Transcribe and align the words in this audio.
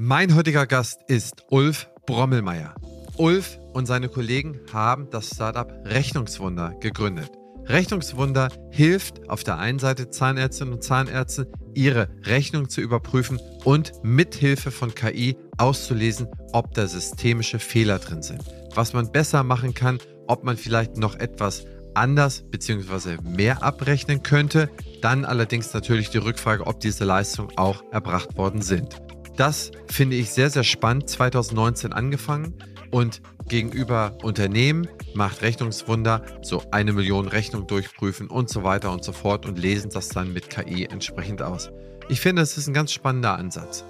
Mein 0.00 0.36
heutiger 0.36 0.64
Gast 0.64 1.00
ist 1.08 1.44
Ulf 1.50 1.88
Brommelmeier. 2.06 2.72
Ulf 3.16 3.58
und 3.72 3.86
seine 3.86 4.08
Kollegen 4.08 4.60
haben 4.72 5.10
das 5.10 5.30
Startup 5.30 5.72
Rechnungswunder 5.84 6.76
gegründet. 6.78 7.32
Rechnungswunder 7.64 8.48
hilft 8.70 9.28
auf 9.28 9.42
der 9.42 9.58
einen 9.58 9.80
Seite 9.80 10.08
Zahnärztinnen 10.08 10.74
und 10.74 10.84
Zahnärzten, 10.84 11.46
ihre 11.74 12.08
Rechnung 12.22 12.68
zu 12.68 12.80
überprüfen 12.80 13.40
und 13.64 13.90
mithilfe 14.04 14.70
von 14.70 14.94
KI 14.94 15.36
auszulesen, 15.56 16.28
ob 16.52 16.74
da 16.74 16.86
systemische 16.86 17.58
Fehler 17.58 17.98
drin 17.98 18.22
sind. 18.22 18.44
Was 18.76 18.92
man 18.92 19.10
besser 19.10 19.42
machen 19.42 19.74
kann, 19.74 19.98
ob 20.28 20.44
man 20.44 20.56
vielleicht 20.56 20.96
noch 20.96 21.16
etwas 21.16 21.64
anders 21.94 22.44
bzw. 22.48 23.16
mehr 23.24 23.64
abrechnen 23.64 24.22
könnte. 24.22 24.70
Dann 25.02 25.24
allerdings 25.24 25.74
natürlich 25.74 26.10
die 26.10 26.18
Rückfrage, 26.18 26.68
ob 26.68 26.78
diese 26.78 27.04
Leistungen 27.04 27.50
auch 27.56 27.82
erbracht 27.90 28.36
worden 28.36 28.62
sind. 28.62 29.07
Das 29.38 29.70
finde 29.86 30.16
ich 30.16 30.32
sehr, 30.32 30.50
sehr 30.50 30.64
spannend. 30.64 31.08
2019 31.08 31.92
angefangen 31.92 32.54
und 32.90 33.22
gegenüber 33.46 34.18
Unternehmen 34.24 34.88
macht 35.14 35.42
Rechnungswunder 35.42 36.22
so 36.42 36.64
eine 36.72 36.92
Million 36.92 37.28
Rechnungen 37.28 37.68
durchprüfen 37.68 38.26
und 38.26 38.50
so 38.50 38.64
weiter 38.64 38.90
und 38.90 39.04
so 39.04 39.12
fort 39.12 39.46
und 39.46 39.56
lesen 39.56 39.92
das 39.94 40.08
dann 40.08 40.32
mit 40.32 40.50
KI 40.50 40.86
entsprechend 40.86 41.40
aus. 41.40 41.70
Ich 42.08 42.20
finde, 42.20 42.42
es 42.42 42.58
ist 42.58 42.66
ein 42.66 42.74
ganz 42.74 42.90
spannender 42.90 43.38
Ansatz. 43.38 43.84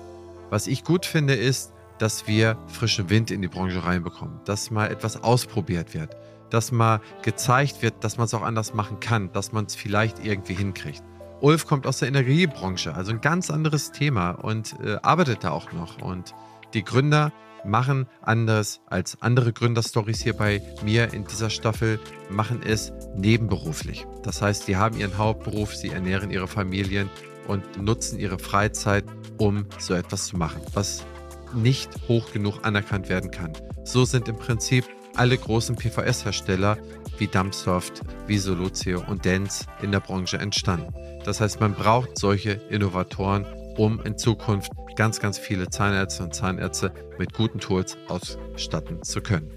Was 0.51 0.67
ich 0.67 0.85
gut 0.85 1.07
finde, 1.07 1.35
ist, 1.35 1.73
dass 1.99 2.27
wir 2.27 2.59
frischen 2.67 3.09
Wind 3.09 3.31
in 3.31 3.41
die 3.41 3.49
Branche 3.49 3.83
reinbekommen, 3.83 4.41
dass 4.45 4.71
mal 4.71 4.91
etwas 4.91 5.23
ausprobiert 5.23 5.95
wird, 5.95 6.15
dass 6.51 6.73
mal 6.73 7.01
gezeigt 7.23 7.81
wird, 7.81 8.05
dass 8.05 8.19
man 8.19 8.27
es 8.27 8.35
auch 8.35 8.43
anders 8.43 8.75
machen 8.75 9.01
kann, 9.01 9.33
dass 9.33 9.53
man 9.53 9.65
es 9.65 9.75
vielleicht 9.75 10.23
irgendwie 10.23 10.55
hinkriegt. 10.55 11.03
Ulf 11.41 11.67
kommt 11.67 11.87
aus 11.87 11.99
der 11.99 12.09
Energiebranche, 12.09 12.95
also 12.95 13.13
ein 13.13 13.21
ganz 13.21 13.51
anderes 13.51 13.93
Thema 13.93 14.33
und 14.33 14.75
äh, 14.85 14.97
arbeitet 15.03 15.45
da 15.45 15.51
auch 15.51 15.73
noch. 15.73 16.03
Und 16.03 16.35
die 16.75 16.85
Gründer 16.85 17.33
machen 17.65 18.07
anders 18.23 18.81
als 18.87 19.21
andere 19.23 19.53
Gründerstories 19.53 20.23
hier 20.23 20.35
bei 20.35 20.63
mir 20.83 21.13
in 21.13 21.25
dieser 21.25 21.51
Staffel, 21.51 22.01
machen 22.29 22.61
es 22.65 22.93
nebenberuflich. 23.17 24.07
Das 24.23 24.43
heißt, 24.43 24.67
sie 24.67 24.77
haben 24.77 24.97
ihren 24.97 25.17
Hauptberuf, 25.19 25.75
sie 25.75 25.91
ernähren 25.91 26.31
ihre 26.31 26.49
Familien 26.49 27.09
und 27.47 27.81
nutzen 27.81 28.19
ihre 28.19 28.39
Freizeit, 28.39 29.05
um 29.39 29.67
so 29.79 29.95
etwas 29.95 30.27
zu 30.27 30.37
machen, 30.37 30.61
was 30.75 31.05
nicht 31.55 31.91
hoch 32.09 32.33
genug 32.33 32.67
anerkannt 32.67 33.09
werden 33.09 33.31
kann. 33.31 33.53
So 33.85 34.05
sind 34.05 34.29
im 34.29 34.37
Prinzip 34.37 34.85
alle 35.15 35.37
großen 35.37 35.77
PVS-Hersteller 35.77 36.79
wie 37.19 37.27
Dumpsoft, 37.27 38.03
wie 38.27 38.39
Solutio 38.39 39.03
und 39.09 39.25
Dance 39.25 39.65
in 39.83 39.91
der 39.91 40.01
Branche 40.01 40.39
entstanden. 40.39 40.95
Das 41.29 41.43
heißt, 41.43 41.61
man 41.61 41.75
braucht 41.75 42.17
solche 42.17 42.53
Innovatoren, 42.71 43.45
um 43.77 44.01
in 44.01 44.17
Zukunft 44.17 44.73
ganz, 44.97 45.21
ganz 45.21 45.37
viele 45.37 45.69
Zahnärzte 45.69 46.23
und 46.23 46.35
Zahnärzte 46.35 46.91
mit 47.19 47.35
guten 47.35 47.59
Tools 47.61 47.99
ausstatten 48.09 49.03
zu 49.03 49.21
können. 49.21 49.53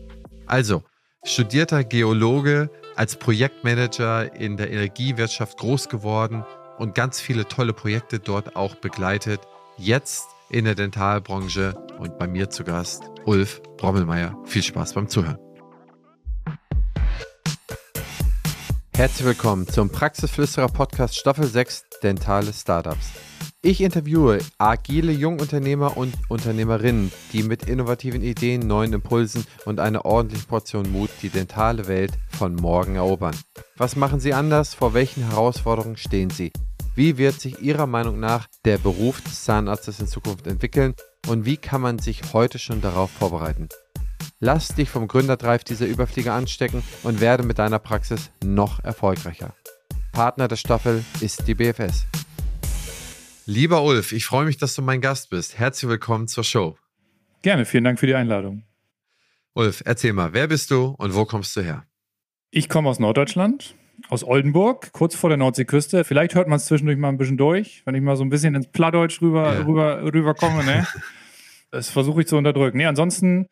Also, 0.47 0.83
studierter 1.23 1.85
Geologe, 1.85 2.69
als 2.97 3.15
Projektmanager 3.15 4.35
in 4.35 4.57
der 4.57 4.69
Energiewirtschaft 4.69 5.57
groß 5.59 5.87
geworden 5.87 6.43
und 6.77 6.93
ganz 6.93 7.21
viele 7.21 7.47
tolle 7.47 7.71
Projekte 7.71 8.19
dort 8.19 8.57
auch 8.57 8.75
begleitet. 8.75 9.39
Jetzt 9.77 10.27
in 10.49 10.65
der 10.65 10.75
Dentalbranche 10.75 11.73
und 11.99 12.17
bei 12.17 12.27
mir 12.27 12.49
zu 12.49 12.65
Gast 12.65 13.01
Ulf 13.23 13.61
Brommelmeier. 13.77 14.37
Viel 14.43 14.63
Spaß 14.63 14.91
beim 14.91 15.07
Zuhören. 15.07 15.37
Herzlich 19.01 19.25
willkommen 19.25 19.67
zum 19.67 19.89
Praxisflüsterer 19.89 20.67
Podcast 20.67 21.17
Staffel 21.17 21.47
6 21.47 21.85
Dentale 22.03 22.53
Startups. 22.53 23.07
Ich 23.63 23.81
interviewe 23.81 24.37
agile 24.59 25.11
Jungunternehmer 25.11 25.97
und 25.97 26.13
Unternehmerinnen, 26.29 27.11
die 27.33 27.41
mit 27.41 27.67
innovativen 27.67 28.21
Ideen, 28.21 28.67
neuen 28.67 28.93
Impulsen 28.93 29.47
und 29.65 29.79
einer 29.79 30.05
ordentlichen 30.05 30.47
Portion 30.47 30.91
Mut 30.91 31.09
die 31.23 31.29
dentale 31.29 31.87
Welt 31.87 32.11
von 32.27 32.53
morgen 32.53 32.93
erobern. 32.93 33.35
Was 33.75 33.95
machen 33.95 34.19
sie 34.19 34.35
anders? 34.35 34.75
Vor 34.75 34.93
welchen 34.93 35.27
Herausforderungen 35.27 35.97
stehen 35.97 36.29
sie? 36.29 36.51
Wie 36.93 37.17
wird 37.17 37.41
sich 37.41 37.59
Ihrer 37.59 37.87
Meinung 37.87 38.19
nach 38.19 38.49
der 38.65 38.77
Beruf 38.77 39.19
des 39.21 39.45
Zahnarztes 39.45 39.99
in 39.99 40.05
Zukunft 40.05 40.45
entwickeln 40.45 40.93
und 41.27 41.45
wie 41.45 41.57
kann 41.57 41.81
man 41.81 41.97
sich 41.97 42.33
heute 42.33 42.59
schon 42.59 42.81
darauf 42.81 43.09
vorbereiten? 43.09 43.67
Lass 44.39 44.69
dich 44.69 44.89
vom 44.89 45.07
Gründerdrive 45.07 45.63
dieser 45.63 45.85
Überflieger 45.85 46.33
anstecken 46.33 46.83
und 47.03 47.21
werde 47.21 47.43
mit 47.43 47.59
deiner 47.59 47.79
Praxis 47.79 48.31
noch 48.43 48.83
erfolgreicher. 48.83 49.53
Partner 50.11 50.47
der 50.47 50.55
Staffel 50.55 51.05
ist 51.21 51.47
die 51.47 51.55
BFS. 51.55 52.05
Lieber 53.45 53.83
Ulf, 53.83 54.11
ich 54.11 54.25
freue 54.25 54.45
mich, 54.45 54.57
dass 54.57 54.75
du 54.75 54.81
mein 54.81 55.01
Gast 55.01 55.29
bist. 55.29 55.57
Herzlich 55.57 55.89
willkommen 55.89 56.27
zur 56.27 56.43
Show. 56.43 56.77
Gerne, 57.41 57.65
vielen 57.65 57.83
Dank 57.83 57.99
für 57.99 58.07
die 58.07 58.15
Einladung. 58.15 58.63
Ulf, 59.53 59.81
erzähl 59.85 60.13
mal, 60.13 60.33
wer 60.33 60.47
bist 60.47 60.71
du 60.71 60.95
und 60.97 61.15
wo 61.15 61.25
kommst 61.25 61.55
du 61.55 61.61
her? 61.61 61.85
Ich 62.51 62.69
komme 62.69 62.89
aus 62.89 62.99
Norddeutschland, 62.99 63.75
aus 64.09 64.23
Oldenburg, 64.23 64.91
kurz 64.93 65.15
vor 65.15 65.29
der 65.29 65.37
Nordseeküste. 65.37 66.03
Vielleicht 66.03 66.35
hört 66.35 66.47
man 66.47 66.57
es 66.57 66.65
zwischendurch 66.65 66.97
mal 66.97 67.09
ein 67.09 67.17
bisschen 67.17 67.37
durch, 67.37 67.81
wenn 67.85 67.95
ich 67.95 68.01
mal 68.01 68.15
so 68.15 68.23
ein 68.23 68.29
bisschen 68.29 68.55
ins 68.55 68.67
Plattdeutsch 68.67 69.21
rüber, 69.21 69.53
ja. 69.53 69.61
rüber, 69.61 70.03
rüberkomme. 70.03 70.63
Ne? 70.63 70.87
das 71.71 71.89
versuche 71.89 72.21
ich 72.21 72.27
zu 72.27 72.37
unterdrücken. 72.37 72.77
Nee, 72.77 72.85
ansonsten, 72.85 73.47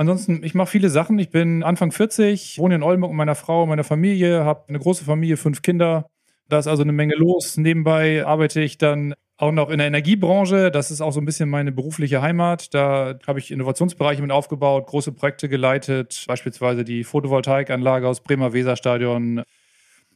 ansonsten, 0.00 0.42
ich 0.42 0.54
mache 0.54 0.70
viele 0.70 0.88
Sachen. 0.88 1.18
Ich 1.18 1.30
bin 1.30 1.62
Anfang 1.62 1.92
40, 1.92 2.58
wohne 2.58 2.76
in 2.76 2.82
Oldenburg 2.82 3.12
mit 3.12 3.18
meiner 3.18 3.34
Frau, 3.34 3.66
meiner 3.66 3.84
Familie, 3.84 4.44
habe 4.44 4.64
eine 4.68 4.78
große 4.78 5.04
Familie, 5.04 5.36
fünf 5.36 5.60
Kinder. 5.60 6.06
Da 6.48 6.58
ist 6.58 6.66
also 6.66 6.82
eine 6.82 6.92
Menge 6.92 7.14
los. 7.14 7.58
Nebenbei 7.58 8.24
arbeite 8.26 8.62
ich 8.62 8.78
dann 8.78 9.14
auch 9.36 9.52
noch 9.52 9.68
in 9.68 9.78
der 9.78 9.86
Energiebranche. 9.86 10.70
Das 10.70 10.90
ist 10.90 11.02
auch 11.02 11.12
so 11.12 11.20
ein 11.20 11.26
bisschen 11.26 11.50
meine 11.50 11.70
berufliche 11.70 12.22
Heimat. 12.22 12.74
Da 12.74 13.18
habe 13.26 13.38
ich 13.38 13.50
Innovationsbereiche 13.50 14.22
mit 14.22 14.32
aufgebaut, 14.32 14.86
große 14.86 15.12
Projekte 15.12 15.48
geleitet, 15.50 16.24
beispielsweise 16.26 16.82
die 16.82 17.04
Photovoltaikanlage 17.04 18.08
aus 18.08 18.22
Bremer 18.22 18.54
Weserstadion 18.54 19.42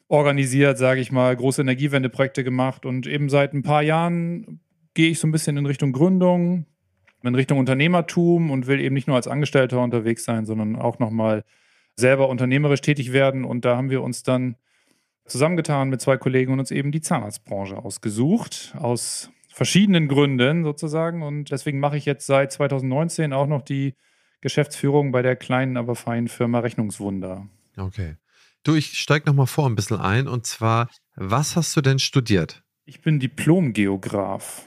organisiert, 0.08 0.78
sage 0.78 1.00
ich 1.00 1.12
mal, 1.12 1.36
große 1.36 1.60
Energiewendeprojekte 1.60 2.42
gemacht 2.42 2.86
und 2.86 3.06
eben 3.06 3.28
seit 3.28 3.52
ein 3.52 3.62
paar 3.62 3.82
Jahren 3.82 4.60
gehe 4.94 5.10
ich 5.10 5.18
so 5.18 5.26
ein 5.26 5.32
bisschen 5.32 5.56
in 5.56 5.66
Richtung 5.66 5.92
Gründung, 5.92 6.66
in 7.26 7.34
Richtung 7.34 7.58
Unternehmertum 7.58 8.50
und 8.50 8.66
will 8.66 8.80
eben 8.80 8.94
nicht 8.94 9.06
nur 9.08 9.16
als 9.16 9.28
Angestellter 9.28 9.80
unterwegs 9.80 10.24
sein, 10.24 10.46
sondern 10.46 10.76
auch 10.76 10.98
nochmal 10.98 11.44
selber 11.96 12.28
unternehmerisch 12.28 12.80
tätig 12.80 13.12
werden. 13.12 13.44
Und 13.44 13.64
da 13.64 13.76
haben 13.76 13.90
wir 13.90 14.02
uns 14.02 14.22
dann 14.22 14.56
zusammengetan 15.26 15.88
mit 15.88 16.00
zwei 16.00 16.16
Kollegen 16.16 16.52
und 16.52 16.60
uns 16.60 16.70
eben 16.70 16.92
die 16.92 17.00
Zahnarztbranche 17.00 17.76
ausgesucht, 17.76 18.74
aus 18.78 19.30
verschiedenen 19.48 20.08
Gründen 20.08 20.64
sozusagen. 20.64 21.22
Und 21.22 21.50
deswegen 21.50 21.80
mache 21.80 21.96
ich 21.96 22.04
jetzt 22.04 22.26
seit 22.26 22.52
2019 22.52 23.32
auch 23.32 23.46
noch 23.46 23.62
die 23.62 23.94
Geschäftsführung 24.40 25.12
bei 25.12 25.22
der 25.22 25.36
kleinen, 25.36 25.76
aber 25.76 25.94
feinen 25.94 26.28
Firma 26.28 26.58
Rechnungswunder. 26.58 27.48
Okay. 27.76 28.16
Du, 28.64 28.74
ich 28.74 28.98
steige 28.98 29.26
nochmal 29.26 29.46
vor 29.46 29.66
ein 29.68 29.74
bisschen 29.74 30.00
ein. 30.00 30.26
Und 30.28 30.46
zwar, 30.46 30.88
was 31.14 31.56
hast 31.56 31.76
du 31.76 31.80
denn 31.80 31.98
studiert? 31.98 32.62
Ich 32.84 33.00
bin 33.00 33.20
Diplom-Geograf. 33.20 34.66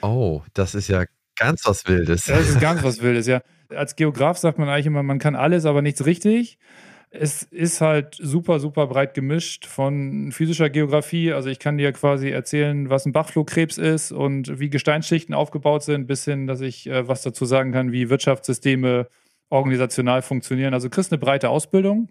Oh, 0.00 0.42
das 0.54 0.74
ist 0.74 0.88
ja 0.88 1.04
ganz 1.42 1.66
was 1.66 1.86
Wildes. 1.86 2.24
Das 2.26 2.48
ist 2.48 2.60
ganz 2.60 2.82
was 2.82 3.02
Wildes, 3.02 3.26
ja. 3.26 3.42
Als 3.70 3.96
Geograf 3.96 4.36
sagt 4.38 4.58
man 4.58 4.68
eigentlich 4.68 4.86
immer, 4.86 5.02
man 5.02 5.18
kann 5.18 5.34
alles, 5.34 5.64
aber 5.64 5.82
nichts 5.82 6.04
richtig. 6.04 6.58
Es 7.10 7.42
ist 7.42 7.82
halt 7.82 8.16
super, 8.18 8.58
super 8.58 8.86
breit 8.86 9.12
gemischt 9.12 9.66
von 9.66 10.32
physischer 10.32 10.70
Geografie. 10.70 11.32
Also 11.32 11.50
ich 11.50 11.58
kann 11.58 11.76
dir 11.76 11.92
quasi 11.92 12.30
erzählen, 12.30 12.88
was 12.88 13.04
ein 13.04 13.12
Bachflohkrebs 13.12 13.76
ist 13.76 14.12
und 14.12 14.58
wie 14.58 14.70
Gesteinsschichten 14.70 15.34
aufgebaut 15.34 15.82
sind, 15.82 16.06
bis 16.06 16.24
hin, 16.24 16.46
dass 16.46 16.62
ich 16.62 16.86
äh, 16.86 17.06
was 17.06 17.22
dazu 17.22 17.44
sagen 17.44 17.72
kann, 17.72 17.92
wie 17.92 18.08
Wirtschaftssysteme 18.08 19.08
organisational 19.50 20.22
funktionieren. 20.22 20.72
Also 20.72 20.88
kriegst 20.88 21.12
eine 21.12 21.18
breite 21.18 21.50
Ausbildung. 21.50 22.08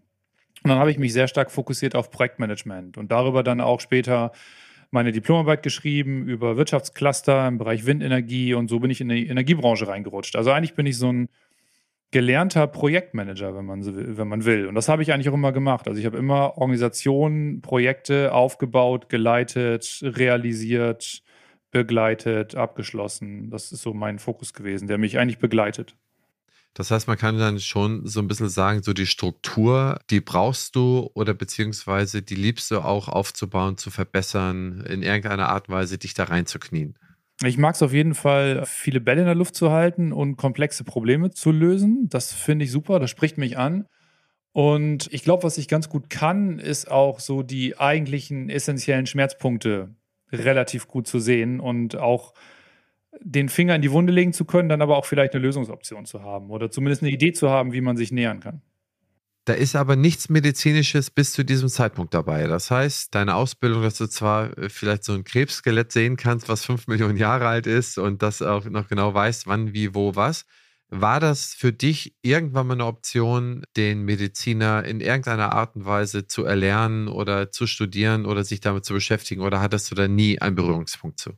Und 0.63 0.69
dann 0.69 0.77
habe 0.77 0.91
ich 0.91 0.99
mich 0.99 1.13
sehr 1.13 1.27
stark 1.27 1.49
fokussiert 1.49 1.95
auf 1.95 2.11
Projektmanagement 2.11 2.97
und 2.97 3.11
darüber 3.11 3.41
dann 3.41 3.61
auch 3.61 3.79
später 3.79 4.31
meine 4.91 5.11
Diplomarbeit 5.11 5.63
geschrieben 5.63 6.27
über 6.27 6.57
Wirtschaftscluster 6.57 7.47
im 7.47 7.57
Bereich 7.57 7.85
Windenergie 7.85 8.53
und 8.53 8.69
so 8.69 8.79
bin 8.79 8.91
ich 8.91 9.01
in 9.01 9.09
die 9.09 9.27
Energiebranche 9.27 9.87
reingerutscht. 9.87 10.35
Also 10.35 10.51
eigentlich 10.51 10.75
bin 10.75 10.85
ich 10.85 10.97
so 10.97 11.11
ein 11.11 11.29
gelernter 12.11 12.67
Projektmanager, 12.67 13.55
wenn 13.55 13.65
man, 13.65 14.17
wenn 14.17 14.27
man 14.27 14.43
will. 14.43 14.67
Und 14.67 14.75
das 14.75 14.89
habe 14.89 15.01
ich 15.01 15.13
eigentlich 15.13 15.29
auch 15.29 15.33
immer 15.33 15.53
gemacht. 15.53 15.87
Also 15.87 15.99
ich 15.99 16.05
habe 16.05 16.17
immer 16.17 16.57
Organisationen, 16.57 17.61
Projekte 17.61 18.33
aufgebaut, 18.33 19.07
geleitet, 19.07 20.01
realisiert, 20.03 21.23
begleitet, 21.71 22.55
abgeschlossen. 22.55 23.49
Das 23.49 23.71
ist 23.71 23.81
so 23.81 23.93
mein 23.93 24.19
Fokus 24.19 24.53
gewesen, 24.53 24.89
der 24.89 24.97
mich 24.97 25.17
eigentlich 25.17 25.39
begleitet. 25.39 25.95
Das 26.73 26.89
heißt, 26.89 27.07
man 27.07 27.17
kann 27.17 27.37
dann 27.37 27.59
schon 27.59 28.07
so 28.07 28.21
ein 28.21 28.27
bisschen 28.27 28.47
sagen, 28.47 28.81
so 28.81 28.93
die 28.93 29.05
Struktur, 29.05 29.99
die 30.09 30.21
brauchst 30.21 30.75
du 30.75 31.09
oder 31.13 31.33
beziehungsweise 31.33 32.21
die 32.21 32.35
liebst 32.35 32.71
du 32.71 32.79
auch 32.79 33.09
aufzubauen, 33.09 33.77
zu 33.77 33.91
verbessern, 33.91 34.85
in 34.87 35.03
irgendeiner 35.03 35.49
Art 35.49 35.67
und 35.67 35.75
Weise 35.75 35.97
dich 35.97 36.13
da 36.13 36.25
reinzuknien. 36.25 36.97
Ich 37.43 37.57
mag 37.57 37.75
es 37.75 37.81
auf 37.81 37.91
jeden 37.91 38.13
Fall, 38.13 38.63
viele 38.65 39.01
Bälle 39.01 39.21
in 39.21 39.25
der 39.25 39.35
Luft 39.35 39.55
zu 39.55 39.71
halten 39.71 40.13
und 40.13 40.37
komplexe 40.37 40.83
Probleme 40.83 41.31
zu 41.31 41.51
lösen. 41.51 42.07
Das 42.09 42.31
finde 42.31 42.65
ich 42.65 42.71
super, 42.71 42.99
das 42.99 43.09
spricht 43.09 43.37
mich 43.37 43.57
an. 43.57 43.87
Und 44.53 45.09
ich 45.11 45.23
glaube, 45.23 45.43
was 45.43 45.57
ich 45.57 45.67
ganz 45.67 45.89
gut 45.89 46.09
kann, 46.09 46.59
ist 46.59 46.89
auch 46.91 47.19
so 47.19 47.41
die 47.41 47.79
eigentlichen 47.79 48.49
essentiellen 48.49 49.07
Schmerzpunkte 49.07 49.95
relativ 50.31 50.87
gut 50.87 51.07
zu 51.07 51.19
sehen 51.19 51.59
und 51.59 51.95
auch 51.97 52.33
den 53.19 53.49
Finger 53.49 53.75
in 53.75 53.81
die 53.81 53.91
Wunde 53.91 54.13
legen 54.13 54.33
zu 54.33 54.45
können, 54.45 54.69
dann 54.69 54.81
aber 54.81 54.97
auch 54.97 55.05
vielleicht 55.05 55.33
eine 55.33 55.43
Lösungsoption 55.43 56.05
zu 56.05 56.21
haben 56.21 56.49
oder 56.49 56.71
zumindest 56.71 57.03
eine 57.03 57.11
Idee 57.11 57.33
zu 57.33 57.49
haben, 57.49 57.73
wie 57.73 57.81
man 57.81 57.97
sich 57.97 58.11
nähern 58.11 58.39
kann. 58.39 58.61
Da 59.45 59.53
ist 59.53 59.75
aber 59.75 59.95
nichts 59.95 60.29
Medizinisches 60.29 61.09
bis 61.09 61.33
zu 61.33 61.43
diesem 61.43 61.67
Zeitpunkt 61.67 62.13
dabei. 62.13 62.45
Das 62.45 62.69
heißt, 62.69 63.15
deine 63.15 63.35
Ausbildung, 63.35 63.81
dass 63.81 63.97
du 63.97 64.07
zwar 64.07 64.55
äh, 64.57 64.69
vielleicht 64.69 65.03
so 65.03 65.13
ein 65.13 65.23
Krebsskelett 65.23 65.91
sehen 65.91 66.15
kannst, 66.15 66.47
was 66.47 66.63
fünf 66.63 66.87
Millionen 66.87 67.17
Jahre 67.17 67.47
alt 67.47 67.65
ist 67.65 67.97
und 67.97 68.21
das 68.21 68.41
auch 68.41 68.65
noch 68.65 68.87
genau 68.87 69.13
weißt, 69.13 69.47
wann, 69.47 69.73
wie, 69.73 69.95
wo, 69.95 70.15
was. 70.15 70.45
War 70.89 71.19
das 71.19 71.53
für 71.53 71.71
dich 71.71 72.15
irgendwann 72.21 72.67
mal 72.67 72.73
eine 72.73 72.85
Option, 72.85 73.63
den 73.77 74.03
Mediziner 74.03 74.83
in 74.83 74.99
irgendeiner 74.99 75.53
Art 75.53 75.75
und 75.75 75.85
Weise 75.85 76.27
zu 76.27 76.43
erlernen 76.43 77.07
oder 77.07 77.49
zu 77.49 77.65
studieren 77.65 78.25
oder 78.25 78.43
sich 78.43 78.59
damit 78.59 78.85
zu 78.85 78.93
beschäftigen? 78.93 79.41
Oder 79.41 79.61
hattest 79.61 79.89
du 79.89 79.95
da 79.95 80.07
nie 80.07 80.39
einen 80.39 80.55
Berührungspunkt 80.55 81.17
zu? 81.17 81.31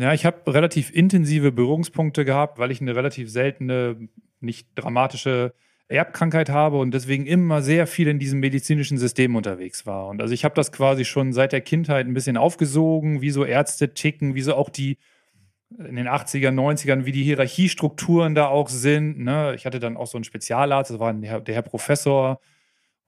Ja, 0.00 0.12
ich 0.12 0.24
habe 0.24 0.52
relativ 0.54 0.94
intensive 0.94 1.50
Berührungspunkte 1.50 2.24
gehabt, 2.24 2.58
weil 2.58 2.70
ich 2.70 2.80
eine 2.80 2.94
relativ 2.94 3.30
seltene, 3.30 4.08
nicht 4.40 4.68
dramatische 4.76 5.54
Erbkrankheit 5.88 6.50
habe 6.50 6.78
und 6.78 6.92
deswegen 6.92 7.26
immer 7.26 7.62
sehr 7.62 7.86
viel 7.86 8.08
in 8.08 8.18
diesem 8.18 8.40
medizinischen 8.40 8.98
System 8.98 9.34
unterwegs 9.34 9.86
war. 9.86 10.06
Und 10.06 10.20
also 10.20 10.34
ich 10.34 10.44
habe 10.44 10.54
das 10.54 10.70
quasi 10.70 11.04
schon 11.04 11.32
seit 11.32 11.52
der 11.52 11.62
Kindheit 11.62 12.06
ein 12.06 12.14
bisschen 12.14 12.36
aufgesogen, 12.36 13.22
wie 13.22 13.30
so 13.30 13.44
Ärzte 13.44 13.94
ticken, 13.94 14.34
wie 14.34 14.42
so 14.42 14.54
auch 14.54 14.68
die 14.68 14.98
in 15.76 15.96
den 15.96 16.08
80ern, 16.08 16.54
90ern, 16.54 17.04
wie 17.04 17.12
die 17.12 17.24
Hierarchiestrukturen 17.24 18.34
da 18.34 18.46
auch 18.46 18.68
sind. 18.68 19.18
Ne? 19.18 19.54
Ich 19.56 19.66
hatte 19.66 19.80
dann 19.80 19.96
auch 19.96 20.06
so 20.06 20.16
einen 20.16 20.24
Spezialarzt, 20.24 20.90
das 20.90 21.00
war 21.00 21.12
der, 21.12 21.40
der 21.40 21.54
Herr 21.54 21.62
Professor. 21.62 22.40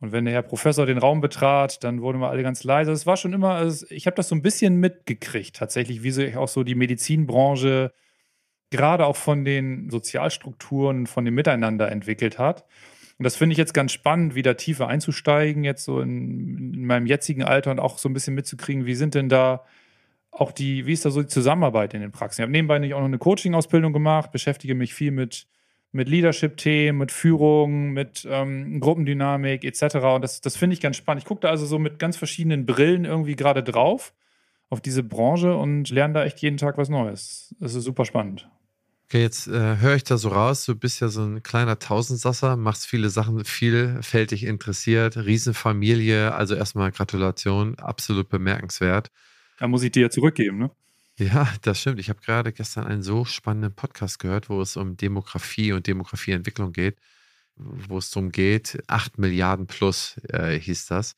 Und 0.00 0.12
wenn 0.12 0.25
der 0.25 0.32
Herr 0.32 0.43
Professor 0.43 0.87
den 0.87 0.99
Raum 0.99 1.20
betrat, 1.20 1.85
dann 1.85 2.00
wurden 2.00 2.20
wir 2.20 2.31
alle 2.31 2.43
ganz 2.43 2.64
leise. 2.64 2.91
Es 2.91 3.06
war 3.06 3.19
schon 3.19 3.35
immer, 3.35 3.70
ich 3.91 4.06
habe 4.06 4.17
das 4.17 4.29
so 4.29 4.35
ein 4.35 4.43
bisschen 4.43 4.76
mitgekriegt, 4.76 5.56
tatsächlich, 5.56 6.02
wie 6.02 6.11
sich 6.11 6.37
auch 6.37 6.49
so 6.49 6.64
die 6.64 6.75
Medizinbranche 6.75 7.93
gerade 8.70 9.05
auch 9.05 9.17
von 9.17 9.44
den 9.44 9.91
Sozialstrukturen, 9.91 11.06
von 11.06 11.25
dem 11.25 11.35
Miteinander 11.35 11.91
entwickelt 11.91 12.38
hat. 12.38 12.64
Und 13.19 13.25
das 13.25 13.37
finde 13.37 13.52
ich 13.52 13.58
jetzt 13.58 13.75
ganz 13.75 13.93
spannend, 13.93 14.35
wieder 14.35 14.56
tiefer 14.56 14.88
einzusteigen, 14.88 15.64
jetzt 15.64 15.85
so 15.85 16.00
in, 16.00 16.73
in, 16.73 16.87
meinem 16.87 17.06
jetzigen 17.06 17.43
Alter 17.43 17.70
und 17.70 17.79
auch 17.79 17.99
so 17.99 18.08
ein 18.08 18.14
bisschen 18.14 18.35
mitzukriegen, 18.35 18.87
wie 18.87 18.94
sind 18.94 19.14
denn 19.14 19.29
da 19.29 19.67
auch 20.31 20.53
die, 20.53 20.87
wie 20.87 20.93
ist 20.94 21.05
da 21.05 21.11
so 21.11 21.20
die 21.20 21.29
Zusammenarbeit 21.29 21.93
in 21.93 22.00
den 22.00 22.12
Praxen? 22.12 22.41
Ich 22.41 22.44
habe 22.44 22.53
nebenbei 22.53 22.79
nicht 22.79 22.94
auch 22.94 23.00
noch 23.00 23.06
eine 23.06 23.19
Coaching-Ausbildung 23.19 23.93
gemacht, 23.93 24.31
beschäftige 24.31 24.75
mich 24.75 24.94
viel 24.94 25.11
mit, 25.11 25.46
mit 25.92 26.08
Leadership-Themen, 26.08 26.98
mit 26.98 27.12
Führung, 27.12 27.90
mit 27.90 28.26
ähm, 28.28 28.81
Gruppendynamik 28.81 29.64
etc. 29.64 29.96
Und 29.96 30.22
das, 30.22 30.40
das 30.40 30.56
finde 30.56 30.75
ich 30.75 30.81
ganz 30.81 30.96
spannend. 30.96 31.22
Ich 31.22 31.28
gucke 31.28 31.42
da 31.42 31.48
also 31.48 31.66
so 31.66 31.78
mit 31.78 31.98
ganz 31.98 32.16
verschiedenen 32.16 32.66
Brillen 32.66 33.04
irgendwie 33.04 33.37
gerade 33.37 33.62
drauf 33.62 34.12
auf 34.69 34.81
diese 34.81 35.02
Branche 35.02 35.56
und 35.56 35.90
lerne 35.90 36.14
da 36.14 36.25
echt 36.25 36.38
jeden 36.40 36.56
Tag 36.56 36.78
was 36.78 36.88
Neues. 36.88 37.54
Das 37.58 37.75
ist 37.75 37.84
super 37.84 38.04
spannend. 38.04 38.48
Okay, 39.06 39.22
jetzt 39.22 39.48
äh, 39.48 39.78
höre 39.78 39.96
ich 39.96 40.04
da 40.04 40.16
so 40.16 40.28
raus, 40.28 40.64
du 40.64 40.76
bist 40.76 41.00
ja 41.00 41.08
so 41.08 41.25
ein 41.25 41.42
kleiner 41.42 41.81
Tausendsasser, 41.81 42.56
machst 42.56 42.86
viele 42.86 43.10
Sachen 43.10 43.44
vielfältig 43.44 44.44
interessiert, 44.44 45.16
Riesenfamilie, 45.16 46.32
also 46.32 46.54
erstmal 46.54 46.93
Gratulation, 46.93 47.76
absolut 47.81 48.28
bemerkenswert. 48.28 49.10
Da 49.58 49.66
muss 49.66 49.82
ich 49.82 49.90
dir 49.90 50.02
ja 50.02 50.10
zurückgeben, 50.10 50.58
ne? 50.58 50.70
Ja, 51.20 51.52
das 51.61 51.81
stimmt. 51.81 52.00
Ich 52.00 52.08
habe 52.08 52.20
gerade 52.22 52.50
gestern 52.50 52.87
einen 52.87 53.02
so 53.02 53.26
spannenden 53.26 53.75
Podcast 53.75 54.19
gehört, 54.20 54.49
wo 54.49 54.62
es 54.62 54.78
um 54.78 54.96
Demografie 54.96 55.72
und 55.72 55.87
Demografieentwicklung 55.87 56.72
geht, 56.72 56.96
wo 57.56 57.99
es 57.99 58.11
darum 58.11 58.32
geht, 58.32 58.82
8 58.87 59.19
Milliarden 59.19 59.67
plus 59.67 60.17
äh, 60.31 60.58
hieß 60.58 60.87
das, 60.87 61.17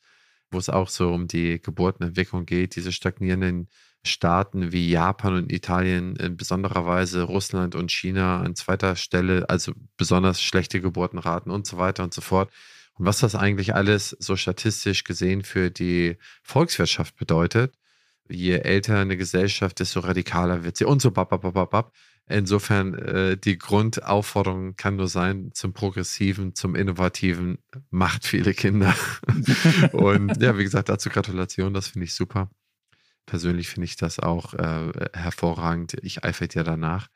wo 0.51 0.57
es 0.57 0.67
auch 0.69 0.89
so 0.89 1.13
um 1.13 1.27
die 1.29 1.61
Geburtenentwicklung 1.61 2.45
geht, 2.45 2.75
diese 2.75 2.91
stagnierenden 2.91 3.69
Staaten 4.05 4.73
wie 4.73 4.89
Japan 4.89 5.35
und 5.35 5.53
Italien, 5.53 6.17
in 6.17 6.35
besonderer 6.35 6.85
Weise 6.85 7.21
Russland 7.23 7.73
und 7.73 7.89
China 7.89 8.41
an 8.41 8.55
zweiter 8.55 8.97
Stelle, 8.97 9.49
also 9.49 9.71
besonders 9.95 10.41
schlechte 10.41 10.81
Geburtenraten 10.81 11.49
und 11.49 11.65
so 11.65 11.77
weiter 11.77 12.03
und 12.03 12.13
so 12.13 12.19
fort. 12.19 12.51
Und 12.95 13.05
was 13.05 13.19
das 13.19 13.35
eigentlich 13.35 13.73
alles 13.73 14.09
so 14.19 14.35
statistisch 14.35 15.05
gesehen 15.05 15.43
für 15.43 15.71
die 15.71 16.17
Volkswirtschaft 16.41 17.15
bedeutet, 17.15 17.73
je 18.29 18.57
älter 18.57 18.99
eine 18.99 19.17
Gesellschaft, 19.17 19.79
desto 19.79 19.99
radikaler 19.99 20.63
wird 20.63 20.77
sie 20.77 20.85
und 20.85 21.01
so 21.01 21.11
bababababab. 21.11 21.93
Insofern 22.27 22.93
äh, 22.93 23.37
die 23.37 23.57
Grundaufforderung 23.57 24.77
kann 24.77 24.95
nur 24.95 25.09
sein 25.09 25.51
zum 25.53 25.73
Progressiven, 25.73 26.55
zum 26.55 26.73
Innovativen, 26.73 27.57
macht 27.89 28.25
viele 28.25 28.53
Kinder. 28.53 28.95
und 29.91 30.41
ja, 30.41 30.57
wie 30.57 30.63
gesagt, 30.63 30.87
dazu 30.87 31.09
Gratulation, 31.09 31.73
das 31.73 31.89
finde 31.89 32.05
ich 32.05 32.15
super. 32.15 32.49
Persönlich 33.25 33.69
finde 33.69 33.85
ich 33.85 33.97
das 33.97 34.19
auch 34.19 34.53
äh, 34.53 34.91
hervorragend. 35.13 35.97
Ich 36.01 36.23
eifere 36.23 36.47
dir 36.47 36.63
danach. 36.63 37.09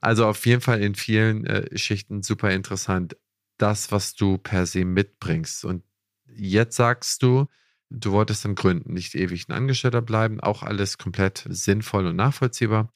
Also 0.00 0.26
auf 0.26 0.44
jeden 0.46 0.60
Fall 0.60 0.80
in 0.80 0.94
vielen 0.94 1.44
äh, 1.46 1.76
Schichten 1.76 2.22
super 2.22 2.50
interessant, 2.50 3.16
das, 3.58 3.90
was 3.90 4.14
du 4.14 4.38
per 4.38 4.66
se 4.66 4.84
mitbringst. 4.84 5.64
Und 5.64 5.82
jetzt 6.28 6.76
sagst 6.76 7.22
du, 7.22 7.46
du 7.90 8.12
wolltest 8.12 8.44
dann 8.44 8.54
gründen, 8.54 8.92
nicht 8.92 9.14
ewig 9.14 9.48
ein 9.48 9.52
Angestellter 9.52 10.02
bleiben, 10.02 10.40
auch 10.40 10.62
alles 10.62 10.98
komplett 10.98 11.44
sinnvoll 11.48 12.06
und 12.06 12.16
nachvollziehbar. 12.16 12.92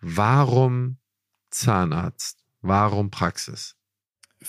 Warum 0.00 0.98
Zahnarzt? 1.50 2.40
Warum 2.60 3.10
Praxis? 3.10 3.76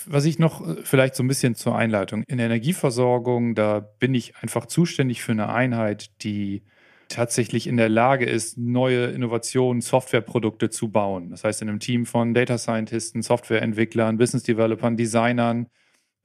Was 0.06 0.24
ich 0.24 0.38
noch 0.38 0.66
äh, 0.66 0.82
vielleicht 0.82 1.14
so 1.14 1.22
ein 1.22 1.28
bisschen 1.28 1.54
zur 1.54 1.76
Einleitung. 1.76 2.24
In 2.26 2.38
der 2.38 2.46
Energieversorgung, 2.46 3.54
da 3.54 3.80
bin 3.80 4.14
ich 4.14 4.36
einfach 4.36 4.66
zuständig 4.66 5.22
für 5.22 5.32
eine 5.32 5.48
Einheit, 5.48 6.22
die 6.22 6.64
tatsächlich 7.08 7.66
in 7.66 7.76
der 7.76 7.88
Lage 7.88 8.26
ist, 8.26 8.58
neue 8.58 9.06
Innovationen, 9.06 9.80
Softwareprodukte 9.80 10.70
zu 10.70 10.90
bauen. 10.90 11.30
Das 11.30 11.44
heißt, 11.44 11.62
in 11.62 11.68
einem 11.68 11.80
Team 11.80 12.04
von 12.04 12.34
Data 12.34 12.58
Scientisten, 12.58 13.22
Softwareentwicklern, 13.22 14.18
Business 14.18 14.42
Developern, 14.42 14.96
Designern, 14.96 15.68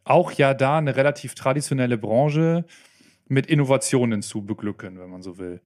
auch 0.04 0.32
ja 0.32 0.54
da 0.56 0.80
eine 0.80 0.96
relativ 0.96 1.36
traditionelle 1.36 1.98
Branche 1.98 2.66
mit 3.32 3.46
Innovationen 3.46 4.22
zu 4.22 4.46
beglücken, 4.46 5.00
wenn 5.00 5.10
man 5.10 5.22
so 5.22 5.38
will. 5.38 5.62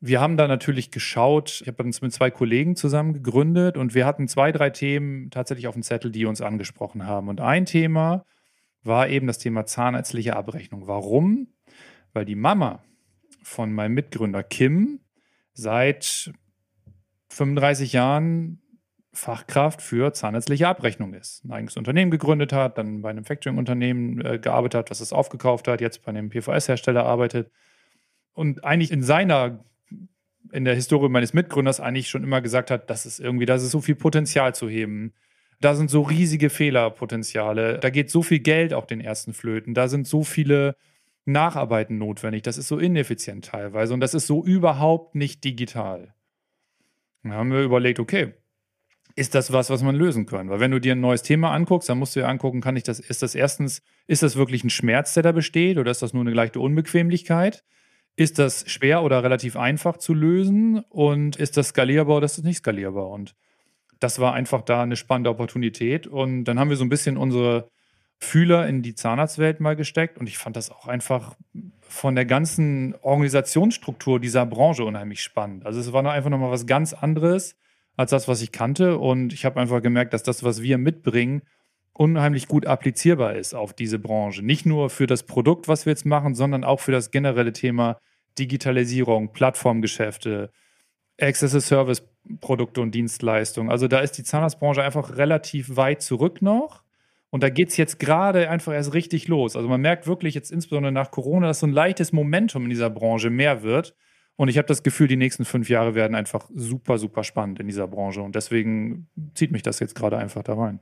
Wir 0.00 0.20
haben 0.20 0.36
da 0.36 0.46
natürlich 0.46 0.90
geschaut, 0.90 1.62
ich 1.62 1.66
habe 1.68 1.82
uns 1.82 2.02
mit 2.02 2.12
zwei 2.12 2.30
Kollegen 2.30 2.76
zusammen 2.76 3.14
gegründet 3.14 3.78
und 3.78 3.94
wir 3.94 4.04
hatten 4.04 4.28
zwei, 4.28 4.52
drei 4.52 4.68
Themen 4.68 5.30
tatsächlich 5.30 5.66
auf 5.66 5.72
dem 5.72 5.82
Zettel, 5.82 6.12
die 6.12 6.26
uns 6.26 6.42
angesprochen 6.42 7.06
haben. 7.06 7.28
Und 7.28 7.40
ein 7.40 7.64
Thema 7.64 8.26
war 8.82 9.08
eben 9.08 9.26
das 9.26 9.38
Thema 9.38 9.64
zahnärztliche 9.64 10.36
Abrechnung. 10.36 10.86
Warum? 10.86 11.48
Weil 12.12 12.26
die 12.26 12.34
Mama 12.34 12.84
von 13.42 13.72
meinem 13.72 13.94
Mitgründer 13.94 14.42
Kim 14.42 15.00
seit 15.54 16.34
35 17.30 17.94
Jahren 17.94 18.60
Fachkraft 19.16 19.82
für 19.82 20.12
zahnärztliche 20.12 20.68
Abrechnung 20.68 21.14
ist. 21.14 21.44
Ein 21.44 21.52
eigenes 21.52 21.76
Unternehmen 21.76 22.10
gegründet 22.10 22.52
hat, 22.52 22.78
dann 22.78 23.02
bei 23.02 23.10
einem 23.10 23.24
Factoring-Unternehmen 23.24 24.24
äh, 24.24 24.38
gearbeitet 24.38 24.78
hat, 24.78 24.90
was 24.90 25.00
es 25.00 25.12
aufgekauft 25.12 25.68
hat, 25.68 25.80
jetzt 25.80 26.04
bei 26.04 26.10
einem 26.10 26.28
PVS-Hersteller 26.28 27.04
arbeitet 27.04 27.50
und 28.36 28.64
eigentlich 28.64 28.92
in 28.92 29.02
seiner, 29.02 29.64
in 30.52 30.66
der 30.66 30.74
Historie 30.74 31.08
meines 31.08 31.32
Mitgründers 31.32 31.80
eigentlich 31.80 32.10
schon 32.10 32.22
immer 32.22 32.42
gesagt 32.42 32.70
hat, 32.70 32.90
das 32.90 33.06
ist 33.06 33.18
irgendwie, 33.18 33.46
da 33.46 33.54
ist 33.54 33.70
so 33.70 33.80
viel 33.80 33.96
Potenzial 33.96 34.54
zu 34.54 34.68
heben. 34.68 35.14
Da 35.60 35.74
sind 35.74 35.90
so 35.90 36.02
riesige 36.02 36.50
Fehlerpotenziale. 36.50 37.78
Da 37.78 37.88
geht 37.88 38.10
so 38.10 38.22
viel 38.22 38.40
Geld 38.40 38.74
auf 38.74 38.86
den 38.86 39.00
ersten 39.00 39.32
Flöten. 39.32 39.72
Da 39.72 39.88
sind 39.88 40.06
so 40.06 40.22
viele 40.22 40.76
Nacharbeiten 41.24 41.96
notwendig. 41.96 42.42
Das 42.42 42.58
ist 42.58 42.68
so 42.68 42.78
ineffizient 42.78 43.46
teilweise 43.46 43.94
und 43.94 44.00
das 44.00 44.12
ist 44.12 44.26
so 44.26 44.44
überhaupt 44.44 45.14
nicht 45.14 45.42
digital. 45.42 46.12
Dann 47.22 47.32
haben 47.32 47.52
wir 47.52 47.62
überlegt, 47.62 47.98
okay, 48.00 48.34
ist 49.16 49.34
das 49.34 49.50
was, 49.50 49.70
was 49.70 49.82
man 49.82 49.96
lösen 49.96 50.26
kann? 50.26 50.50
Weil 50.50 50.60
wenn 50.60 50.70
du 50.70 50.78
dir 50.78 50.92
ein 50.92 51.00
neues 51.00 51.22
Thema 51.22 51.50
anguckst, 51.50 51.88
dann 51.88 51.98
musst 51.98 52.14
du 52.14 52.20
dir 52.20 52.28
angucken, 52.28 52.60
kann 52.60 52.76
ich 52.76 52.82
das, 52.82 53.00
ist 53.00 53.22
das 53.22 53.34
erstens, 53.34 53.82
ist 54.06 54.22
das 54.22 54.36
wirklich 54.36 54.62
ein 54.62 54.70
Schmerz, 54.70 55.14
der 55.14 55.22
da 55.22 55.32
besteht 55.32 55.78
oder 55.78 55.90
ist 55.90 56.02
das 56.02 56.12
nur 56.12 56.22
eine 56.22 56.34
leichte 56.34 56.60
Unbequemlichkeit? 56.60 57.64
Ist 58.14 58.38
das 58.38 58.70
schwer 58.70 59.02
oder 59.02 59.22
relativ 59.22 59.56
einfach 59.56 59.96
zu 59.96 60.12
lösen? 60.12 60.80
Und 60.90 61.36
ist 61.36 61.56
das 61.56 61.68
skalierbar 61.68 62.18
oder 62.18 62.26
ist 62.26 62.36
das 62.36 62.44
nicht 62.44 62.58
skalierbar? 62.58 63.08
Und 63.08 63.34
das 64.00 64.18
war 64.18 64.34
einfach 64.34 64.60
da 64.62 64.82
eine 64.82 64.96
spannende 64.96 65.30
Opportunität. 65.30 66.06
Und 66.06 66.44
dann 66.44 66.60
haben 66.60 66.68
wir 66.68 66.76
so 66.76 66.84
ein 66.84 66.90
bisschen 66.90 67.16
unsere 67.16 67.70
Fühler 68.18 68.66
in 68.68 68.82
die 68.82 68.94
Zahnarztwelt 68.94 69.60
mal 69.60 69.76
gesteckt 69.76 70.18
und 70.18 70.26
ich 70.26 70.38
fand 70.38 70.56
das 70.56 70.70
auch 70.70 70.88
einfach 70.88 71.36
von 71.80 72.14
der 72.14 72.24
ganzen 72.24 72.94
Organisationsstruktur 73.02 74.20
dieser 74.20 74.46
Branche 74.46 74.84
unheimlich 74.84 75.22
spannend. 75.22 75.66
Also 75.66 75.80
es 75.80 75.92
war 75.92 76.04
einfach 76.10 76.30
nochmal 76.30 76.50
was 76.50 76.66
ganz 76.66 76.94
anderes 76.94 77.56
als 77.96 78.10
das, 78.10 78.28
was 78.28 78.42
ich 78.42 78.52
kannte 78.52 78.98
und 78.98 79.32
ich 79.32 79.44
habe 79.44 79.60
einfach 79.60 79.82
gemerkt, 79.82 80.12
dass 80.12 80.22
das, 80.22 80.44
was 80.44 80.62
wir 80.62 80.78
mitbringen, 80.78 81.42
unheimlich 81.92 82.46
gut 82.46 82.66
applizierbar 82.66 83.34
ist 83.34 83.54
auf 83.54 83.72
diese 83.72 83.98
Branche. 83.98 84.42
Nicht 84.42 84.66
nur 84.66 84.90
für 84.90 85.06
das 85.06 85.22
Produkt, 85.22 85.66
was 85.66 85.86
wir 85.86 85.92
jetzt 85.92 86.04
machen, 86.04 86.34
sondern 86.34 86.62
auch 86.62 86.80
für 86.80 86.92
das 86.92 87.10
generelle 87.10 87.52
Thema 87.52 87.98
Digitalisierung, 88.38 89.32
Plattformgeschäfte, 89.32 90.50
Access-Service-Produkte 91.18 92.82
und 92.82 92.94
Dienstleistungen. 92.94 93.70
Also 93.70 93.88
da 93.88 94.00
ist 94.00 94.18
die 94.18 94.24
Zahnarztbranche 94.24 94.82
einfach 94.82 95.16
relativ 95.16 95.76
weit 95.76 96.02
zurück 96.02 96.42
noch 96.42 96.82
und 97.30 97.42
da 97.42 97.48
geht 97.48 97.70
es 97.70 97.76
jetzt 97.76 97.98
gerade 97.98 98.50
einfach 98.50 98.72
erst 98.72 98.92
richtig 98.94 99.28
los. 99.28 99.56
Also 99.56 99.68
man 99.68 99.80
merkt 99.80 100.06
wirklich 100.06 100.34
jetzt 100.34 100.52
insbesondere 100.52 100.92
nach 100.92 101.10
Corona, 101.10 101.48
dass 101.48 101.60
so 101.60 101.66
ein 101.66 101.72
leichtes 101.72 102.12
Momentum 102.12 102.64
in 102.64 102.70
dieser 102.70 102.90
Branche 102.90 103.30
mehr 103.30 103.62
wird. 103.62 103.94
Und 104.36 104.48
ich 104.48 104.58
habe 104.58 104.68
das 104.68 104.82
Gefühl, 104.82 105.08
die 105.08 105.16
nächsten 105.16 105.44
fünf 105.44 105.68
Jahre 105.68 105.94
werden 105.94 106.14
einfach 106.14 106.48
super, 106.54 106.98
super 106.98 107.24
spannend 107.24 107.58
in 107.58 107.66
dieser 107.66 107.88
Branche. 107.88 108.20
Und 108.20 108.34
deswegen 108.34 109.08
zieht 109.34 109.50
mich 109.50 109.62
das 109.62 109.80
jetzt 109.80 109.94
gerade 109.94 110.18
einfach 110.18 110.42
da 110.42 110.54
rein. 110.54 110.80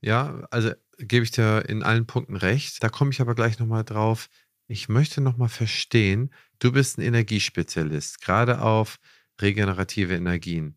Ja, 0.00 0.46
also 0.50 0.70
gebe 0.98 1.24
ich 1.24 1.32
dir 1.32 1.64
in 1.68 1.82
allen 1.82 2.06
Punkten 2.06 2.36
recht. 2.36 2.82
Da 2.82 2.88
komme 2.88 3.10
ich 3.10 3.20
aber 3.20 3.34
gleich 3.34 3.58
nochmal 3.58 3.84
drauf. 3.84 4.28
Ich 4.68 4.88
möchte 4.88 5.20
nochmal 5.20 5.48
verstehen, 5.48 6.32
du 6.60 6.72
bist 6.72 6.98
ein 6.98 7.02
Energiespezialist, 7.02 8.20
gerade 8.20 8.62
auf 8.62 8.98
regenerative 9.40 10.14
Energien. 10.14 10.76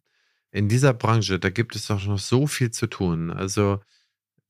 In 0.51 0.67
dieser 0.67 0.93
Branche, 0.93 1.39
da 1.39 1.49
gibt 1.49 1.75
es 1.75 1.87
doch 1.87 2.05
noch 2.05 2.19
so 2.19 2.47
viel 2.47 2.71
zu 2.71 2.87
tun. 2.87 3.29
Also 3.29 3.81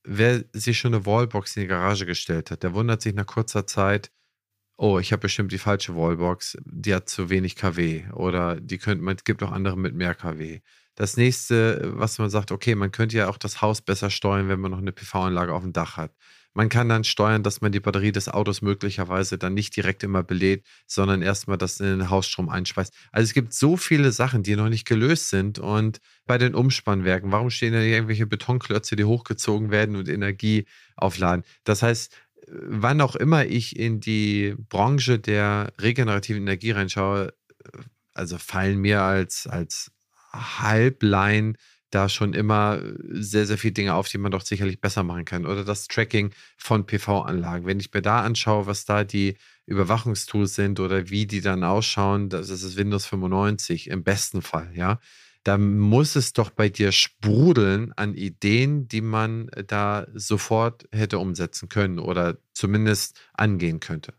wer 0.04 0.46
sich 0.54 0.80
schon 0.80 0.94
eine 0.94 1.06
Wallbox 1.06 1.58
in 1.58 1.64
die 1.64 1.68
Garage 1.68 2.06
gestellt 2.06 2.52
hat, 2.52 2.64
der 2.64 2.74
wundert 2.74 3.02
sich 3.02 3.14
nach 3.14 3.26
kurzer 3.26 3.68
Zeit, 3.68 4.12
oh, 4.78 5.00
ich 5.00 5.12
habe 5.12 5.22
bestimmt 5.22 5.52
die 5.52 5.58
falsche 5.58 5.96
Wallbox, 5.96 6.58
die 6.66 6.94
hat 6.94 7.10
zu 7.10 7.30
wenig 7.30 7.56
kW 7.56 8.06
oder 8.14 8.60
die 8.60 8.78
könnte, 8.78 9.04
man 9.04 9.18
gibt 9.24 9.44
auch 9.44 9.52
andere 9.52 9.78
mit 9.78 9.96
mehr 9.96 10.16
kW. 10.16 10.60
Das 10.96 11.18
nächste, 11.18 11.82
was 11.96 12.18
man 12.20 12.30
sagt, 12.30 12.52
okay, 12.52 12.76
man 12.76 12.92
könnte 12.92 13.18
ja 13.18 13.28
auch 13.28 13.38
das 13.38 13.62
Haus 13.62 13.82
besser 13.82 14.10
steuern, 14.10 14.48
wenn 14.48 14.62
man 14.62 14.72
noch 14.72 14.78
eine 14.78 14.94
PV-Anlage 14.94 15.54
auf 15.54 15.64
dem 15.64 15.74
Dach 15.74 15.98
hat. 15.98 16.12
Man 16.58 16.70
kann 16.70 16.88
dann 16.88 17.04
steuern, 17.04 17.44
dass 17.44 17.60
man 17.60 17.74
die 17.74 17.82
Batterie 17.82 18.14
des 18.14 18.30
Autos 18.30 18.62
möglicherweise 18.62 19.38
dann 19.38 19.54
nicht 19.54 19.76
direkt 19.76 20.04
immer 20.04 20.24
belädt, 20.24 20.66
sondern 20.88 21.22
erstmal 21.22 21.58
das 21.58 21.82
in 21.82 21.88
den 21.88 22.10
Hausstrom 22.10 22.48
einspeist. 22.48 22.94
Also 23.12 23.26
es 23.26 23.34
gibt 23.34 23.54
so 23.54 23.76
viele 23.76 24.14
Sachen, 24.14 24.42
die 24.42 24.56
noch 24.56 24.70
nicht 24.70 24.88
gelöst 24.88 25.30
sind. 25.30 25.60
Und 25.60 26.00
bei 26.26 26.38
den 26.38 26.56
Umspannwerken, 26.56 27.34
warum 27.34 27.50
stehen 27.50 27.74
da 27.74 27.82
irgendwelche 27.82 28.26
Betonklötze, 28.26 28.96
die 28.96 29.04
hochgezogen 29.04 29.70
werden 29.70 29.98
und 29.98 30.08
Energie 30.08 30.66
aufladen? 30.96 31.44
Das 31.66 31.84
heißt, 31.84 32.16
wann 32.48 33.02
auch 33.02 33.16
immer 33.16 33.46
ich 33.46 33.78
in 33.78 34.00
die 34.00 34.56
Branche 34.70 35.20
der 35.20 35.74
regenerativen 35.80 36.44
Energie 36.44 36.72
reinschaue, 36.72 37.34
also 38.14 38.38
fallen 38.38 38.80
mir 38.80 39.02
als, 39.02 39.48
als 39.48 39.92
Halblein 40.32 41.58
da 41.92 42.10
schon 42.10 42.34
immer 42.34 42.82
sehr, 43.10 43.46
sehr 43.46 43.58
viele 43.58 43.74
Dinge 43.74 43.94
auf, 43.94 44.10
die 44.10 44.18
man 44.18 44.32
doch 44.32 44.42
sicherlich 44.42 44.82
besser 44.82 45.04
machen 45.04 45.26
kann. 45.26 45.46
Oder 45.46 45.64
das 45.64 45.88
Tracking 45.88 46.32
von 46.58 46.86
PV-Anlagen. 46.86 47.66
Wenn 47.66 47.80
ich 47.80 47.94
mir 47.94 48.02
da 48.02 48.22
anschaue, 48.22 48.68
was 48.68 48.86
da 48.86 49.04
die 49.04 49.38
Überwachungstools 49.66 50.56
sind 50.56 50.80
oder 50.80 51.10
wie 51.10 51.26
die 51.26 51.42
dann 51.42 51.64
ausschauen, 51.64 52.30
das 52.30 52.50
ist 52.50 52.76
Windows 52.76 53.06
95 53.06 53.90
im 53.90 54.04
besten 54.04 54.42
Fall, 54.42 54.72
ja 54.76 55.00
da 55.46 55.60
muss 55.60 56.16
es 56.16 56.34
doch 56.34 56.50
bei 56.50 56.70
dir 56.70 56.92
sprudeln 56.92 57.94
an 57.96 58.16
Ideen, 58.16 58.88
die 58.88 59.02
man 59.02 59.48
äh, 59.50 59.64
da 59.64 60.08
sofort 60.14 60.90
hätte 60.92 61.20
umsetzen 61.20 61.70
können 61.70 62.00
oder 62.00 62.38
zumindest 62.54 63.22
angehen 63.34 63.80
könnte. 63.80 64.16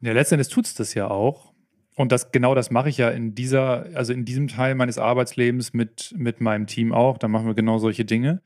Ja, 0.00 0.12
letztendlich 0.12 0.48
tut 0.48 0.64
es 0.64 0.74
das 0.74 0.94
ja 0.94 1.08
auch. 1.08 1.52
Und 1.94 2.10
das, 2.10 2.32
genau 2.32 2.54
das 2.54 2.70
mache 2.70 2.88
ich 2.88 2.96
ja 2.96 3.10
in 3.10 3.34
dieser, 3.34 3.84
also 3.94 4.14
in 4.14 4.24
diesem 4.24 4.48
Teil 4.48 4.74
meines 4.74 4.96
Arbeitslebens 4.96 5.74
mit, 5.74 6.14
mit 6.16 6.40
meinem 6.40 6.66
Team 6.66 6.94
auch. 6.94 7.18
Da 7.18 7.28
machen 7.28 7.46
wir 7.46 7.54
genau 7.54 7.76
solche 7.76 8.06
Dinge. 8.06 8.40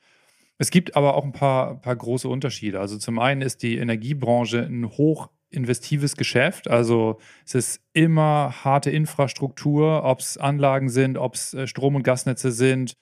Es 0.59 0.71
gibt 0.71 0.97
aber 0.97 1.15
auch 1.15 1.25
ein 1.25 1.33
paar, 1.33 1.81
paar 1.81 1.95
große 1.95 2.29
Unterschiede. 2.29 2.81
Also 2.81 2.99
zum 2.99 3.21
einen 3.21 3.41
ist 3.41 3.63
die 3.63 3.77
Energiebranche 3.77 4.59
ein 4.59 4.89
hoch 4.89 5.31
investives 5.55 6.17
Geschäft. 6.17 6.69
Also 6.69 7.19
es 7.45 7.55
ist 7.55 7.81
immer 7.93 8.65
harte 8.65 8.91
Infrastruktur, 8.91 10.05
ob 10.05 10.21
es 10.21 10.37
Anlagen 10.37 10.89
sind, 10.89 11.19
ob 11.19 11.35
es 11.35 11.55
äh, 11.55 11.67
Strom- 11.67 11.95
und 11.95 12.03
Gasnetze 12.03 12.53
sind, 12.53 12.97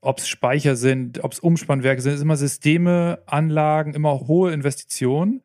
ob 0.00 0.18
es 0.18 0.28
Speicher 0.28 0.76
sind, 0.76 1.22
ob 1.24 1.32
es 1.32 1.40
Umspannwerke 1.40 2.00
sind. 2.00 2.12
Es 2.12 2.18
sind 2.18 2.26
immer 2.26 2.36
Systeme, 2.36 3.22
Anlagen, 3.26 3.94
immer 3.94 4.20
hohe 4.20 4.52
Investitionen 4.52 5.42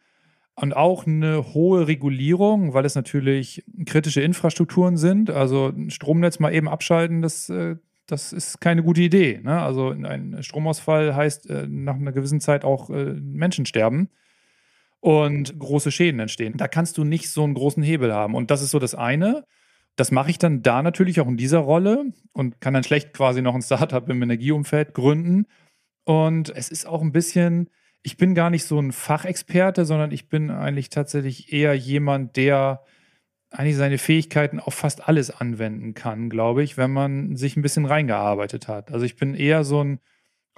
und 0.55 0.75
auch 0.75 1.05
eine 1.05 1.53
hohe 1.53 1.87
Regulierung, 1.87 2.73
weil 2.73 2.85
es 2.85 2.95
natürlich 2.95 3.63
kritische 3.85 4.21
Infrastrukturen 4.21 4.97
sind. 4.97 5.29
Also 5.29 5.67
ein 5.67 5.89
Stromnetz 5.89 6.39
mal 6.39 6.53
eben 6.53 6.69
abschalten, 6.69 7.21
das, 7.21 7.49
äh, 7.49 7.75
das 8.07 8.33
ist 8.33 8.61
keine 8.61 8.83
gute 8.83 9.01
Idee. 9.01 9.41
Ne? 9.43 9.61
Also 9.61 9.89
ein 9.89 10.37
Stromausfall 10.41 11.15
heißt 11.15 11.49
äh, 11.49 11.67
nach 11.67 11.95
einer 11.95 12.11
gewissen 12.11 12.39
Zeit 12.39 12.63
auch 12.63 12.89
Menschen 12.89 13.65
sterben 13.65 14.09
und 15.05 15.59
große 15.59 15.91
Schäden 15.91 16.19
entstehen. 16.19 16.57
Da 16.57 16.67
kannst 16.67 16.97
du 16.97 17.03
nicht 17.03 17.29
so 17.29 17.43
einen 17.43 17.53
großen 17.53 17.83
Hebel 17.83 18.11
haben. 18.11 18.33
Und 18.33 18.49
das 18.49 18.63
ist 18.63 18.71
so 18.71 18.79
das 18.79 18.95
eine. 18.95 19.45
Das 19.95 20.09
mache 20.09 20.31
ich 20.31 20.39
dann 20.39 20.63
da 20.63 20.81
natürlich 20.81 21.21
auch 21.21 21.27
in 21.27 21.37
dieser 21.37 21.59
Rolle 21.59 22.11
und 22.33 22.59
kann 22.59 22.73
dann 22.73 22.83
schlecht 22.83 23.13
quasi 23.13 23.43
noch 23.43 23.53
ein 23.53 23.61
Startup 23.61 24.09
im 24.09 24.23
Energieumfeld 24.23 24.95
gründen. 24.95 25.45
Und 26.05 26.49
es 26.55 26.69
ist 26.69 26.87
auch 26.87 27.03
ein 27.03 27.11
bisschen, 27.11 27.69
ich 28.01 28.17
bin 28.17 28.33
gar 28.33 28.49
nicht 28.49 28.63
so 28.63 28.79
ein 28.79 28.91
Fachexperte, 28.91 29.85
sondern 29.85 30.09
ich 30.09 30.27
bin 30.27 30.49
eigentlich 30.49 30.89
tatsächlich 30.89 31.53
eher 31.53 31.75
jemand, 31.75 32.35
der 32.35 32.83
eigentlich 33.51 33.77
seine 33.77 33.99
Fähigkeiten 33.99 34.59
auf 34.59 34.73
fast 34.73 35.07
alles 35.07 35.29
anwenden 35.29 35.93
kann, 35.93 36.31
glaube 36.31 36.63
ich, 36.63 36.77
wenn 36.77 36.91
man 36.91 37.35
sich 37.35 37.55
ein 37.57 37.61
bisschen 37.61 37.85
reingearbeitet 37.85 38.67
hat. 38.67 38.91
Also 38.91 39.05
ich 39.05 39.17
bin 39.17 39.35
eher 39.35 39.65
so 39.65 39.83
ein 39.83 39.99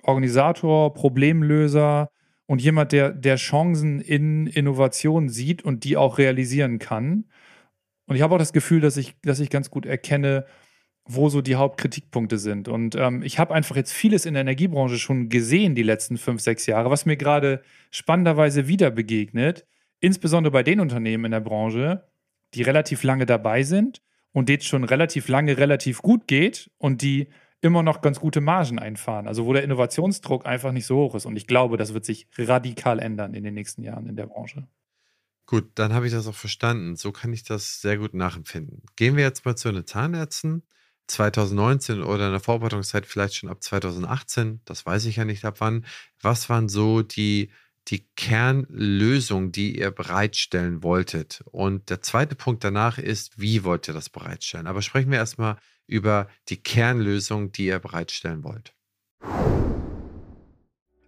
Organisator, 0.03 0.93
Problemlöser, 0.93 2.11
und 2.47 2.61
jemand, 2.61 2.93
der, 2.93 3.11
der 3.11 3.35
Chancen 3.35 4.01
in 4.01 4.47
Innovation 4.47 5.29
sieht 5.29 5.63
und 5.63 5.83
die 5.83 5.97
auch 5.97 6.17
realisieren 6.17 6.79
kann. 6.79 7.25
Und 8.07 8.15
ich 8.15 8.21
habe 8.21 8.33
auch 8.33 8.39
das 8.39 8.53
Gefühl, 8.53 8.79
dass 8.79 8.97
ich, 8.97 9.15
dass 9.21 9.39
ich 9.39 9.49
ganz 9.49 9.69
gut 9.69 9.85
erkenne, 9.85 10.45
wo 11.05 11.29
so 11.29 11.41
die 11.41 11.55
Hauptkritikpunkte 11.55 12.37
sind. 12.37 12.67
Und 12.67 12.95
ähm, 12.95 13.21
ich 13.21 13.37
habe 13.37 13.53
einfach 13.53 13.75
jetzt 13.75 13.93
vieles 13.93 14.25
in 14.25 14.33
der 14.33 14.41
Energiebranche 14.41 14.97
schon 14.97 15.29
gesehen, 15.29 15.75
die 15.75 15.83
letzten 15.83 16.17
fünf, 16.17 16.41
sechs 16.41 16.65
Jahre, 16.65 16.89
was 16.89 17.05
mir 17.05 17.17
gerade 17.17 17.61
spannenderweise 17.91 18.67
wieder 18.67 18.91
begegnet, 18.91 19.65
insbesondere 19.99 20.51
bei 20.51 20.63
den 20.63 20.79
Unternehmen 20.79 21.25
in 21.25 21.31
der 21.31 21.39
Branche, 21.41 22.07
die 22.53 22.61
relativ 22.61 23.03
lange 23.03 23.25
dabei 23.25 23.63
sind 23.63 24.01
und 24.31 24.49
denen 24.49 24.61
schon 24.61 24.83
relativ 24.83 25.27
lange 25.27 25.57
relativ 25.57 26.01
gut 26.01 26.27
geht 26.27 26.69
und 26.77 27.01
die 27.01 27.27
immer 27.61 27.83
noch 27.83 28.01
ganz 28.01 28.19
gute 28.19 28.41
Margen 28.41 28.79
einfahren. 28.79 29.27
Also 29.27 29.45
wo 29.45 29.53
der 29.53 29.63
Innovationsdruck 29.63 30.45
einfach 30.45 30.71
nicht 30.71 30.85
so 30.85 30.97
hoch 30.97 31.15
ist. 31.15 31.25
Und 31.25 31.35
ich 31.35 31.47
glaube, 31.47 31.77
das 31.77 31.93
wird 31.93 32.05
sich 32.05 32.27
radikal 32.37 32.99
ändern 32.99 33.33
in 33.33 33.43
den 33.43 33.53
nächsten 33.53 33.83
Jahren 33.83 34.07
in 34.07 34.15
der 34.15 34.27
Branche. 34.27 34.67
Gut, 35.45 35.71
dann 35.75 35.93
habe 35.93 36.05
ich 36.07 36.13
das 36.13 36.27
auch 36.27 36.35
verstanden. 36.35 36.95
So 36.95 37.11
kann 37.11 37.31
ich 37.33 37.43
das 37.43 37.81
sehr 37.81 37.97
gut 37.97 38.13
nachempfinden. 38.13 38.83
Gehen 38.95 39.15
wir 39.15 39.23
jetzt 39.23 39.45
mal 39.45 39.55
zu 39.55 39.71
den 39.71 39.85
Zahnärzten. 39.85 40.63
2019 41.07 42.03
oder 42.03 42.25
in 42.27 42.31
der 42.31 42.41
Vorbereitungszeit 42.41 43.05
vielleicht 43.05 43.35
schon 43.35 43.49
ab 43.49 43.63
2018, 43.63 44.61
das 44.65 44.85
weiß 44.85 45.05
ich 45.05 45.15
ja 45.15 45.25
nicht 45.25 45.45
ab 45.45 45.55
wann. 45.59 45.85
Was 46.21 46.49
waren 46.49 46.67
so 46.67 47.01
die, 47.01 47.49
die 47.87 48.07
Kernlösungen, 48.15 49.51
die 49.51 49.77
ihr 49.79 49.91
bereitstellen 49.91 50.83
wolltet? 50.83 51.43
Und 51.51 51.89
der 51.89 52.01
zweite 52.01 52.35
Punkt 52.35 52.63
danach 52.63 52.97
ist, 52.97 53.39
wie 53.39 53.63
wollt 53.63 53.87
ihr 53.87 53.93
das 53.93 54.09
bereitstellen? 54.09 54.67
Aber 54.67 54.81
sprechen 54.81 55.11
wir 55.11 55.17
erstmal 55.17 55.57
über 55.87 56.27
die 56.49 56.57
Kernlösung, 56.57 57.51
die 57.51 57.67
ihr 57.67 57.79
bereitstellen 57.79 58.43
wollt. 58.43 58.73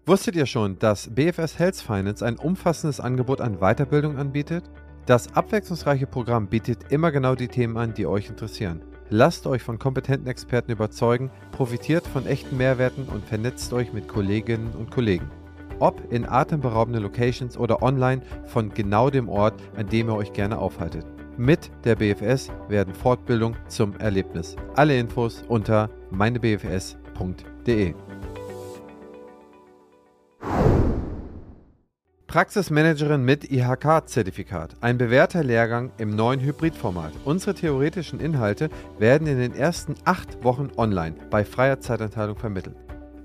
Wusstet 0.06 0.36
ihr 0.36 0.48
schon, 0.48 0.80
dass 0.80 1.14
BFS 1.14 1.60
Health 1.60 1.76
Finance 1.76 2.26
ein 2.26 2.38
umfassendes 2.38 3.00
Angebot 3.00 3.42
an 3.42 3.60
Weiterbildung 3.60 4.18
anbietet? 4.18 4.64
Das 5.06 5.34
abwechslungsreiche 5.36 6.08
Programm 6.08 6.48
bietet 6.48 6.92
immer 6.92 7.12
genau 7.12 7.36
die 7.36 7.48
Themen 7.48 7.78
an, 7.78 7.94
die 7.94 8.08
euch 8.08 8.28
interessieren. 8.28 8.82
Lasst 9.10 9.46
euch 9.48 9.62
von 9.62 9.80
kompetenten 9.80 10.28
Experten 10.28 10.72
überzeugen, 10.72 11.32
profitiert 11.52 12.08
von 12.08 12.26
echten 12.26 12.58
Mehrwerten 12.58 13.06
und 13.06 13.26
vernetzt 13.26 13.74
euch 13.74 13.92
mit 13.92 14.08
Kolleginnen 14.08 14.72
und 14.74 14.92
Kollegen. 14.92 15.30
Ob 15.80 16.12
in 16.12 16.28
atemberaubenden 16.28 17.04
Locations 17.04 17.58
oder 17.58 17.82
online 17.82 18.22
von 18.46 18.70
genau 18.74 19.10
dem 19.10 19.30
Ort, 19.30 19.56
an 19.76 19.88
dem 19.88 20.10
ihr 20.10 20.16
euch 20.16 20.34
gerne 20.34 20.58
aufhaltet. 20.58 21.06
Mit 21.38 21.72
der 21.86 21.96
BFS 21.96 22.52
werden 22.68 22.94
Fortbildung 22.94 23.56
zum 23.70 23.96
Erlebnis. 23.98 24.58
Alle 24.76 25.00
Infos 25.00 25.44
unter 25.48 25.90
meinebfs.de. 26.12 27.94
Praxismanagerin 32.30 33.24
mit 33.24 33.50
IHK-Zertifikat. 33.50 34.76
Ein 34.82 35.00
bewährter 35.00 35.44
Lehrgang 35.44 35.92
im 35.98 36.16
neuen 36.16 36.40
Hybridformat. 36.40 37.12
Unsere 37.26 37.56
theoretischen 37.56 38.20
Inhalte 38.20 38.70
werden 39.00 39.26
in 39.28 39.40
den 39.40 39.56
ersten 39.56 39.96
acht 40.06 40.44
Wochen 40.44 40.70
online 40.78 41.16
bei 41.32 41.44
freier 41.44 41.80
Zeitanteilung 41.80 42.38
vermittelt. 42.38 42.76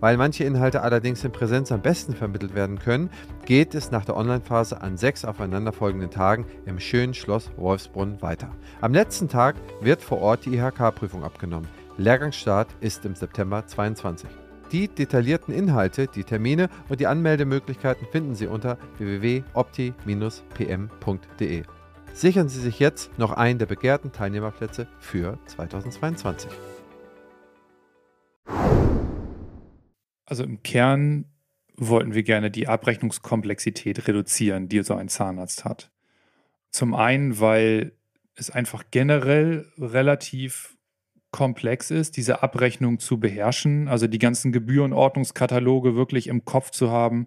Weil 0.04 0.18
manche 0.18 0.44
Inhalte 0.44 0.82
allerdings 0.82 1.24
in 1.24 1.32
Präsenz 1.32 1.72
am 1.72 1.80
besten 1.80 2.14
vermittelt 2.14 2.54
werden 2.54 2.78
können, 2.78 3.08
geht 3.46 3.74
es 3.74 3.90
nach 3.90 4.04
der 4.04 4.18
Online-Phase 4.18 4.82
an 4.82 4.98
sechs 4.98 5.24
aufeinanderfolgenden 5.24 6.10
Tagen 6.10 6.44
im 6.66 6.78
schönen 6.78 7.14
Schloss 7.14 7.50
Wolfsbrunn 7.56 8.20
weiter. 8.20 8.50
Am 8.82 8.92
letzten 8.92 9.30
Tag 9.30 9.56
wird 9.80 10.02
vor 10.02 10.20
Ort 10.20 10.44
die 10.44 10.56
IHK-Prüfung 10.56 11.24
abgenommen. 11.24 11.70
Lehrgangsstart 11.96 12.68
ist 12.82 13.06
im 13.06 13.14
September 13.14 13.66
22. 13.66 14.28
Die 14.72 14.88
detaillierten 14.88 15.54
Inhalte, 15.54 16.06
die 16.06 16.24
Termine 16.24 16.68
und 16.90 17.00
die 17.00 17.06
Anmeldemöglichkeiten 17.06 18.06
finden 18.12 18.34
Sie 18.34 18.46
unter 18.46 18.76
www.opti-pm.de. 18.98 21.62
Sichern 22.12 22.50
Sie 22.50 22.60
sich 22.60 22.78
jetzt 22.78 23.18
noch 23.18 23.32
einen 23.32 23.58
der 23.58 23.64
begehrten 23.64 24.12
Teilnehmerplätze 24.12 24.86
für 25.00 25.38
2022. 25.46 26.50
Also 30.26 30.44
im 30.44 30.62
Kern 30.62 31.26
wollten 31.76 32.14
wir 32.14 32.22
gerne 32.22 32.50
die 32.50 32.68
Abrechnungskomplexität 32.68 34.06
reduzieren, 34.06 34.68
die 34.68 34.82
so 34.82 34.94
ein 34.94 35.08
Zahnarzt 35.08 35.64
hat. 35.64 35.90
Zum 36.70 36.94
einen, 36.94 37.40
weil 37.40 37.92
es 38.36 38.50
einfach 38.50 38.84
generell 38.90 39.66
relativ 39.78 40.76
komplex 41.30 41.90
ist, 41.90 42.16
diese 42.16 42.42
Abrechnung 42.42 43.00
zu 43.00 43.18
beherrschen, 43.18 43.88
also 43.88 44.06
die 44.06 44.18
ganzen 44.18 44.52
Gebührenordnungskataloge 44.52 45.96
wirklich 45.96 46.28
im 46.28 46.44
Kopf 46.44 46.70
zu 46.70 46.90
haben, 46.90 47.26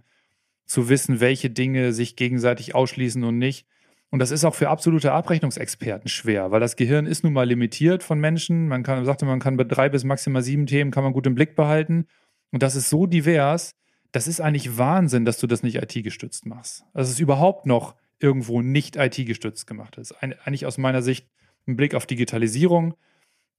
zu 0.65 0.89
wissen, 0.89 1.19
welche 1.19 1.49
Dinge 1.49 1.91
sich 1.91 2.15
gegenseitig 2.15 2.73
ausschließen 2.73 3.23
und 3.23 3.37
nicht. 3.37 3.67
Und 4.09 4.19
das 4.19 4.31
ist 4.31 4.45
auch 4.45 4.55
für 4.55 4.69
absolute 4.69 5.11
Abrechnungsexperten 5.11 6.07
schwer, 6.07 6.51
weil 6.51 6.61
das 6.61 6.77
Gehirn 6.77 7.05
ist 7.05 7.25
nun 7.25 7.33
mal 7.33 7.47
limitiert 7.47 8.03
von 8.03 8.19
Menschen. 8.19 8.69
Man 8.69 8.83
kann, 8.83 9.03
sagte, 9.03 9.25
man 9.25 9.41
kann 9.41 9.57
bei 9.57 9.65
drei 9.65 9.89
bis 9.89 10.05
maximal 10.05 10.41
sieben 10.41 10.65
Themen 10.65 10.91
kann 10.91 11.03
man 11.03 11.11
gut 11.11 11.27
im 11.27 11.35
Blick 11.35 11.57
behalten. 11.57 12.07
Und 12.51 12.63
das 12.63 12.75
ist 12.75 12.89
so 12.89 13.05
divers, 13.05 13.75
das 14.11 14.27
ist 14.27 14.41
eigentlich 14.41 14.77
Wahnsinn, 14.77 15.25
dass 15.25 15.37
du 15.37 15.47
das 15.47 15.63
nicht 15.63 15.75
IT-gestützt 15.75 16.45
machst. 16.45 16.85
Also 16.93 17.11
es 17.11 17.19
überhaupt 17.19 17.65
noch 17.65 17.95
irgendwo 18.19 18.61
nicht 18.61 18.95
IT-gestützt 18.95 19.67
gemacht 19.67 19.97
ist. 19.97 20.11
Ein, 20.23 20.33
eigentlich 20.43 20.65
aus 20.65 20.77
meiner 20.77 21.01
Sicht 21.01 21.27
ein 21.67 21.75
Blick 21.75 21.93
auf 21.93 22.05
Digitalisierung 22.05 22.95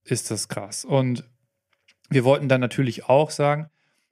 ist 0.03 0.31
das 0.31 0.49
krass. 0.49 0.85
Und 0.85 1.23
wir 2.09 2.23
wollten 2.23 2.49
dann 2.49 2.61
natürlich 2.61 3.05
auch 3.05 3.29
sagen, 3.29 3.69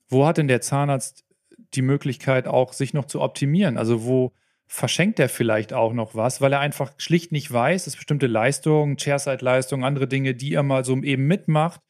wo 0.07 0.25
hat 0.25 0.37
denn 0.37 0.47
der 0.47 0.61
Zahnarzt 0.61 1.25
die 1.73 1.81
Möglichkeit 1.81 2.47
auch, 2.47 2.73
sich 2.73 2.93
noch 2.93 3.05
zu 3.05 3.21
optimieren? 3.21 3.77
Also 3.77 4.05
wo 4.05 4.31
verschenkt 4.67 5.19
er 5.19 5.29
vielleicht 5.29 5.73
auch 5.73 5.93
noch 5.93 6.13
was, 6.13 6.41
weil 6.41 6.53
er 6.53 6.59
einfach 6.59 6.93
schlicht 6.97 7.31
nicht 7.31 7.51
weiß, 7.51 7.85
dass 7.85 7.95
bestimmte 7.95 8.27
Leistungen, 8.27 8.97
Chairside-Leistungen, 8.97 9.83
andere 9.83 10.07
Dinge, 10.07 10.35
die 10.35 10.53
er 10.53 10.63
mal 10.63 10.85
so 10.85 10.95
eben 11.01 11.25
mitmacht, 11.27 11.81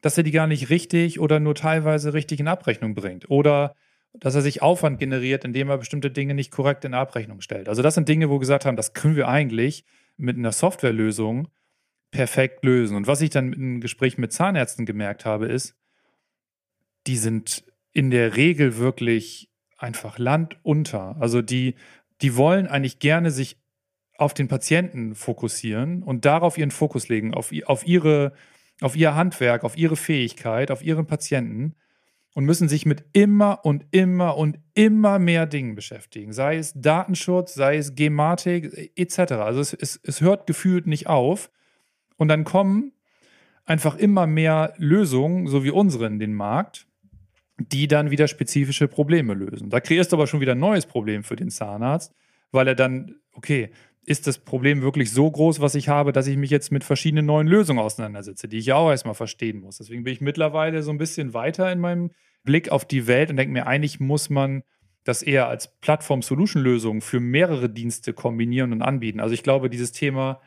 dass 0.00 0.16
er 0.16 0.24
die 0.24 0.30
gar 0.30 0.46
nicht 0.46 0.70
richtig 0.70 1.20
oder 1.20 1.40
nur 1.40 1.54
teilweise 1.54 2.14
richtig 2.14 2.40
in 2.40 2.48
Abrechnung 2.48 2.94
bringt. 2.94 3.30
Oder 3.30 3.74
dass 4.14 4.34
er 4.34 4.42
sich 4.42 4.62
Aufwand 4.62 4.98
generiert, 4.98 5.44
indem 5.44 5.68
er 5.68 5.78
bestimmte 5.78 6.10
Dinge 6.10 6.34
nicht 6.34 6.50
korrekt 6.50 6.84
in 6.84 6.94
Abrechnung 6.94 7.40
stellt. 7.40 7.68
Also 7.68 7.82
das 7.82 7.94
sind 7.94 8.08
Dinge, 8.08 8.28
wo 8.28 8.34
wir 8.34 8.40
gesagt 8.40 8.64
haben, 8.64 8.76
das 8.76 8.94
können 8.94 9.16
wir 9.16 9.28
eigentlich 9.28 9.84
mit 10.16 10.36
einer 10.36 10.52
Softwarelösung 10.52 11.48
perfekt 12.10 12.64
lösen. 12.64 12.96
Und 12.96 13.06
was 13.06 13.20
ich 13.20 13.30
dann 13.30 13.52
im 13.52 13.80
Gespräch 13.80 14.18
mit 14.18 14.32
Zahnärzten 14.32 14.86
gemerkt 14.86 15.24
habe, 15.24 15.46
ist, 15.46 15.76
die 17.06 17.16
sind 17.16 17.64
in 17.92 18.10
der 18.10 18.36
Regel 18.36 18.78
wirklich 18.78 19.50
einfach 19.76 20.18
landunter. 20.18 21.16
Also 21.20 21.42
die 21.42 21.74
die 22.20 22.36
wollen 22.36 22.66
eigentlich 22.66 22.98
gerne 22.98 23.30
sich 23.30 23.56
auf 24.16 24.34
den 24.34 24.48
Patienten 24.48 25.14
fokussieren 25.14 26.02
und 26.02 26.24
darauf 26.24 26.58
ihren 26.58 26.72
Fokus 26.72 27.08
legen, 27.08 27.34
auf, 27.34 27.52
auf, 27.66 27.86
ihre, 27.86 28.32
auf 28.80 28.96
ihr 28.96 29.14
Handwerk, 29.14 29.64
auf 29.64 29.76
ihre 29.76 29.96
Fähigkeit, 29.96 30.70
auf 30.70 30.82
ihren 30.82 31.06
Patienten 31.06 31.74
und 32.34 32.44
müssen 32.44 32.68
sich 32.68 32.86
mit 32.86 33.04
immer 33.12 33.64
und 33.64 33.86
immer 33.90 34.36
und 34.36 34.58
immer 34.74 35.18
mehr 35.18 35.46
Dingen 35.46 35.74
beschäftigen. 35.74 36.32
Sei 36.32 36.56
es 36.56 36.72
Datenschutz, 36.74 37.54
sei 37.54 37.76
es 37.76 37.94
Gematik 37.94 38.92
etc. 38.96 39.32
Also 39.32 39.60
es, 39.60 39.72
es, 39.72 39.98
es 40.02 40.20
hört 40.20 40.46
gefühlt 40.46 40.86
nicht 40.86 41.08
auf. 41.08 41.50
Und 42.16 42.28
dann 42.28 42.44
kommen 42.44 42.92
einfach 43.64 43.96
immer 43.96 44.26
mehr 44.26 44.74
Lösungen, 44.76 45.46
so 45.46 45.64
wie 45.64 45.70
unsere 45.70 46.06
in 46.06 46.18
den 46.18 46.34
Markt, 46.34 46.86
die 47.58 47.88
dann 47.88 48.10
wieder 48.10 48.28
spezifische 48.28 48.88
Probleme 48.88 49.34
lösen. 49.34 49.68
Da 49.68 49.80
kreierst 49.80 50.12
du 50.12 50.16
aber 50.16 50.26
schon 50.26 50.40
wieder 50.40 50.52
ein 50.52 50.60
neues 50.60 50.86
Problem 50.86 51.24
für 51.24 51.36
den 51.36 51.50
Zahnarzt, 51.50 52.14
weil 52.52 52.68
er 52.68 52.74
dann, 52.74 53.16
okay, 53.32 53.70
ist 54.08 54.26
das 54.26 54.38
Problem 54.38 54.80
wirklich 54.80 55.12
so 55.12 55.30
groß, 55.30 55.60
was 55.60 55.74
ich 55.74 55.88
habe, 55.88 56.12
dass 56.12 56.26
ich 56.26 56.36
mich 56.36 56.50
jetzt 56.50 56.72
mit 56.72 56.82
verschiedenen 56.82 57.26
neuen 57.26 57.46
Lösungen 57.46 57.78
auseinandersetze, 57.78 58.48
die 58.48 58.58
ich 58.58 58.66
ja 58.66 58.76
auch 58.76 58.90
erstmal 58.90 59.14
verstehen 59.14 59.60
muss. 59.60 59.76
Deswegen 59.78 60.02
bin 60.02 60.14
ich 60.14 60.20
mittlerweile 60.22 60.82
so 60.82 60.90
ein 60.90 60.98
bisschen 60.98 61.34
weiter 61.34 61.70
in 61.70 61.78
meinem 61.78 62.10
Blick 62.42 62.70
auf 62.70 62.86
die 62.86 63.06
Welt 63.06 63.28
und 63.30 63.36
denke 63.36 63.52
mir, 63.52 63.66
eigentlich 63.66 64.00
muss 64.00 64.30
man 64.30 64.62
das 65.04 65.22
eher 65.22 65.48
als 65.48 65.78
Plattform-Solution-Lösung 65.80 67.02
für 67.02 67.20
mehrere 67.20 67.68
Dienste 67.68 68.14
kombinieren 68.14 68.72
und 68.72 68.82
anbieten. 68.82 69.20
Also 69.20 69.34
ich 69.34 69.42
glaube, 69.42 69.68
dieses 69.68 69.92
Thema 69.92 70.40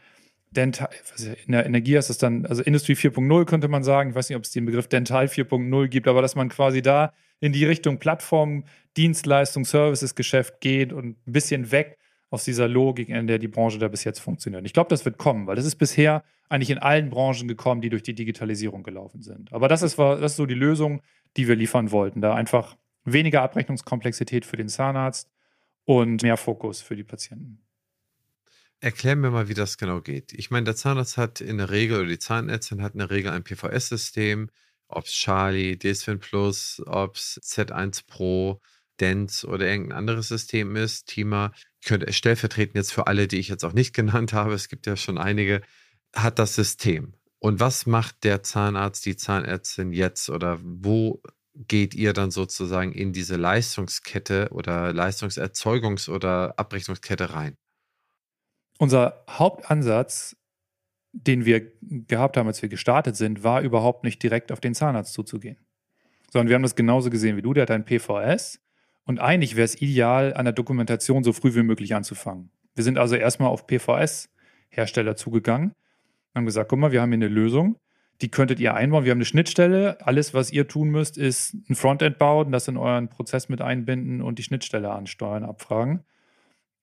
Dental, 0.50 0.90
in 1.46 1.52
der 1.54 1.66
Energie 1.66 1.96
ist 1.96 2.10
es 2.10 2.18
dann, 2.18 2.46
also 2.46 2.64
Industrie 2.64 2.94
4.0 2.94 3.46
könnte 3.46 3.68
man 3.68 3.84
sagen. 3.84 4.10
Ich 4.10 4.16
weiß 4.16 4.30
nicht, 4.30 4.38
ob 4.38 4.44
es 4.44 4.52
den 4.52 4.66
Begriff 4.66 4.88
Dental 4.88 5.26
4.0 5.26 5.88
gibt, 5.88 6.08
aber 6.08 6.22
dass 6.22 6.36
man 6.36 6.50
quasi 6.50 6.82
da 6.82 7.14
in 7.40 7.54
die 7.54 7.66
Richtung 7.66 8.00
Plattform, 8.00 8.66
Dienstleistung, 8.98 9.66
Services, 9.66 10.16
Geschäft 10.16 10.62
geht 10.62 10.94
und 10.94 11.18
ein 11.28 11.32
bisschen 11.32 11.72
weg 11.72 11.98
aus 12.32 12.46
dieser 12.46 12.70
Logik, 12.70 13.10
in 13.10 13.28
der 13.28 13.38
die 13.38 13.50
Branche 13.50 13.78
da 13.78 13.90
bis 13.90 14.06
jetzt 14.06 14.20
funktioniert. 14.20 14.66
Ich 14.66 14.74
glaube, 14.74 14.90
das 14.90 15.04
wird 15.04 15.18
kommen, 15.18 15.48
weil 15.48 15.58
das 15.58 15.66
ist 15.66 15.76
bisher 15.76 16.24
eigentlich 16.48 16.70
in 16.70 16.78
allen 16.78 17.10
Branchen 17.10 17.48
gekommen, 17.48 17.82
die 17.82 17.90
durch 17.90 18.04
die 18.04 18.16
Digitalisierung 18.16 18.84
gelaufen 18.84 19.22
sind. 19.22 19.52
Aber 19.52 19.68
das 19.68 19.82
ist, 19.82 20.00
das 20.00 20.32
ist 20.32 20.38
so 20.38 20.46
die 20.46 20.56
Lösung, 20.56 21.02
die 21.36 21.50
wir 21.50 21.56
liefern 21.56 21.92
wollten. 21.92 22.22
Da 22.22 22.34
einfach 22.34 22.78
weniger 23.04 23.42
Abrechnungskomplexität 23.42 24.46
für 24.46 24.56
den 24.56 24.70
Zahnarzt 24.70 25.30
und 25.84 26.24
mehr 26.24 26.38
Fokus 26.38 26.82
für 26.82 26.96
die 26.96 27.04
Patienten. 27.04 27.60
Erklär 28.80 29.18
mir 29.18 29.30
mal, 29.30 29.50
wie 29.50 29.54
das 29.54 29.78
genau 29.78 30.00
geht. 30.00 30.32
Ich 30.32 30.50
meine, 30.52 30.64
der 30.64 30.76
Zahnarzt 30.76 31.18
hat 31.18 31.42
in 31.42 31.58
der 31.58 31.70
Regel, 31.70 32.00
oder 32.00 32.10
die 32.10 32.18
Zahnärztin 32.18 32.82
hat 32.82 32.94
in 32.94 33.00
der 33.00 33.12
Regel 33.12 33.32
ein 33.32 33.44
PVS-System, 33.44 34.50
ob 34.88 35.06
es 35.06 35.12
Charlie, 35.12 35.78
DSFIN 35.78 36.20
Plus, 36.20 36.82
ob 36.86 37.16
es 37.16 37.40
Z1 37.44 38.08
Pro, 38.08 38.62
Dents 39.02 39.44
oder 39.44 39.68
irgendein 39.68 39.98
anderes 39.98 40.30
System 40.30 40.76
ist. 40.76 41.08
Thema, 41.08 41.52
ich 41.82 41.88
könnte 41.88 42.14
stellvertretend 42.14 42.76
jetzt 42.76 42.94
für 42.94 43.08
alle, 43.08 43.28
die 43.28 43.40
ich 43.40 43.48
jetzt 43.48 43.66
auch 43.66 43.74
nicht 43.74 43.94
genannt 43.94 44.34
habe, 44.34 44.54
es 44.54 44.70
gibt 44.70 44.86
ja 44.86 44.96
schon 44.96 45.18
einige, 45.18 45.62
hat 46.16 46.38
das 46.38 46.54
System. 46.54 47.16
Und 47.40 47.60
was 47.60 47.88
macht 47.88 48.24
der 48.24 48.44
Zahnarzt, 48.44 49.04
die 49.06 49.16
Zahnärztin 49.16 49.92
jetzt 49.92 50.30
oder 50.30 50.60
wo 50.62 51.24
geht 51.56 51.96
ihr 51.96 52.14
dann 52.14 52.30
sozusagen 52.30 52.94
in 52.94 53.14
diese 53.14 53.36
Leistungskette 53.36 54.50
oder 54.52 54.92
Leistungserzeugungs- 54.92 56.10
oder 56.10 56.54
Abrechnungskette 56.58 57.34
rein? 57.34 57.58
Unser 58.78 59.26
Hauptansatz, 59.28 60.38
den 61.14 61.46
wir 61.46 61.72
gehabt 61.82 62.38
haben, 62.38 62.48
als 62.48 62.62
wir 62.62 62.70
gestartet 62.70 63.16
sind, 63.16 63.44
war 63.44 63.62
überhaupt 63.62 64.04
nicht 64.04 64.22
direkt 64.22 64.52
auf 64.52 64.60
den 64.60 64.76
Zahnarzt 64.76 65.14
zuzugehen. 65.14 65.58
Sondern 66.32 66.48
wir 66.48 66.56
haben 66.56 66.64
das 66.64 66.76
genauso 66.76 67.10
gesehen 67.10 67.38
wie 67.38 67.42
du, 67.42 67.54
der 67.54 67.64
hat 67.64 67.72
ein 67.72 67.86
PVS. 67.86 68.60
Und 69.06 69.20
eigentlich 69.20 69.56
wäre 69.56 69.66
es 69.66 69.82
ideal, 69.82 70.34
an 70.34 70.46
der 70.46 70.54
Dokumentation 70.54 71.24
so 71.24 71.34
früh 71.34 71.56
wie 71.56 71.64
möglich 71.64 71.96
anzufangen. 71.96 72.52
Wir 72.76 72.84
sind 72.84 72.98
also 72.98 73.16
erstmal 73.16 73.50
auf 73.50 73.68
PVS-Hersteller 73.68 75.16
zugegangen, 75.16 75.74
haben 76.34 76.46
gesagt, 76.46 76.70
guck 76.70 76.80
mal, 76.80 76.92
wir 76.92 77.02
haben 77.02 77.10
hier 77.10 77.18
eine 77.18 77.28
Lösung, 77.28 77.78
die 78.22 78.30
könntet 78.30 78.60
ihr 78.60 78.76
einbauen. 78.76 79.04
Wir 79.04 79.12
haben 79.12 79.18
eine 79.18 79.26
Schnittstelle. 79.26 80.06
Alles, 80.06 80.34
was 80.34 80.52
ihr 80.52 80.68
tun 80.68 80.90
müsst, 80.90 81.18
ist 81.18 81.56
ein 81.70 81.76
Frontend 81.76 82.20
bauen, 82.20 82.52
das 82.52 82.68
in 82.68 82.78
euren 82.78 83.10
Prozess 83.10 83.50
mit 83.50 83.62
einbinden 83.62 84.22
und 84.22 84.38
die 84.38 84.44
Schnittstelle 84.44 84.92
ansteuern, 84.92 85.44
abfragen. 85.44 86.04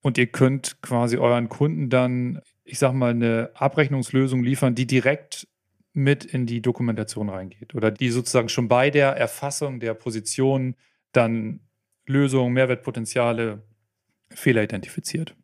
Und 0.01 0.17
ihr 0.17 0.27
könnt 0.27 0.81
quasi 0.81 1.17
euren 1.17 1.49
Kunden 1.49 1.89
dann, 1.89 2.41
ich 2.65 2.77
sag 2.77 2.93
mal, 2.93 3.11
eine 3.11 3.51
Abrechnungslösung 3.55 4.43
liefern, 4.43 4.75
die 4.75 4.85
direkt 4.85 5.47
mit 5.93 6.25
in 6.25 6.45
die 6.45 6.61
Dokumentation 6.61 7.29
reingeht 7.29 7.73
oder 7.73 7.89
die 7.89 8.09
sozusagen 8.09 8.49
schon 8.49 8.67
bei 8.67 8.89
der 8.89 9.09
Erfassung 9.17 9.79
der 9.79 9.93
Position 9.93 10.75
dann 11.11 11.61
Lösungen, 12.09 12.53
Mehrwertpotenziale, 12.53 13.61
Fehler 14.31 14.63
identifiziert. 14.63 15.35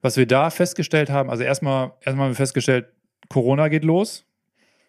Was 0.00 0.16
wir 0.16 0.26
da 0.26 0.50
festgestellt 0.50 1.10
haben, 1.10 1.30
also 1.30 1.42
erstmal, 1.42 1.92
erstmal 2.00 2.26
haben 2.26 2.32
wir 2.32 2.36
festgestellt, 2.36 2.86
Corona 3.28 3.68
geht 3.68 3.84
los. 3.84 4.24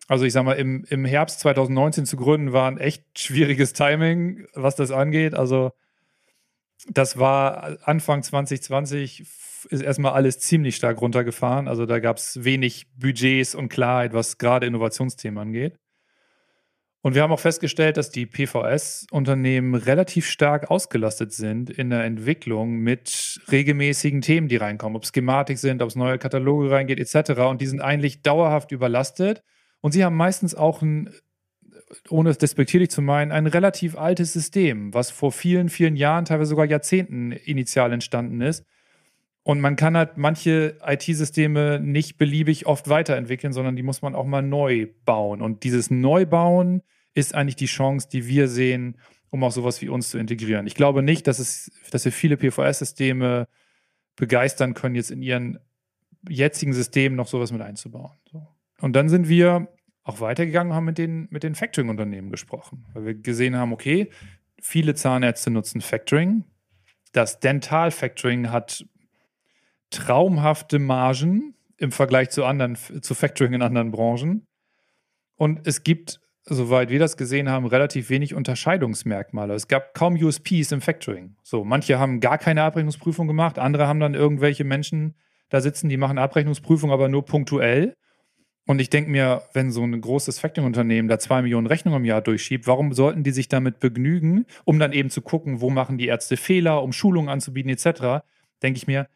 Also 0.08 0.26
ich 0.26 0.34
sag 0.34 0.44
mal, 0.44 0.54
im, 0.54 0.86
im 0.90 1.06
Herbst 1.06 1.42
2019 1.42 2.06
zu 2.06 2.16
gründen 2.16 2.54
war 2.54 2.70
ein 2.72 2.78
echt 2.78 3.20
schwieriges 3.20 3.74
Timing, 3.74 4.48
was 4.54 4.76
das 4.76 4.92
angeht. 4.92 5.34
Also 5.34 5.72
das 6.88 7.18
war 7.18 7.78
Anfang 7.84 8.24
2020 8.24 9.26
ist 9.70 9.82
erstmal 9.82 10.14
alles 10.14 10.40
ziemlich 10.40 10.78
stark 10.78 11.02
runtergefahren. 11.02 11.68
Also 11.68 11.86
da 11.86 12.00
gab 12.00 12.18
es 12.18 12.44
wenig 12.46 12.88
Budgets 12.96 13.54
und 13.54 13.70
Klarheit, 13.70 14.14
was 14.14 14.38
gerade 14.38 14.66
Innovationsthemen 14.66 15.40
angeht. 15.40 15.78
Und 17.08 17.16
wir 17.16 17.22
haben 17.22 17.32
auch 17.32 17.40
festgestellt, 17.40 17.96
dass 17.96 18.10
die 18.10 18.26
PVS-Unternehmen 18.26 19.76
relativ 19.76 20.28
stark 20.28 20.70
ausgelastet 20.70 21.32
sind 21.32 21.70
in 21.70 21.90
der 21.90 22.04
Entwicklung 22.04 22.80
mit 22.80 23.40
regelmäßigen 23.50 24.20
Themen, 24.20 24.50
die 24.50 24.58
reinkommen, 24.58 24.98
ob 24.98 25.04
es 25.04 25.14
Schematik 25.16 25.58
sind, 25.58 25.82
ob 25.82 25.88
es 25.88 25.96
neue 25.96 26.18
Kataloge 26.18 26.70
reingeht, 26.70 27.00
etc. 27.00 27.44
Und 27.44 27.62
die 27.62 27.68
sind 27.68 27.80
eigentlich 27.80 28.24
dauerhaft 28.24 28.74
überlastet. 28.74 29.42
Und 29.80 29.94
sie 29.94 30.04
haben 30.04 30.18
meistens 30.18 30.54
auch 30.54 30.82
ein 30.82 31.10
ohne 32.10 32.30
es 32.30 32.40
despektierlich 32.40 32.90
zu 32.90 33.02
meinen, 33.02 33.32
ein 33.32 33.48
relativ 33.48 33.98
altes 33.98 34.34
System, 34.34 34.94
was 34.94 35.10
vor 35.10 35.32
vielen, 35.32 35.70
vielen 35.70 35.96
Jahren, 35.96 36.26
teilweise 36.26 36.50
sogar 36.50 36.66
Jahrzehnten 36.66 37.32
initial 37.32 37.94
entstanden 37.94 38.42
ist. 38.42 38.66
Und 39.44 39.62
man 39.62 39.78
kann 39.78 39.96
halt 39.96 40.18
manche 40.18 40.76
IT-Systeme 40.86 41.80
nicht 41.80 42.18
beliebig 42.18 42.66
oft 42.66 42.90
weiterentwickeln, 42.90 43.54
sondern 43.54 43.78
die 43.78 43.84
muss 43.84 44.02
man 44.02 44.14
auch 44.14 44.26
mal 44.26 44.42
neu 44.42 44.88
bauen. 45.06 45.42
Und 45.42 45.64
dieses 45.64 45.90
Neubauen 45.90 46.82
ist 47.18 47.34
eigentlich 47.34 47.56
die 47.56 47.66
Chance, 47.66 48.08
die 48.12 48.28
wir 48.28 48.48
sehen, 48.48 48.98
um 49.30 49.44
auch 49.44 49.52
sowas 49.52 49.82
wie 49.82 49.90
uns 49.90 50.10
zu 50.10 50.18
integrieren. 50.18 50.68
Ich 50.68 50.76
glaube 50.76 51.02
nicht, 51.02 51.28
dass, 51.28 51.40
es, 51.40 51.72
dass 51.92 52.06
wir 52.06 52.12
viele 52.12 52.38
PVS-Systeme 52.38 53.48
begeistern 54.16 54.74
können, 54.74 54.96
jetzt 54.96 55.12
in 55.12 55.22
ihren 55.22 55.60
jetzigen 56.30 56.74
Systemen 56.74 57.16
noch 57.16 57.28
sowas 57.28 57.52
mit 57.52 57.62
einzubauen. 57.62 58.18
Und 58.80 58.96
dann 58.96 59.10
sind 59.10 59.28
wir 59.28 59.68
auch 60.04 60.22
weitergegangen 60.22 60.74
haben 60.74 60.86
mit 60.86 60.98
den, 60.98 61.28
mit 61.32 61.44
den 61.44 61.56
Factoring-Unternehmen 61.56 62.30
gesprochen, 62.30 62.86
weil 62.94 63.06
wir 63.06 63.14
gesehen 63.16 63.56
haben, 63.56 63.74
okay, 63.74 64.10
viele 64.62 64.96
Zahnärzte 64.96 65.50
nutzen 65.50 65.82
Factoring. 65.82 66.46
Das 67.12 67.40
Dental-Factoring 67.40 68.52
hat 68.52 68.86
traumhafte 69.90 70.80
Margen 70.80 71.56
im 71.78 71.92
Vergleich 71.92 72.30
zu 72.30 72.46
anderen, 72.46 72.76
zu 72.76 73.16
Factoring 73.16 73.54
in 73.54 73.62
anderen 73.62 73.92
Branchen. 73.92 74.48
Und 75.36 75.68
es 75.68 75.84
gibt, 75.84 76.20
soweit 76.50 76.90
wir 76.90 77.00
das 77.00 77.18
gesehen 77.18 77.50
haben, 77.50 77.66
relativ 77.66 78.10
wenig 78.10 78.34
Unterscheidungsmerkmale. 78.34 79.54
Es 79.54 79.68
gab 79.68 79.94
kaum 79.94 80.16
USPs 80.16 80.72
im 80.72 80.82
Factoring. 80.82 81.36
So, 81.44 81.64
manche 81.64 82.00
haben 82.00 82.20
gar 82.20 82.38
keine 82.38 82.64
Abrechnungsprüfung 82.64 83.28
gemacht, 83.28 83.60
andere 83.60 83.88
haben 83.88 84.00
dann 84.00 84.14
irgendwelche 84.14 84.64
Menschen 84.64 85.16
da 85.50 85.62
sitzen, 85.62 85.90
die 85.90 85.98
machen 85.98 86.18
Abrechnungsprüfung, 86.18 86.92
aber 86.92 87.08
nur 87.08 87.26
punktuell. 87.26 87.96
Und 88.66 88.80
ich 88.80 88.90
denke 88.90 89.10
mir, 89.10 89.44
wenn 89.54 89.72
so 89.72 89.84
ein 89.84 90.00
großes 90.00 90.40
Factoring-Unternehmen 90.40 91.08
da 91.08 91.20
zwei 91.20 91.42
Millionen 91.42 91.68
Rechnungen 91.68 92.02
im 92.02 92.06
Jahr 92.06 92.22
durchschiebt, 92.22 92.68
warum 92.68 92.92
sollten 92.92 93.24
die 93.24 93.32
sich 93.32 93.48
damit 93.48 93.80
begnügen, 93.80 94.46
um 94.66 94.78
dann 94.78 94.92
eben 94.92 95.10
zu 95.10 95.22
gucken, 95.22 95.62
wo 95.62 95.70
machen 95.70 95.98
die 95.98 96.08
Ärzte 96.08 96.36
Fehler, 96.36 96.84
um 96.84 96.92
Schulungen 96.92 97.30
anzubieten 97.30 97.72
etc., 97.72 98.26
denke 98.62 98.78
ich 98.78 98.88
mir, 98.88 99.08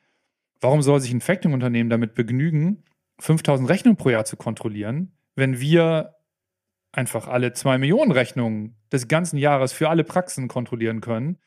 warum 0.61 0.81
soll 0.81 1.01
sich 1.01 1.11
ein 1.11 1.19
Factoring-Unternehmen 1.19 1.89
damit 1.89 2.13
begnügen, 2.13 2.83
5000 3.19 3.69
Rechnungen 3.69 3.97
pro 3.97 4.09
Jahr 4.09 4.23
zu 4.23 4.37
kontrollieren, 4.37 5.11
wenn 5.35 5.59
wir 5.59 6.15
einfach 6.91 7.27
alle 7.27 7.53
zwei 7.53 7.77
Millionen 7.77 8.11
Rechnungen 8.11 8.75
des 8.91 9.07
ganzen 9.07 9.37
Jahres 9.37 9.73
für 9.73 9.89
alle 9.89 10.03
Praxen 10.03 10.47
kontrollieren 10.47 11.01
können, 11.01 11.37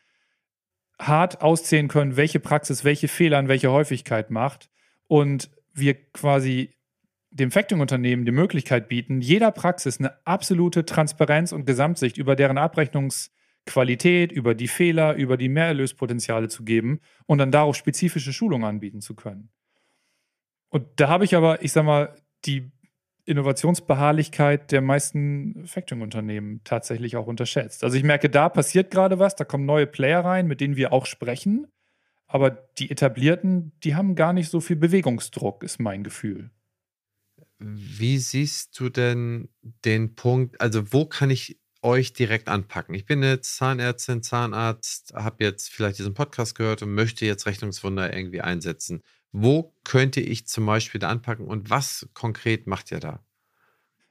hart 0.99 1.43
auszählen 1.43 1.89
können, 1.89 2.17
welche 2.17 2.41
Praxis 2.41 2.85
welche 2.85 3.09
Fehler 3.09 3.39
in 3.39 3.49
welcher 3.49 3.73
Häufigkeit 3.73 4.31
macht 4.31 4.71
und 5.07 5.51
wir 5.73 5.95
quasi 6.13 6.75
dem 7.31 7.51
Factoring-Unternehmen 7.51 8.25
die 8.25 8.33
Möglichkeit 8.33 8.89
bieten, 8.89 9.21
jeder 9.21 9.51
Praxis 9.51 9.99
eine 9.99 10.25
absolute 10.25 10.85
Transparenz 10.85 11.53
und 11.53 11.67
Gesamtsicht 11.67 12.17
über 12.17 12.37
deren 12.37 12.59
Abrechnungsqualität, 12.59 14.31
über 14.31 14.55
die 14.55 14.69
Fehler, 14.69 15.15
über 15.17 15.37
die 15.37 15.49
Mehrerlöspotenziale 15.49 16.49
zu 16.49 16.65
geben 16.65 17.01
und 17.27 17.39
dann 17.39 17.51
darauf 17.51 17.75
spezifische 17.75 18.33
Schulungen 18.33 18.65
anbieten 18.65 19.01
zu 19.01 19.17
können. 19.17 19.51
Und 20.69 20.87
da 20.97 21.09
habe 21.09 21.25
ich 21.25 21.35
aber, 21.35 21.63
ich 21.63 21.73
sag 21.73 21.85
mal, 21.85 22.15
die 22.45 22.71
Innovationsbeharrlichkeit 23.27 24.71
der 24.71 24.81
meisten 24.81 25.67
Factoring-Unternehmen 25.67 26.61
tatsächlich 26.65 27.17
auch 27.17 27.27
unterschätzt. 27.27 27.85
Also 27.85 27.97
ich 27.97 28.03
merke, 28.03 28.29
da 28.29 28.49
passiert 28.49 28.91
gerade 28.91 29.19
was, 29.19 29.35
da 29.37 29.45
kommen 29.45 29.65
neue 29.65 29.87
Player 29.87 30.25
rein, 30.25 30.47
mit 30.47 30.61
denen 30.61 30.77
wir 30.77 30.93
auch 30.93 31.07
sprechen. 31.07 31.67
Aber 32.27 32.51
die 32.51 32.91
etablierten, 32.91 33.73
die 33.83 33.95
haben 33.95 34.15
gar 34.15 34.33
nicht 34.33 34.51
so 34.51 34.61
viel 34.61 34.77
Bewegungsdruck, 34.77 35.63
ist 35.63 35.79
mein 35.79 36.03
Gefühl. 36.05 36.51
Wie 37.59 38.19
siehst 38.19 38.79
du 38.79 38.89
denn 38.89 39.49
den 39.85 40.15
Punkt, 40.15 40.61
also 40.61 40.93
wo 40.93 41.07
kann 41.07 41.31
ich 41.31 41.61
euch 41.81 42.13
direkt 42.13 42.49
anpacken? 42.49 42.95
Ich 42.95 43.07
bin 43.07 43.23
jetzt 43.23 43.57
Zahnärztin, 43.57 44.23
Zahnarzt, 44.23 45.15
habe 45.15 45.45
jetzt 45.45 45.71
vielleicht 45.71 45.99
diesen 45.99 46.15
Podcast 46.15 46.55
gehört 46.57 46.83
und 46.83 46.95
möchte 46.95 47.27
jetzt 47.27 47.47
Rechnungswunder 47.47 48.15
irgendwie 48.15 48.41
einsetzen. 48.41 49.03
Wo 49.37 49.75
könnte 49.83 50.21
ich 50.21 50.47
zum 50.47 50.65
Beispiel 50.65 51.01
da 51.01 51.09
anpacken 51.09 51.49
und 51.49 51.69
was 51.69 52.09
konkret 52.15 52.69
macht 52.69 52.93
ihr 52.93 53.01
da? 53.01 53.19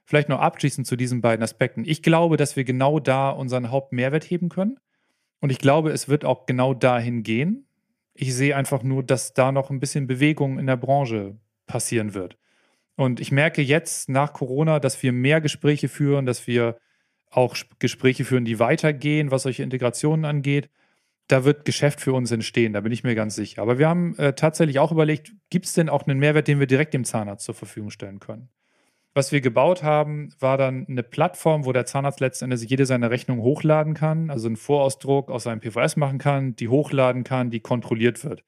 Vielleicht 0.04 0.28
noch 0.28 0.38
abschließend 0.38 0.86
zu 0.86 0.96
diesen 0.96 1.22
beiden 1.22 1.42
Aspekten. 1.42 1.82
Ich 1.86 2.02
glaube, 2.02 2.36
dass 2.36 2.56
wir 2.56 2.64
genau 2.64 3.00
da 3.00 3.30
unseren 3.30 3.70
Hauptmehrwert 3.70 4.24
heben 4.24 4.50
können. 4.50 4.78
Und 5.40 5.48
ich 5.48 5.56
glaube, 5.56 5.92
es 5.92 6.10
wird 6.10 6.26
auch 6.26 6.44
genau 6.44 6.74
dahin 6.74 7.22
gehen. 7.22 7.66
Ich 8.12 8.34
sehe 8.34 8.54
einfach 8.54 8.82
nur, 8.82 9.02
dass 9.02 9.32
da 9.32 9.50
noch 9.50 9.70
ein 9.70 9.80
bisschen 9.80 10.06
Bewegung 10.06 10.58
in 10.58 10.66
der 10.66 10.76
Branche 10.76 11.38
passieren 11.66 12.12
wird. 12.12 12.36
Und 12.94 13.18
ich 13.18 13.32
merke 13.32 13.62
jetzt 13.62 14.10
nach 14.10 14.34
Corona, 14.34 14.78
dass 14.78 15.02
wir 15.02 15.12
mehr 15.12 15.40
Gespräche 15.40 15.88
führen, 15.88 16.26
dass 16.26 16.46
wir 16.46 16.76
auch 17.30 17.56
Gespräche 17.78 18.26
führen, 18.26 18.44
die 18.44 18.58
weitergehen, 18.58 19.30
was 19.30 19.44
solche 19.44 19.62
Integrationen 19.62 20.26
angeht 20.26 20.68
da 21.28 21.44
wird 21.44 21.64
Geschäft 21.64 22.00
für 22.00 22.12
uns 22.12 22.30
entstehen, 22.30 22.72
da 22.72 22.80
bin 22.80 22.92
ich 22.92 23.04
mir 23.04 23.14
ganz 23.14 23.34
sicher. 23.34 23.62
Aber 23.62 23.78
wir 23.78 23.88
haben 23.88 24.16
äh, 24.18 24.34
tatsächlich 24.34 24.78
auch 24.78 24.92
überlegt, 24.92 25.32
gibt 25.50 25.66
es 25.66 25.74
denn 25.74 25.88
auch 25.88 26.06
einen 26.06 26.18
Mehrwert, 26.18 26.48
den 26.48 26.60
wir 26.60 26.66
direkt 26.66 26.94
dem 26.94 27.04
Zahnarzt 27.04 27.44
zur 27.44 27.54
Verfügung 27.54 27.90
stellen 27.90 28.20
können? 28.20 28.50
Was 29.14 29.30
wir 29.30 29.40
gebaut 29.40 29.84
haben, 29.84 30.34
war 30.40 30.58
dann 30.58 30.86
eine 30.88 31.04
Plattform, 31.04 31.64
wo 31.64 31.72
der 31.72 31.86
Zahnarzt 31.86 32.20
letztendlich 32.20 32.68
jede 32.68 32.84
seine 32.84 33.10
Rechnung 33.10 33.40
hochladen 33.40 33.94
kann, 33.94 34.28
also 34.28 34.48
einen 34.48 34.56
Vorausdruck 34.56 35.30
aus 35.30 35.44
seinem 35.44 35.60
PVS 35.60 35.96
machen 35.96 36.18
kann, 36.18 36.56
die 36.56 36.68
hochladen 36.68 37.22
kann, 37.22 37.50
die 37.50 37.60
kontrolliert 37.60 38.24
wird. 38.24 38.42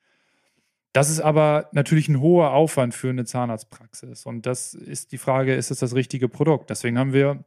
Das 0.92 1.08
ist 1.08 1.20
aber 1.20 1.68
natürlich 1.72 2.08
ein 2.08 2.20
hoher 2.20 2.52
Aufwand 2.52 2.94
für 2.94 3.10
eine 3.10 3.24
Zahnarztpraxis. 3.24 4.26
Und 4.26 4.46
das 4.46 4.74
ist 4.74 5.12
die 5.12 5.18
Frage, 5.18 5.54
ist 5.54 5.70
es 5.70 5.78
das 5.78 5.94
richtige 5.94 6.28
Produkt? 6.28 6.70
Deswegen 6.70 6.98
haben 6.98 7.12
wir 7.12 7.44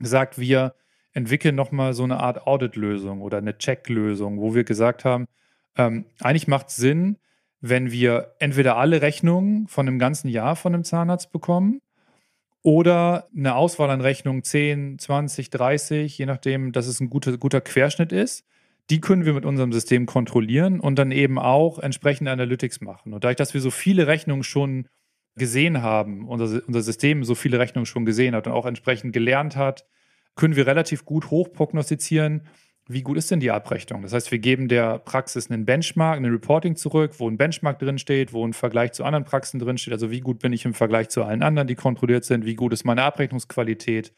gesagt, 0.00 0.38
wir 0.38 0.74
entwickeln 1.16 1.54
nochmal 1.54 1.94
so 1.94 2.04
eine 2.04 2.20
Art 2.20 2.46
Audit-Lösung 2.46 3.22
oder 3.22 3.38
eine 3.38 3.56
Check-Lösung, 3.56 4.38
wo 4.38 4.54
wir 4.54 4.64
gesagt 4.64 5.06
haben, 5.06 5.26
ähm, 5.76 6.04
eigentlich 6.20 6.46
macht 6.46 6.68
es 6.68 6.76
Sinn, 6.76 7.16
wenn 7.60 7.90
wir 7.90 8.34
entweder 8.38 8.76
alle 8.76 9.00
Rechnungen 9.00 9.66
von 9.66 9.88
einem 9.88 9.98
ganzen 9.98 10.28
Jahr 10.28 10.56
von 10.56 10.74
einem 10.74 10.84
Zahnarzt 10.84 11.32
bekommen 11.32 11.80
oder 12.62 13.28
eine 13.34 13.54
Auswahl 13.54 13.88
an 13.88 14.02
Rechnungen 14.02 14.42
10, 14.42 14.98
20, 14.98 15.48
30, 15.48 16.18
je 16.18 16.26
nachdem, 16.26 16.72
dass 16.72 16.86
es 16.86 17.00
ein 17.00 17.08
guter, 17.08 17.38
guter 17.38 17.62
Querschnitt 17.62 18.12
ist. 18.12 18.44
Die 18.90 19.00
können 19.00 19.24
wir 19.24 19.32
mit 19.32 19.46
unserem 19.46 19.72
System 19.72 20.04
kontrollieren 20.04 20.80
und 20.80 20.98
dann 20.98 21.12
eben 21.12 21.38
auch 21.38 21.78
entsprechende 21.78 22.30
Analytics 22.30 22.82
machen. 22.82 23.14
Und 23.14 23.24
dadurch, 23.24 23.36
dass 23.36 23.54
wir 23.54 23.62
so 23.62 23.70
viele 23.70 24.06
Rechnungen 24.06 24.44
schon 24.44 24.86
gesehen 25.34 25.80
haben, 25.80 26.28
unser, 26.28 26.60
unser 26.66 26.82
System 26.82 27.24
so 27.24 27.34
viele 27.34 27.58
Rechnungen 27.58 27.86
schon 27.86 28.04
gesehen 28.04 28.34
hat 28.34 28.46
und 28.46 28.52
auch 28.52 28.66
entsprechend 28.66 29.14
gelernt 29.14 29.56
hat, 29.56 29.86
können 30.36 30.54
wir 30.54 30.66
relativ 30.66 31.04
gut 31.04 31.30
hoch 31.30 31.52
prognostizieren, 31.52 32.42
wie 32.88 33.02
gut 33.02 33.16
ist 33.18 33.30
denn 33.32 33.40
die 33.40 33.50
Abrechnung? 33.50 34.02
Das 34.02 34.12
heißt, 34.12 34.30
wir 34.30 34.38
geben 34.38 34.68
der 34.68 35.00
Praxis 35.00 35.50
einen 35.50 35.64
Benchmark, 35.64 36.18
ein 36.18 36.24
Reporting 36.24 36.76
zurück, 36.76 37.14
wo 37.18 37.28
ein 37.28 37.36
Benchmark 37.36 37.80
drinsteht, 37.80 38.32
wo 38.32 38.46
ein 38.46 38.52
Vergleich 38.52 38.92
zu 38.92 39.02
anderen 39.02 39.24
Praxen 39.24 39.58
drinsteht. 39.58 39.92
Also 39.92 40.12
wie 40.12 40.20
gut 40.20 40.38
bin 40.38 40.52
ich 40.52 40.64
im 40.64 40.74
Vergleich 40.74 41.08
zu 41.08 41.24
allen 41.24 41.42
anderen, 41.42 41.66
die 41.66 41.74
kontrolliert 41.74 42.24
sind? 42.24 42.46
Wie 42.46 42.54
gut 42.54 42.72
ist 42.72 42.84
meine 42.84 43.02
Abrechnungsqualität? 43.02 44.12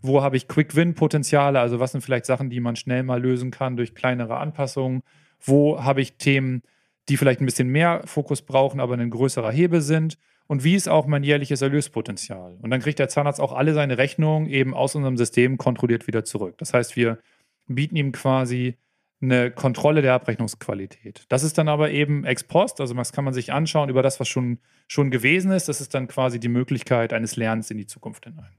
Wo 0.00 0.22
habe 0.22 0.38
ich 0.38 0.48
Quick-Win-Potenziale? 0.48 1.60
Also 1.60 1.80
was 1.80 1.92
sind 1.92 2.00
vielleicht 2.00 2.24
Sachen, 2.24 2.48
die 2.48 2.60
man 2.60 2.76
schnell 2.76 3.02
mal 3.02 3.20
lösen 3.20 3.50
kann 3.50 3.76
durch 3.76 3.94
kleinere 3.94 4.38
Anpassungen? 4.38 5.02
Wo 5.38 5.84
habe 5.84 6.00
ich 6.00 6.16
Themen, 6.16 6.62
die 7.10 7.18
vielleicht 7.18 7.42
ein 7.42 7.46
bisschen 7.46 7.68
mehr 7.68 8.02
Fokus 8.06 8.40
brauchen, 8.40 8.80
aber 8.80 8.94
ein 8.94 9.10
größerer 9.10 9.52
Hebel 9.52 9.82
sind? 9.82 10.16
Und 10.46 10.64
wie 10.64 10.74
ist 10.74 10.88
auch 10.88 11.06
mein 11.06 11.24
jährliches 11.24 11.62
Erlöspotenzial. 11.62 12.58
Und 12.60 12.70
dann 12.70 12.80
kriegt 12.80 12.98
der 12.98 13.08
Zahnarzt 13.08 13.40
auch 13.40 13.52
alle 13.52 13.72
seine 13.74 13.98
Rechnungen 13.98 14.48
eben 14.48 14.74
aus 14.74 14.94
unserem 14.94 15.16
System 15.16 15.56
kontrolliert 15.56 16.06
wieder 16.06 16.24
zurück. 16.24 16.56
Das 16.58 16.74
heißt, 16.74 16.96
wir 16.96 17.18
bieten 17.66 17.96
ihm 17.96 18.12
quasi 18.12 18.76
eine 19.22 19.50
Kontrolle 19.50 20.02
der 20.02 20.12
Abrechnungsqualität. 20.12 21.24
Das 21.30 21.42
ist 21.42 21.56
dann 21.56 21.68
aber 21.68 21.90
eben 21.90 22.24
ex 22.24 22.44
post, 22.44 22.80
also 22.80 22.92
das 22.94 23.12
kann 23.12 23.24
man 23.24 23.32
sich 23.32 23.52
anschauen 23.52 23.88
über 23.88 24.02
das, 24.02 24.20
was 24.20 24.28
schon, 24.28 24.58
schon 24.86 25.10
gewesen 25.10 25.50
ist. 25.50 25.68
Das 25.68 25.80
ist 25.80 25.94
dann 25.94 26.08
quasi 26.08 26.38
die 26.38 26.48
Möglichkeit 26.48 27.14
eines 27.14 27.36
Lernens 27.36 27.70
in 27.70 27.78
die 27.78 27.86
Zukunft 27.86 28.24
hinein. 28.24 28.52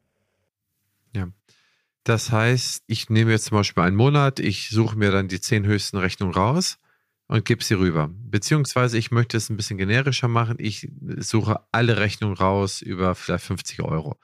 Ja. 1.13 1.27
Das 2.03 2.31
heißt, 2.31 2.83
ich 2.87 3.09
nehme 3.09 3.31
jetzt 3.31 3.45
zum 3.45 3.57
Beispiel 3.57 3.83
einen 3.83 3.95
Monat, 3.95 4.39
ich 4.39 4.69
suche 4.69 4.97
mir 4.97 5.11
dann 5.11 5.27
die 5.27 5.41
zehn 5.41 5.65
höchsten 5.65 5.97
Rechnungen 5.97 6.33
raus 6.33 6.79
und 7.27 7.45
gebe 7.45 7.63
sie 7.63 7.73
rüber. 7.73 8.09
Beziehungsweise 8.11 8.97
ich 8.97 9.11
möchte 9.11 9.38
es 9.38 9.49
ein 9.49 9.57
bisschen 9.57 9.77
generischer 9.77 10.27
machen. 10.27 10.57
Ich 10.59 10.89
suche 11.17 11.59
alle 11.71 11.97
Rechnungen 11.97 12.38
raus 12.38 12.81
über 12.81 13.15
vielleicht 13.15 13.45
50 13.45 13.81
Euro. 13.81 14.17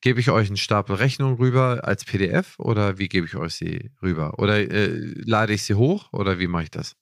Gebe 0.00 0.20
ich 0.20 0.30
euch 0.30 0.48
einen 0.48 0.56
Stapel 0.56 0.96
Rechnungen 0.96 1.36
rüber 1.36 1.82
als 1.84 2.04
PDF 2.04 2.58
oder 2.58 2.98
wie 2.98 3.08
gebe 3.08 3.26
ich 3.26 3.36
euch 3.36 3.54
sie 3.54 3.90
rüber? 4.02 4.38
Oder 4.38 4.58
äh, 4.58 4.88
lade 5.24 5.52
ich 5.52 5.62
sie 5.62 5.74
hoch 5.74 6.12
oder 6.12 6.38
wie 6.38 6.48
mache 6.48 6.64
ich 6.64 6.70
das? 6.70 6.96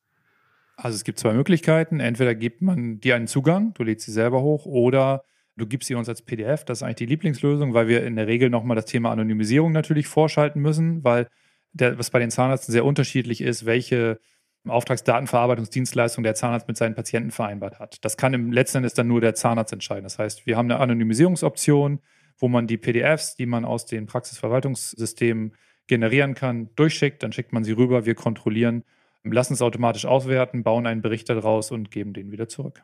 Also 0.77 0.97
es 0.97 1.05
gibt 1.05 1.19
zwei 1.19 1.33
Möglichkeiten. 1.33 2.01
Entweder 2.01 2.35
gibt 2.35 2.63
man 2.63 3.01
dir 3.01 3.17
einen 3.17 3.27
Zugang, 3.27 3.75
du 3.75 3.83
lädst 3.83 4.07
sie 4.07 4.13
selber 4.13 4.43
hoch, 4.43 4.67
oder 4.67 5.25
du 5.57 5.67
gibst 5.67 5.89
sie 5.89 5.95
uns 5.95 6.09
als 6.09 6.23
PDF. 6.23 6.65
Das 6.65 6.79
ist 6.79 6.83
eigentlich 6.83 6.97
die 6.97 7.07
Lieblingslösung, 7.07 7.75
weil 7.75 7.89
wir 7.89 8.05
in 8.05 8.17
der 8.17 8.27
Regel 8.27 8.51
nochmal 8.51 8.77
das 8.77 8.87
Thema 8.87 9.11
Anonymisierung 9.11 9.73
natürlich 9.73 10.07
vorschalten 10.07 10.61
müssen, 10.61 11.05
weil 11.05 11.29
der, 11.73 11.99
was 11.99 12.11
bei 12.11 12.19
den 12.19 12.31
Zahnärzten 12.31 12.73
sehr 12.73 12.85
unterschiedlich 12.85 13.41
ist, 13.41 13.67
welche 13.67 14.21
Auftragsdatenverarbeitungsdienstleistung 14.69 16.23
der 16.23 16.35
Zahnarzt 16.35 16.69
mit 16.69 16.77
seinen 16.77 16.95
Patienten 16.95 17.31
vereinbart 17.31 17.79
hat. 17.79 18.05
Das 18.05 18.17
kann 18.17 18.35
im 18.35 18.53
letzten 18.53 18.79
Endes 18.79 18.95
dann 18.95 19.07
nur 19.07 19.21
der 19.21 19.35
Zahnarzt 19.35 19.73
entscheiden. 19.73 20.05
Das 20.05 20.19
heißt, 20.19 20.47
wir 20.47 20.57
haben 20.57 20.71
eine 20.71 20.81
Anonymisierungsoption, 20.81 22.01
wo 22.39 22.49
man 22.49 22.67
die 22.67 22.77
PDFs, 22.77 23.37
die 23.37 23.47
man 23.47 23.65
aus 23.65 23.87
den 23.87 24.07
Praxisverwaltungssystemen 24.07 25.55
generieren 25.87 26.35
kann, 26.35 26.71
durchschickt, 26.77 27.23
dann 27.23 27.33
schickt 27.33 27.53
man 27.53 27.65
sie 27.65 27.73
rüber, 27.73 28.07
wir 28.07 28.15
kontrollieren, 28.15 28.85
lassen 29.25 29.55
es 29.55 29.63
automatisch 29.63 30.07
auswerten, 30.07 30.63
bauen 30.63 30.87
einen 30.87 31.03
Bericht 31.03 31.29
daraus 31.29 31.71
und 31.71 31.91
geben 31.91 32.13
den 32.13 32.31
wieder 32.31 32.49
zurück. 32.49 32.83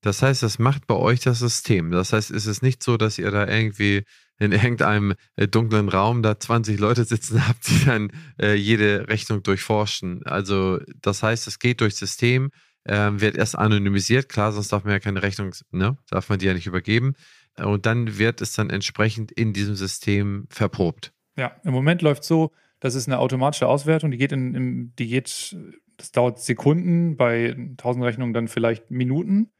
Das 0.00 0.22
heißt, 0.22 0.42
das 0.42 0.58
macht 0.58 0.86
bei 0.86 0.94
euch 0.94 1.20
das 1.20 1.40
System. 1.40 1.90
Das 1.90 2.12
heißt, 2.12 2.30
ist 2.30 2.46
es 2.46 2.62
nicht 2.62 2.82
so, 2.82 2.96
dass 2.96 3.18
ihr 3.18 3.30
da 3.30 3.46
irgendwie 3.48 4.04
in 4.38 4.52
irgendeinem 4.52 5.14
äh, 5.36 5.48
dunklen 5.48 5.88
Raum 5.88 6.22
da 6.22 6.38
20 6.38 6.78
Leute 6.78 7.04
sitzen 7.04 7.46
habt, 7.48 7.68
die 7.68 7.84
dann 7.84 8.12
äh, 8.40 8.54
jede 8.54 9.08
Rechnung 9.08 9.42
durchforschen. 9.42 10.24
Also 10.24 10.78
das 11.00 11.22
heißt, 11.22 11.46
es 11.46 11.58
geht 11.58 11.80
durchs 11.80 11.98
System, 11.98 12.50
äh, 12.84 13.10
wird 13.12 13.36
erst 13.36 13.58
anonymisiert, 13.58 14.28
klar, 14.28 14.52
sonst 14.52 14.72
darf 14.72 14.84
man 14.84 14.92
ja 14.92 15.00
keine 15.00 15.22
Rechnung, 15.22 15.52
ne, 15.70 15.98
darf 16.10 16.28
man 16.28 16.38
die 16.38 16.46
ja 16.46 16.54
nicht 16.54 16.66
übergeben. 16.66 17.14
Und 17.56 17.86
dann 17.86 18.18
wird 18.18 18.40
es 18.40 18.52
dann 18.52 18.70
entsprechend 18.70 19.32
in 19.32 19.52
diesem 19.52 19.74
System 19.74 20.46
verprobt. 20.48 21.12
Ja, 21.36 21.56
im 21.64 21.72
Moment 21.72 22.02
läuft 22.02 22.24
so, 22.24 22.52
das 22.80 22.94
ist 22.94 23.08
eine 23.08 23.18
automatische 23.18 23.66
Auswertung, 23.66 24.10
die 24.10 24.18
geht 24.18 24.32
in, 24.32 24.54
in, 24.54 24.92
die 24.96 25.08
geht, 25.08 25.56
das 25.96 26.12
dauert 26.12 26.40
Sekunden, 26.40 27.16
bei 27.16 27.52
1000 27.52 28.04
Rechnungen 28.04 28.32
dann 28.32 28.48
vielleicht 28.48 28.90
Minuten. 28.90 29.50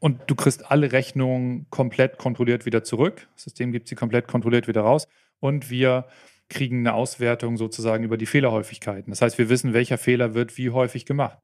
Und 0.00 0.20
du 0.26 0.34
kriegst 0.34 0.70
alle 0.70 0.92
Rechnungen 0.92 1.66
komplett 1.70 2.18
kontrolliert 2.18 2.66
wieder 2.66 2.84
zurück. 2.84 3.28
Das 3.34 3.44
System 3.44 3.72
gibt 3.72 3.88
sie 3.88 3.94
komplett 3.94 4.28
kontrolliert 4.28 4.68
wieder 4.68 4.82
raus 4.82 5.08
und 5.40 5.70
wir 5.70 6.06
kriegen 6.48 6.78
eine 6.78 6.94
Auswertung 6.94 7.56
sozusagen 7.56 8.04
über 8.04 8.16
die 8.16 8.26
Fehlerhäufigkeiten. 8.26 9.10
Das 9.10 9.22
heißt, 9.22 9.38
wir 9.38 9.48
wissen, 9.48 9.74
welcher 9.74 9.98
Fehler 9.98 10.34
wird 10.34 10.56
wie 10.56 10.70
häufig 10.70 11.04
gemacht. 11.04 11.38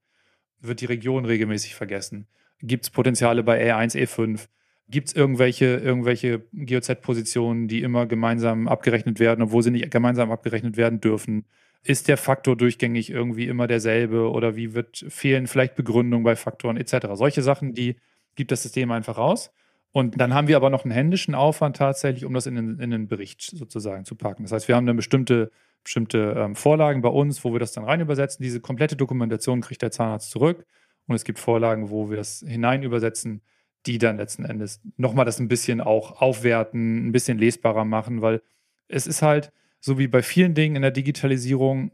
Wird 0.60 0.80
die 0.80 0.86
Region 0.86 1.24
regelmäßig 1.26 1.74
vergessen? 1.74 2.26
Gibt 2.60 2.84
es 2.84 2.90
Potenziale 2.90 3.42
bei 3.42 3.62
E1, 3.70 3.96
E5? 3.96 4.48
Gibt 4.88 5.08
es 5.08 5.14
irgendwelche, 5.14 5.76
irgendwelche 5.76 6.44
GOZ-Positionen, 6.52 7.68
die 7.68 7.82
immer 7.82 8.06
gemeinsam 8.06 8.68
abgerechnet 8.68 9.18
werden, 9.18 9.42
obwohl 9.42 9.62
sie 9.62 9.70
nicht 9.70 9.90
gemeinsam 9.90 10.30
abgerechnet 10.30 10.76
werden 10.76 11.00
dürfen? 11.00 11.46
Ist 11.82 12.08
der 12.08 12.16
Faktor 12.16 12.56
durchgängig 12.56 13.10
irgendwie 13.10 13.46
immer 13.46 13.66
derselbe 13.66 14.30
oder 14.30 14.56
wie 14.56 14.74
wird 14.74 15.04
fehlen 15.08 15.46
vielleicht 15.46 15.74
Begründungen 15.74 16.24
bei 16.24 16.36
Faktoren 16.36 16.78
etc. 16.78 17.08
Solche 17.14 17.42
Sachen, 17.42 17.74
die 17.74 17.96
gibt 18.34 18.52
das 18.52 18.62
System 18.62 18.90
einfach 18.90 19.16
raus. 19.16 19.50
Und 19.92 20.20
dann 20.20 20.34
haben 20.34 20.48
wir 20.48 20.56
aber 20.56 20.70
noch 20.70 20.84
einen 20.84 20.92
händischen 20.92 21.34
Aufwand 21.34 21.76
tatsächlich, 21.76 22.24
um 22.24 22.34
das 22.34 22.46
in 22.46 22.56
den, 22.56 22.80
in 22.80 22.90
den 22.90 23.06
Bericht 23.06 23.42
sozusagen 23.42 24.04
zu 24.04 24.16
packen. 24.16 24.42
Das 24.42 24.50
heißt, 24.50 24.66
wir 24.66 24.74
haben 24.74 24.86
dann 24.86 24.96
bestimmte, 24.96 25.52
bestimmte 25.84 26.34
ähm, 26.36 26.56
Vorlagen 26.56 27.00
bei 27.00 27.08
uns, 27.08 27.44
wo 27.44 27.52
wir 27.52 27.60
das 27.60 27.72
dann 27.72 27.84
rein 27.84 28.00
übersetzen. 28.00 28.42
Diese 28.42 28.60
komplette 28.60 28.96
Dokumentation 28.96 29.60
kriegt 29.60 29.82
der 29.82 29.92
Zahnarzt 29.92 30.30
zurück. 30.30 30.66
Und 31.06 31.14
es 31.14 31.24
gibt 31.24 31.38
Vorlagen, 31.38 31.90
wo 31.90 32.10
wir 32.10 32.16
das 32.16 32.44
hinein 32.46 32.82
übersetzen, 32.82 33.42
die 33.86 33.98
dann 33.98 34.16
letzten 34.16 34.44
Endes 34.44 34.80
nochmal 34.96 35.26
das 35.26 35.38
ein 35.38 35.48
bisschen 35.48 35.80
auch 35.80 36.20
aufwerten, 36.20 37.06
ein 37.06 37.12
bisschen 37.12 37.38
lesbarer 37.38 37.84
machen, 37.84 38.22
weil 38.22 38.42
es 38.88 39.06
ist 39.06 39.22
halt, 39.22 39.52
so 39.80 39.98
wie 39.98 40.08
bei 40.08 40.22
vielen 40.22 40.54
Dingen 40.54 40.76
in 40.76 40.82
der 40.82 40.90
Digitalisierung, 40.90 41.92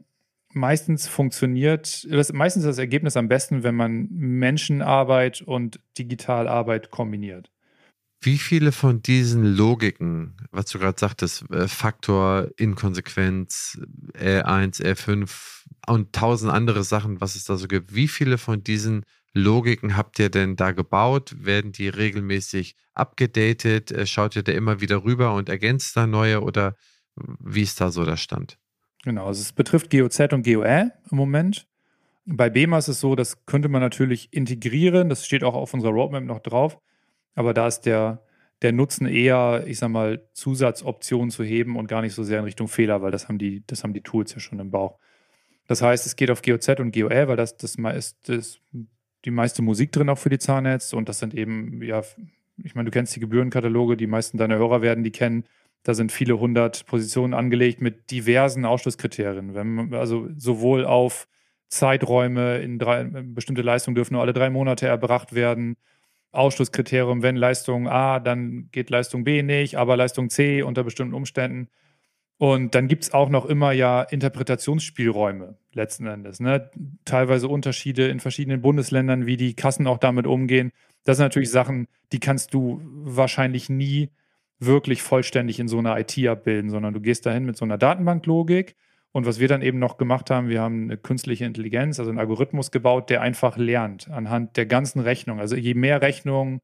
meistens 0.53 1.07
funktioniert, 1.07 2.07
das, 2.11 2.33
meistens 2.33 2.63
ist 2.63 2.69
das 2.69 2.77
Ergebnis 2.77 3.17
am 3.17 3.27
besten, 3.27 3.63
wenn 3.63 3.75
man 3.75 4.07
Menschenarbeit 4.11 5.41
und 5.41 5.79
Digitalarbeit 5.97 6.91
kombiniert. 6.91 7.51
Wie 8.23 8.37
viele 8.37 8.71
von 8.71 9.01
diesen 9.01 9.43
Logiken, 9.43 10.37
was 10.51 10.65
du 10.67 10.77
gerade 10.77 10.99
sagtest, 10.99 11.49
äh, 11.51 11.67
Faktor, 11.67 12.49
Inkonsequenz, 12.57 13.81
R1, 14.13 14.79
R5 14.79 15.65
und 15.87 16.13
tausend 16.13 16.51
andere 16.51 16.83
Sachen, 16.83 17.19
was 17.19 17.35
es 17.35 17.45
da 17.45 17.57
so 17.57 17.67
gibt, 17.67 17.95
wie 17.95 18.07
viele 18.07 18.37
von 18.37 18.63
diesen 18.63 19.05
Logiken 19.33 19.97
habt 19.97 20.19
ihr 20.19 20.29
denn 20.29 20.55
da 20.55 20.71
gebaut? 20.71 21.35
Werden 21.39 21.71
die 21.71 21.89
regelmäßig 21.89 22.75
abgedatet? 22.93 23.91
Äh, 23.91 24.05
schaut 24.05 24.35
ihr 24.35 24.43
da 24.43 24.51
immer 24.51 24.81
wieder 24.81 25.03
rüber 25.03 25.33
und 25.33 25.49
ergänzt 25.49 25.97
da 25.97 26.05
neue 26.05 26.41
oder 26.41 26.75
wie 27.15 27.63
ist 27.63 27.81
da 27.81 27.91
so 27.91 28.05
der 28.05 28.17
Stand? 28.17 28.60
Genau, 29.03 29.25
also 29.25 29.41
es 29.41 29.53
betrifft 29.53 29.89
GOZ 29.89 30.33
und 30.33 30.45
GOE 30.45 30.91
im 31.09 31.17
Moment. 31.17 31.67
Bei 32.25 32.49
BEMA 32.49 32.77
ist 32.77 32.87
es 32.87 32.99
so, 32.99 33.15
das 33.15 33.45
könnte 33.45 33.67
man 33.67 33.81
natürlich 33.81 34.31
integrieren, 34.31 35.09
das 35.09 35.25
steht 35.25 35.43
auch 35.43 35.55
auf 35.55 35.73
unserer 35.73 35.91
Roadmap 35.91 36.23
noch 36.23 36.39
drauf. 36.39 36.79
Aber 37.33 37.53
da 37.53 37.67
ist 37.67 37.81
der, 37.81 38.23
der 38.61 38.71
Nutzen 38.73 39.07
eher, 39.07 39.63
ich 39.65 39.79
sag 39.79 39.89
mal, 39.89 40.27
Zusatzoptionen 40.33 41.31
zu 41.31 41.43
heben 41.43 41.77
und 41.77 41.87
gar 41.87 42.01
nicht 42.01 42.13
so 42.13 42.23
sehr 42.23 42.39
in 42.39 42.45
Richtung 42.45 42.67
Fehler, 42.67 43.01
weil 43.01 43.11
das 43.11 43.27
haben 43.27 43.39
die, 43.39 43.63
das 43.65 43.83
haben 43.83 43.93
die 43.93 44.01
Tools 44.01 44.33
ja 44.33 44.39
schon 44.39 44.59
im 44.59 44.69
Bauch. 44.69 44.99
Das 45.67 45.81
heißt, 45.81 46.05
es 46.05 46.15
geht 46.15 46.29
auf 46.29 46.41
GOZ 46.41 46.79
und 46.79 46.93
GOL, 46.93 47.27
weil 47.27 47.37
das, 47.37 47.57
das 47.57 47.75
ist 47.75 48.29
das, 48.29 48.59
die 49.25 49.31
meiste 49.31 49.61
Musik 49.61 49.91
drin 49.91 50.09
auch 50.09 50.17
für 50.17 50.29
die 50.29 50.39
Zahnärzte 50.39 50.95
und 50.95 51.09
das 51.09 51.19
sind 51.19 51.33
eben, 51.33 51.81
ja, 51.81 52.03
ich 52.63 52.75
meine, 52.75 52.85
du 52.85 52.91
kennst 52.91 53.15
die 53.15 53.19
Gebührenkataloge, 53.19 53.97
die 53.97 54.07
meisten 54.07 54.37
deiner 54.37 54.57
Hörer 54.57 54.81
werden 54.81 55.03
die 55.03 55.11
kennen. 55.11 55.45
Da 55.83 55.93
sind 55.93 56.11
viele 56.11 56.39
hundert 56.39 56.85
Positionen 56.85 57.33
angelegt 57.33 57.81
mit 57.81 58.11
diversen 58.11 58.65
Ausschlusskriterien. 58.65 59.55
Wenn, 59.55 59.93
also 59.93 60.29
sowohl 60.37 60.85
auf 60.85 61.27
Zeiträume 61.69 62.59
in 62.59 62.77
drei, 62.77 63.03
bestimmte 63.03 63.61
Leistungen 63.61 63.95
dürfen 63.95 64.13
nur 64.13 64.21
alle 64.21 64.33
drei 64.33 64.49
Monate 64.49 64.87
erbracht 64.87 65.33
werden, 65.33 65.77
Ausschlusskriterium, 66.31 67.23
wenn 67.23 67.35
Leistung 67.35 67.87
A, 67.87 68.19
dann 68.19 68.69
geht 68.71 68.89
Leistung 68.89 69.23
B 69.23 69.43
nicht, 69.43 69.75
aber 69.77 69.97
Leistung 69.97 70.29
C 70.29 70.61
unter 70.61 70.83
bestimmten 70.83 71.13
Umständen. 71.13 71.67
Und 72.37 72.73
dann 72.73 72.87
gibt 72.87 73.03
es 73.03 73.13
auch 73.13 73.29
noch 73.29 73.45
immer 73.45 73.71
ja 73.71 74.01
Interpretationsspielräume 74.01 75.57
letzten 75.73 76.07
Endes. 76.07 76.39
Ne? 76.39 76.71
Teilweise 77.05 77.47
Unterschiede 77.47 78.07
in 78.07 78.19
verschiedenen 78.19 78.61
Bundesländern, 78.61 79.25
wie 79.25 79.37
die 79.37 79.55
Kassen 79.55 79.87
auch 79.87 79.97
damit 79.97 80.25
umgehen. 80.25 80.71
Das 81.03 81.17
sind 81.17 81.25
natürlich 81.25 81.51
Sachen, 81.51 81.87
die 82.11 82.19
kannst 82.19 82.53
du 82.53 82.81
wahrscheinlich 82.83 83.69
nie 83.69 84.09
wirklich 84.61 85.01
vollständig 85.01 85.59
in 85.59 85.67
so 85.67 85.79
einer 85.79 85.97
IT 85.99 86.17
abbilden, 86.27 86.69
sondern 86.69 86.93
du 86.93 87.01
gehst 87.01 87.25
dahin 87.25 87.45
mit 87.45 87.57
so 87.57 87.65
einer 87.65 87.77
Datenbanklogik 87.77 88.75
und 89.11 89.25
was 89.25 89.39
wir 89.39 89.47
dann 89.47 89.61
eben 89.61 89.79
noch 89.79 89.97
gemacht 89.97 90.29
haben, 90.29 90.47
wir 90.47 90.61
haben 90.61 90.83
eine 90.83 90.97
künstliche 90.97 91.45
Intelligenz, 91.45 91.99
also 91.99 92.09
einen 92.09 92.19
Algorithmus 92.19 92.71
gebaut, 92.71 93.09
der 93.09 93.21
einfach 93.21 93.57
lernt 93.57 94.09
anhand 94.09 94.55
der 94.55 94.65
ganzen 94.65 95.01
Rechnung. 95.01 95.39
Also 95.39 95.55
je 95.55 95.73
mehr 95.73 96.01
Rechnungen 96.01 96.61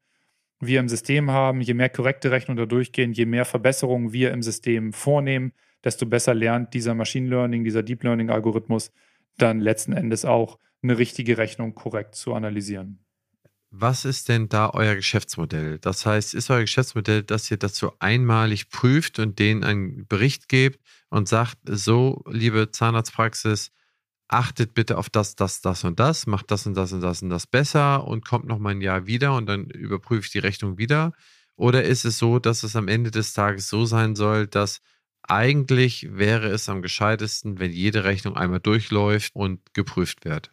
wir 0.60 0.80
im 0.80 0.88
System 0.88 1.30
haben, 1.30 1.60
je 1.60 1.74
mehr 1.74 1.90
korrekte 1.90 2.30
Rechnungen 2.30 2.58
da 2.58 2.66
durchgehen, 2.66 3.12
je 3.12 3.26
mehr 3.26 3.44
Verbesserungen 3.44 4.12
wir 4.12 4.32
im 4.32 4.42
System 4.42 4.92
vornehmen, 4.92 5.52
desto 5.84 6.06
besser 6.06 6.34
lernt 6.34 6.74
dieser 6.74 6.94
Machine 6.94 7.28
Learning, 7.28 7.64
dieser 7.64 7.82
Deep 7.82 8.02
Learning 8.02 8.30
Algorithmus 8.30 8.92
dann 9.36 9.60
letzten 9.60 9.92
Endes 9.92 10.24
auch 10.24 10.58
eine 10.82 10.98
richtige 10.98 11.38
Rechnung 11.38 11.74
korrekt 11.74 12.14
zu 12.14 12.34
analysieren. 12.34 13.04
Was 13.70 14.06
ist 14.06 14.28
denn 14.30 14.48
da 14.48 14.70
euer 14.70 14.94
Geschäftsmodell? 14.94 15.78
Das 15.78 16.06
heißt, 16.06 16.32
ist 16.34 16.50
euer 16.50 16.62
Geschäftsmodell, 16.62 17.22
dass 17.22 17.50
ihr 17.50 17.58
das 17.58 17.76
so 17.76 17.94
einmalig 17.98 18.70
prüft 18.70 19.18
und 19.18 19.38
denen 19.38 19.62
einen 19.62 20.06
Bericht 20.06 20.48
gebt 20.48 20.80
und 21.10 21.28
sagt, 21.28 21.58
so, 21.66 22.24
liebe 22.30 22.70
Zahnarztpraxis, 22.70 23.70
achtet 24.28 24.74
bitte 24.74 24.96
auf 24.98 25.10
das, 25.10 25.36
das, 25.36 25.60
das 25.60 25.84
und 25.84 26.00
das, 26.00 26.26
macht 26.26 26.50
das 26.50 26.66
und 26.66 26.74
das 26.74 26.92
und 26.92 27.02
das 27.02 27.22
und 27.22 27.30
das 27.30 27.46
besser 27.46 28.06
und 28.06 28.24
kommt 28.24 28.46
noch 28.46 28.58
mal 28.58 28.70
ein 28.70 28.80
Jahr 28.80 29.06
wieder 29.06 29.34
und 29.36 29.46
dann 29.46 29.66
überprüfe 29.70 30.26
ich 30.26 30.32
die 30.32 30.38
Rechnung 30.38 30.78
wieder? 30.78 31.12
Oder 31.56 31.84
ist 31.84 32.04
es 32.04 32.18
so, 32.18 32.38
dass 32.38 32.62
es 32.62 32.76
am 32.76 32.88
Ende 32.88 33.10
des 33.10 33.34
Tages 33.34 33.68
so 33.68 33.84
sein 33.84 34.16
soll, 34.16 34.46
dass 34.46 34.80
eigentlich 35.22 36.08
wäre 36.10 36.48
es 36.48 36.68
am 36.70 36.82
gescheitesten, 36.82 37.58
wenn 37.58 37.72
jede 37.72 38.04
Rechnung 38.04 38.36
einmal 38.36 38.60
durchläuft 38.60 39.34
und 39.34 39.74
geprüft 39.74 40.24
wird? 40.24 40.52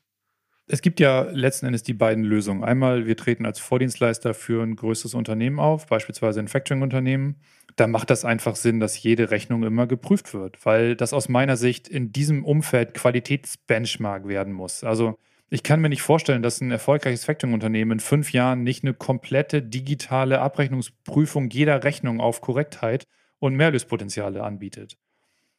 Es 0.67 0.81
gibt 0.81 0.99
ja 0.99 1.21
letzten 1.21 1.67
Endes 1.67 1.83
die 1.83 1.93
beiden 1.93 2.23
Lösungen. 2.23 2.63
Einmal, 2.63 3.05
wir 3.05 3.15
treten 3.15 3.45
als 3.45 3.59
Vordienstleister 3.59 4.33
für 4.33 4.63
ein 4.63 4.75
größeres 4.75 5.13
Unternehmen 5.13 5.59
auf, 5.59 5.85
beispielsweise 5.85 6.39
ein 6.39 6.47
Factoring-Unternehmen. 6.47 7.35
Da 7.75 7.85
macht 7.85 8.09
das 8.09 8.25
einfach 8.25 8.55
Sinn, 8.55 8.79
dass 8.79 9.01
jede 9.01 9.29
Rechnung 9.29 9.63
immer 9.63 9.85
geprüft 9.85 10.33
wird, 10.33 10.65
weil 10.65 10.95
das 10.95 11.13
aus 11.13 11.29
meiner 11.29 11.55
Sicht 11.55 11.87
in 11.87 12.11
diesem 12.11 12.43
Umfeld 12.43 12.95
Qualitätsbenchmark 12.95 14.27
werden 14.27 14.53
muss. 14.53 14.83
Also 14.83 15.19
ich 15.49 15.61
kann 15.61 15.81
mir 15.81 15.89
nicht 15.89 16.01
vorstellen, 16.01 16.41
dass 16.41 16.61
ein 16.61 16.71
erfolgreiches 16.71 17.25
Factoring-Unternehmen 17.25 17.91
in 17.91 17.99
fünf 17.99 18.33
Jahren 18.33 18.63
nicht 18.63 18.83
eine 18.83 18.95
komplette 18.95 19.61
digitale 19.61 20.41
Abrechnungsprüfung 20.41 21.51
jeder 21.51 21.83
Rechnung 21.83 22.19
auf 22.19 22.41
Korrektheit 22.41 23.05
und 23.37 23.55
Mehrlöspotenziale 23.55 24.43
anbietet. 24.43 24.97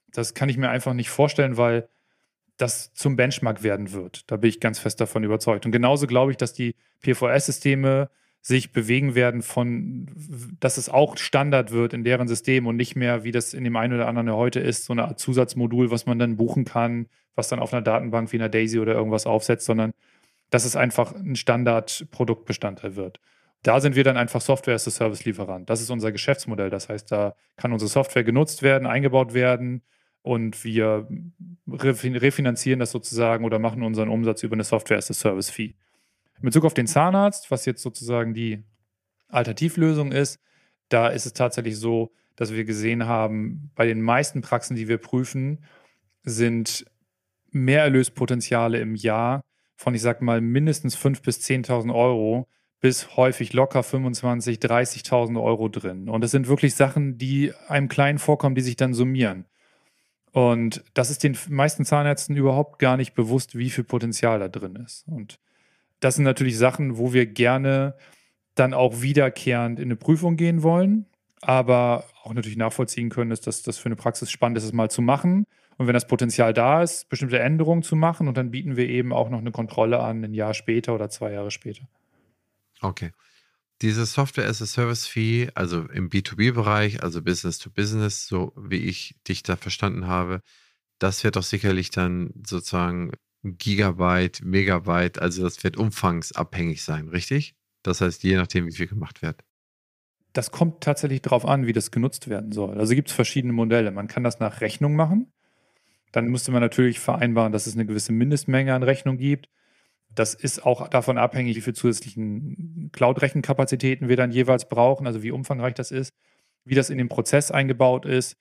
Das 0.08 0.34
kann 0.34 0.48
ich 0.48 0.56
mir 0.56 0.70
einfach 0.70 0.94
nicht 0.94 1.10
vorstellen, 1.10 1.56
weil 1.56 1.88
das 2.56 2.92
zum 2.94 3.16
Benchmark 3.16 3.62
werden 3.62 3.92
wird. 3.92 4.30
Da 4.30 4.36
bin 4.36 4.48
ich 4.48 4.60
ganz 4.60 4.78
fest 4.78 5.00
davon 5.00 5.24
überzeugt. 5.24 5.66
Und 5.66 5.72
genauso 5.72 6.06
glaube 6.06 6.30
ich, 6.30 6.36
dass 6.36 6.52
die 6.52 6.74
PVS-Systeme 7.02 8.08
sich 8.40 8.72
bewegen 8.72 9.16
werden 9.16 9.42
von, 9.42 10.06
dass 10.60 10.78
es 10.78 10.88
auch 10.88 11.16
Standard 11.16 11.72
wird 11.72 11.92
in 11.92 12.04
deren 12.04 12.28
System 12.28 12.66
und 12.68 12.76
nicht 12.76 12.94
mehr, 12.94 13.24
wie 13.24 13.32
das 13.32 13.54
in 13.54 13.64
dem 13.64 13.74
einen 13.74 13.94
oder 13.94 14.06
anderen 14.06 14.30
heute 14.32 14.60
ist, 14.60 14.84
so 14.84 14.94
Art 14.94 15.18
Zusatzmodul, 15.18 15.90
was 15.90 16.06
man 16.06 16.18
dann 16.18 16.36
buchen 16.36 16.64
kann, 16.64 17.08
was 17.34 17.48
dann 17.48 17.58
auf 17.58 17.72
einer 17.72 17.82
Datenbank 17.82 18.32
wie 18.32 18.36
einer 18.36 18.48
Daisy 18.48 18.78
oder 18.78 18.94
irgendwas 18.94 19.26
aufsetzt, 19.26 19.66
sondern 19.66 19.92
dass 20.50 20.64
es 20.64 20.76
einfach 20.76 21.12
ein 21.12 21.34
Standardproduktbestandteil 21.34 22.94
wird. 22.94 23.18
Da 23.64 23.80
sind 23.80 23.96
wir 23.96 24.04
dann 24.04 24.16
einfach 24.16 24.40
Software 24.40 24.76
as 24.76 24.86
a 24.86 24.92
Service 24.92 25.24
Lieferant. 25.24 25.68
Das 25.68 25.80
ist 25.80 25.90
unser 25.90 26.12
Geschäftsmodell. 26.12 26.70
Das 26.70 26.88
heißt, 26.88 27.10
da 27.10 27.34
kann 27.56 27.72
unsere 27.72 27.88
Software 27.88 28.22
genutzt 28.22 28.62
werden, 28.62 28.86
eingebaut 28.86 29.34
werden, 29.34 29.82
und 30.26 30.64
wir 30.64 31.06
refinanzieren 31.68 32.80
das 32.80 32.90
sozusagen 32.90 33.44
oder 33.44 33.60
machen 33.60 33.84
unseren 33.84 34.08
Umsatz 34.08 34.42
über 34.42 34.54
eine 34.54 34.64
Software 34.64 34.98
as 34.98 35.08
a 35.08 35.14
Service 35.14 35.50
Fee. 35.50 35.76
In 36.38 36.42
Bezug 36.42 36.64
auf 36.64 36.74
den 36.74 36.88
Zahnarzt, 36.88 37.52
was 37.52 37.64
jetzt 37.64 37.80
sozusagen 37.80 38.34
die 38.34 38.64
Alternativlösung 39.28 40.10
ist, 40.10 40.40
da 40.88 41.08
ist 41.10 41.26
es 41.26 41.32
tatsächlich 41.32 41.78
so, 41.78 42.12
dass 42.34 42.52
wir 42.52 42.64
gesehen 42.64 43.06
haben, 43.06 43.70
bei 43.76 43.86
den 43.86 44.02
meisten 44.02 44.40
Praxen, 44.40 44.74
die 44.74 44.88
wir 44.88 44.98
prüfen, 44.98 45.64
sind 46.24 46.84
Mehrerlöspotenziale 47.52 48.80
im 48.80 48.96
Jahr 48.96 49.44
von, 49.76 49.94
ich 49.94 50.02
sag 50.02 50.22
mal, 50.22 50.40
mindestens 50.40 50.98
5.000 50.98 51.22
bis 51.22 51.38
10.000 51.38 51.94
Euro 51.94 52.48
bis 52.80 53.16
häufig 53.16 53.52
locker 53.52 53.82
25.000, 53.82 54.60
30.000 54.60 55.40
Euro 55.40 55.68
drin. 55.68 56.08
Und 56.08 56.20
das 56.22 56.32
sind 56.32 56.48
wirklich 56.48 56.74
Sachen, 56.74 57.16
die 57.16 57.52
einem 57.68 57.86
klein 57.86 58.18
vorkommen, 58.18 58.56
die 58.56 58.62
sich 58.62 58.74
dann 58.74 58.92
summieren. 58.92 59.46
Und 60.36 60.84
das 60.92 61.08
ist 61.08 61.24
den 61.24 61.34
meisten 61.48 61.86
Zahnärzten 61.86 62.36
überhaupt 62.36 62.78
gar 62.78 62.98
nicht 62.98 63.14
bewusst, 63.14 63.56
wie 63.56 63.70
viel 63.70 63.84
Potenzial 63.84 64.38
da 64.38 64.48
drin 64.48 64.76
ist. 64.76 65.08
Und 65.08 65.38
das 66.00 66.16
sind 66.16 66.24
natürlich 66.24 66.58
Sachen, 66.58 66.98
wo 66.98 67.14
wir 67.14 67.24
gerne 67.24 67.94
dann 68.54 68.74
auch 68.74 69.00
wiederkehrend 69.00 69.80
in 69.80 69.86
eine 69.86 69.96
Prüfung 69.96 70.36
gehen 70.36 70.62
wollen, 70.62 71.06
aber 71.40 72.04
auch 72.22 72.34
natürlich 72.34 72.58
nachvollziehen 72.58 73.08
können, 73.08 73.30
dass 73.30 73.40
das 73.40 73.78
für 73.78 73.86
eine 73.86 73.96
Praxis 73.96 74.30
spannend 74.30 74.58
ist, 74.58 74.64
es 74.64 74.74
mal 74.74 74.90
zu 74.90 75.00
machen. 75.00 75.46
Und 75.78 75.86
wenn 75.86 75.94
das 75.94 76.06
Potenzial 76.06 76.52
da 76.52 76.82
ist, 76.82 77.08
bestimmte 77.08 77.38
Änderungen 77.38 77.82
zu 77.82 77.96
machen, 77.96 78.28
und 78.28 78.36
dann 78.36 78.50
bieten 78.50 78.76
wir 78.76 78.90
eben 78.90 79.14
auch 79.14 79.30
noch 79.30 79.38
eine 79.38 79.52
Kontrolle 79.52 80.00
an, 80.00 80.22
ein 80.22 80.34
Jahr 80.34 80.52
später 80.52 80.94
oder 80.94 81.08
zwei 81.08 81.32
Jahre 81.32 81.50
später. 81.50 81.88
Okay. 82.82 83.12
Diese 83.82 84.06
Software 84.06 84.48
as 84.48 84.62
a 84.62 84.66
Service 84.66 85.06
Fee, 85.06 85.50
also 85.54 85.82
im 85.88 86.08
B2B-Bereich, 86.08 87.02
also 87.02 87.22
Business 87.22 87.58
to 87.58 87.70
Business, 87.70 88.26
so 88.26 88.52
wie 88.56 88.78
ich 88.78 89.16
dich 89.28 89.42
da 89.42 89.56
verstanden 89.56 90.06
habe, 90.06 90.40
das 90.98 91.24
wird 91.24 91.36
doch 91.36 91.42
sicherlich 91.42 91.90
dann 91.90 92.32
sozusagen 92.46 93.12
Gigabyte, 93.42 94.42
Megabyte, 94.42 95.18
also 95.20 95.42
das 95.42 95.62
wird 95.62 95.76
umfangsabhängig 95.76 96.82
sein, 96.82 97.08
richtig? 97.08 97.54
Das 97.82 98.00
heißt, 98.00 98.22
je 98.24 98.36
nachdem, 98.36 98.66
wie 98.66 98.72
viel 98.72 98.86
gemacht 98.86 99.22
wird. 99.22 99.44
Das 100.32 100.50
kommt 100.50 100.82
tatsächlich 100.82 101.22
darauf 101.22 101.46
an, 101.46 101.66
wie 101.66 101.72
das 101.72 101.90
genutzt 101.90 102.28
werden 102.28 102.52
soll. 102.52 102.78
Also 102.78 102.94
gibt 102.94 103.08
es 103.08 103.14
verschiedene 103.14 103.52
Modelle. 103.52 103.90
Man 103.90 104.08
kann 104.08 104.24
das 104.24 104.40
nach 104.40 104.60
Rechnung 104.60 104.96
machen. 104.96 105.32
Dann 106.12 106.26
müsste 106.26 106.50
man 106.50 106.60
natürlich 106.60 106.98
vereinbaren, 106.98 107.52
dass 107.52 107.66
es 107.66 107.74
eine 107.74 107.86
gewisse 107.86 108.12
Mindestmenge 108.12 108.74
an 108.74 108.82
Rechnung 108.82 109.18
gibt. 109.18 109.48
Das 110.16 110.34
ist 110.34 110.64
auch 110.64 110.88
davon 110.88 111.18
abhängig, 111.18 111.56
wie 111.56 111.60
viel 111.60 111.74
zusätzlichen 111.74 112.90
Cloud-Rechenkapazitäten 112.92 114.08
wir 114.08 114.16
dann 114.16 114.32
jeweils 114.32 114.68
brauchen, 114.68 115.06
also 115.06 115.22
wie 115.22 115.30
umfangreich 115.30 115.74
das 115.74 115.90
ist, 115.90 116.12
wie 116.64 116.74
das 116.74 116.90
in 116.90 116.98
den 116.98 117.08
Prozess 117.08 117.50
eingebaut 117.50 118.06
ist. 118.06 118.36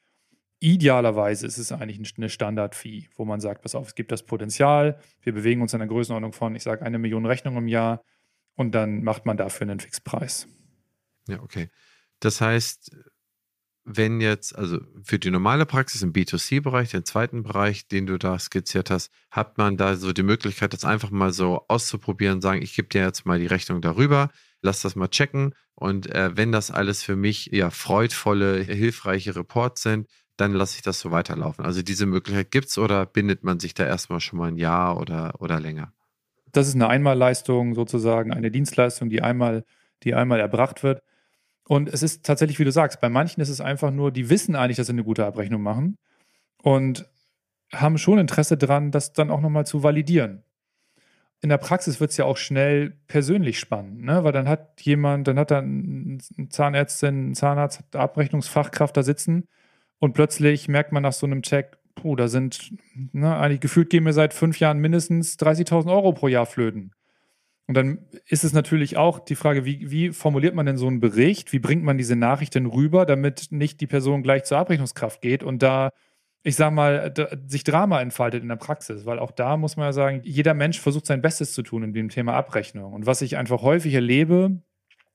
Idealerweise 0.59 1.45
ist 1.45 1.57
es 1.57 1.73
eigentlich 1.73 2.01
eine 2.17 2.29
Standard-Fee, 2.29 3.09
wo 3.17 3.25
man 3.25 3.41
sagt, 3.41 3.61
pass 3.61 3.75
auf, 3.75 3.87
es 3.89 3.95
gibt 3.95 4.11
das 4.11 4.23
Potenzial, 4.23 4.99
wir 5.21 5.33
bewegen 5.33 5.61
uns 5.61 5.73
in 5.73 5.81
einer 5.81 5.89
Größenordnung 5.89 6.31
von, 6.31 6.55
ich 6.55 6.63
sage, 6.63 6.83
eine 6.83 6.97
Million 6.97 7.25
Rechnungen 7.25 7.59
im 7.59 7.67
Jahr 7.67 8.01
und 8.55 8.73
dann 8.73 9.03
macht 9.03 9.25
man 9.25 9.35
dafür 9.35 9.67
einen 9.67 9.81
Fixpreis. 9.81 10.47
Ja, 11.27 11.41
okay. 11.41 11.69
Das 12.21 12.39
heißt, 12.39 12.95
wenn 13.85 14.19
jetzt, 14.19 14.55
also 14.55 14.79
für 15.03 15.19
die 15.19 15.29
normale 15.29 15.65
Praxis 15.65 16.01
im 16.01 16.11
B2C-Bereich, 16.11 16.89
den 16.89 17.05
zweiten 17.05 17.43
Bereich, 17.43 17.87
den 17.87 18.07
du 18.07 18.17
da 18.17 18.37
skizziert 18.39 18.89
hast, 18.89 19.11
hat 19.29 19.57
man 19.57 19.77
da 19.77 19.95
so 19.95 20.11
die 20.11 20.23
Möglichkeit, 20.23 20.73
das 20.73 20.83
einfach 20.83 21.11
mal 21.11 21.31
so 21.31 21.65
auszuprobieren, 21.67 22.41
sagen, 22.41 22.63
ich 22.63 22.75
gebe 22.75 22.87
dir 22.87 23.03
jetzt 23.03 23.25
mal 23.25 23.39
die 23.39 23.45
Rechnung 23.45 23.81
darüber, 23.81 24.31
lass 24.61 24.81
das 24.81 24.95
mal 24.95 25.07
checken 25.07 25.53
und 25.75 26.09
äh, 26.13 26.35
wenn 26.35 26.51
das 26.51 26.71
alles 26.71 27.03
für 27.03 27.15
mich 27.15 27.47
ja 27.51 27.69
freudvolle, 27.69 28.61
hilfreiche 28.63 29.35
Reports 29.35 29.83
sind, 29.83 30.07
dann 30.35 30.53
lasse 30.53 30.77
ich 30.77 30.81
das 30.81 30.99
so 30.99 31.11
weiterlaufen. 31.11 31.63
Also 31.63 31.81
diese 31.81 32.07
Möglichkeit 32.07 32.51
gibt 32.51 32.67
es 32.67 32.77
oder 32.77 33.05
bindet 33.05 33.43
man 33.43 33.59
sich 33.59 33.73
da 33.73 33.85
erstmal 33.85 34.19
schon 34.19 34.39
mal 34.39 34.49
ein 34.49 34.57
Jahr 34.57 34.99
oder, 34.99 35.35
oder 35.39 35.59
länger? 35.59 35.93
Das 36.51 36.67
ist 36.67 36.75
eine 36.75 36.87
Einmalleistung 36.87 37.75
sozusagen, 37.75 38.33
eine 38.33 38.49
Dienstleistung, 38.49 39.09
die 39.09 39.21
einmal, 39.21 39.63
die 40.03 40.15
einmal 40.15 40.39
erbracht 40.39 40.83
wird. 40.83 41.03
Und 41.67 41.89
es 41.89 42.03
ist 42.03 42.25
tatsächlich, 42.25 42.59
wie 42.59 42.63
du 42.63 42.71
sagst, 42.71 43.01
bei 43.01 43.09
manchen 43.09 43.41
ist 43.41 43.49
es 43.49 43.59
einfach 43.59 43.91
nur, 43.91 44.11
die 44.11 44.29
wissen 44.29 44.55
eigentlich, 44.55 44.77
dass 44.77 44.87
sie 44.87 44.93
eine 44.93 45.03
gute 45.03 45.25
Abrechnung 45.25 45.61
machen 45.61 45.97
und 46.61 47.09
haben 47.73 47.97
schon 47.97 48.19
Interesse 48.19 48.57
daran, 48.57 48.91
das 48.91 49.13
dann 49.13 49.31
auch 49.31 49.41
nochmal 49.41 49.65
zu 49.65 49.81
validieren. 49.81 50.43
In 51.41 51.49
der 51.49 51.57
Praxis 51.57 51.99
wird 51.99 52.11
es 52.11 52.17
ja 52.17 52.25
auch 52.25 52.37
schnell 52.37 52.97
persönlich 53.07 53.59
spannend, 53.59 54.03
ne? 54.03 54.23
weil 54.23 54.31
dann 54.31 54.47
hat 54.47 54.81
jemand, 54.81 55.27
dann 55.27 55.37
hat 55.37 55.51
dann 55.51 56.21
eine 56.37 56.49
Zahnärztin, 56.49 57.31
ein 57.31 57.35
Zahnarzt, 57.35 57.83
Abrechnungsfachkraft 57.95 58.95
da 58.95 59.03
sitzen 59.03 59.47
und 59.99 60.13
plötzlich 60.13 60.67
merkt 60.67 60.91
man 60.91 61.03
nach 61.03 61.13
so 61.13 61.25
einem 61.25 61.41
Check, 61.41 61.77
puh, 61.95 62.15
da 62.15 62.27
sind, 62.27 62.71
ne, 63.11 63.35
eigentlich 63.37 63.61
gefühlt 63.61 63.89
gehen 63.89 64.03
mir 64.03 64.13
seit 64.13 64.33
fünf 64.33 64.59
Jahren 64.59 64.79
mindestens 64.79 65.37
30.000 65.39 65.91
Euro 65.91 66.13
pro 66.13 66.27
Jahr 66.27 66.45
flöten. 66.45 66.91
Und 67.67 67.75
dann 67.75 68.05
ist 68.27 68.43
es 68.43 68.53
natürlich 68.53 68.95
auch 68.95 69.19
die 69.19 69.35
Frage, 69.35 69.65
wie, 69.65 69.89
wie 69.89 70.11
formuliert 70.11 70.53
man 70.53 70.65
denn 70.65 70.77
so 70.77 70.87
einen 70.87 70.99
Bericht? 70.99 71.51
Wie 71.51 71.59
bringt 71.59 71.83
man 71.83 71.97
diese 71.97 72.15
Nachricht 72.15 72.53
denn 72.53 72.67
rüber, 72.67 73.05
damit 73.05 73.47
nicht 73.49 73.81
die 73.81 73.87
Person 73.87 74.21
gleich 74.21 74.43
zur 74.43 74.59
Abrechnungskraft 74.59 75.19
geht 75.21 75.41
und 75.41 75.63
da, 75.63 75.89
ich 76.43 76.55
sag 76.55 76.71
mal, 76.71 77.11
sich 77.47 77.63
Drama 77.63 78.01
entfaltet 78.01 78.43
in 78.43 78.49
der 78.49 78.55
Praxis? 78.55 79.07
Weil 79.07 79.17
auch 79.17 79.31
da 79.31 79.57
muss 79.57 79.77
man 79.77 79.87
ja 79.87 79.93
sagen, 79.93 80.21
jeder 80.23 80.53
Mensch 80.53 80.79
versucht 80.79 81.07
sein 81.07 81.23
Bestes 81.23 81.53
zu 81.53 81.63
tun 81.63 81.83
in 81.83 81.93
dem 81.93 82.09
Thema 82.09 82.33
Abrechnung. 82.33 82.93
Und 82.93 83.07
was 83.07 83.23
ich 83.23 83.35
einfach 83.35 83.63
häufig 83.63 83.95
erlebe, 83.95 84.61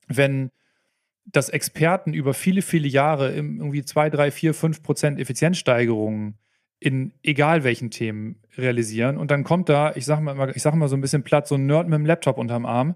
wenn 0.07 0.51
das 1.25 1.47
Experten 1.47 2.13
über 2.13 2.33
viele, 2.33 2.61
viele 2.61 2.87
Jahre 2.87 3.33
irgendwie 3.33 3.85
zwei, 3.85 4.09
drei, 4.09 4.29
vier, 4.29 4.53
fünf 4.53 4.83
Prozent 4.83 5.19
Effizienzsteigerungen 5.19 6.37
in 6.81 7.13
egal 7.21 7.63
welchen 7.63 7.91
Themen 7.91 8.37
realisieren. 8.57 9.17
Und 9.17 9.29
dann 9.29 9.43
kommt 9.43 9.69
da, 9.69 9.95
ich 9.95 10.05
sage 10.05 10.21
mal, 10.21 10.51
ich 10.55 10.63
sag 10.63 10.73
mal 10.73 10.89
so 10.89 10.97
ein 10.97 11.01
bisschen 11.01 11.23
platt, 11.23 11.47
so 11.47 11.55
ein 11.55 11.67
Nerd 11.67 11.87
mit 11.87 11.97
dem 11.97 12.07
Laptop 12.07 12.39
unterm 12.39 12.65
Arm 12.65 12.95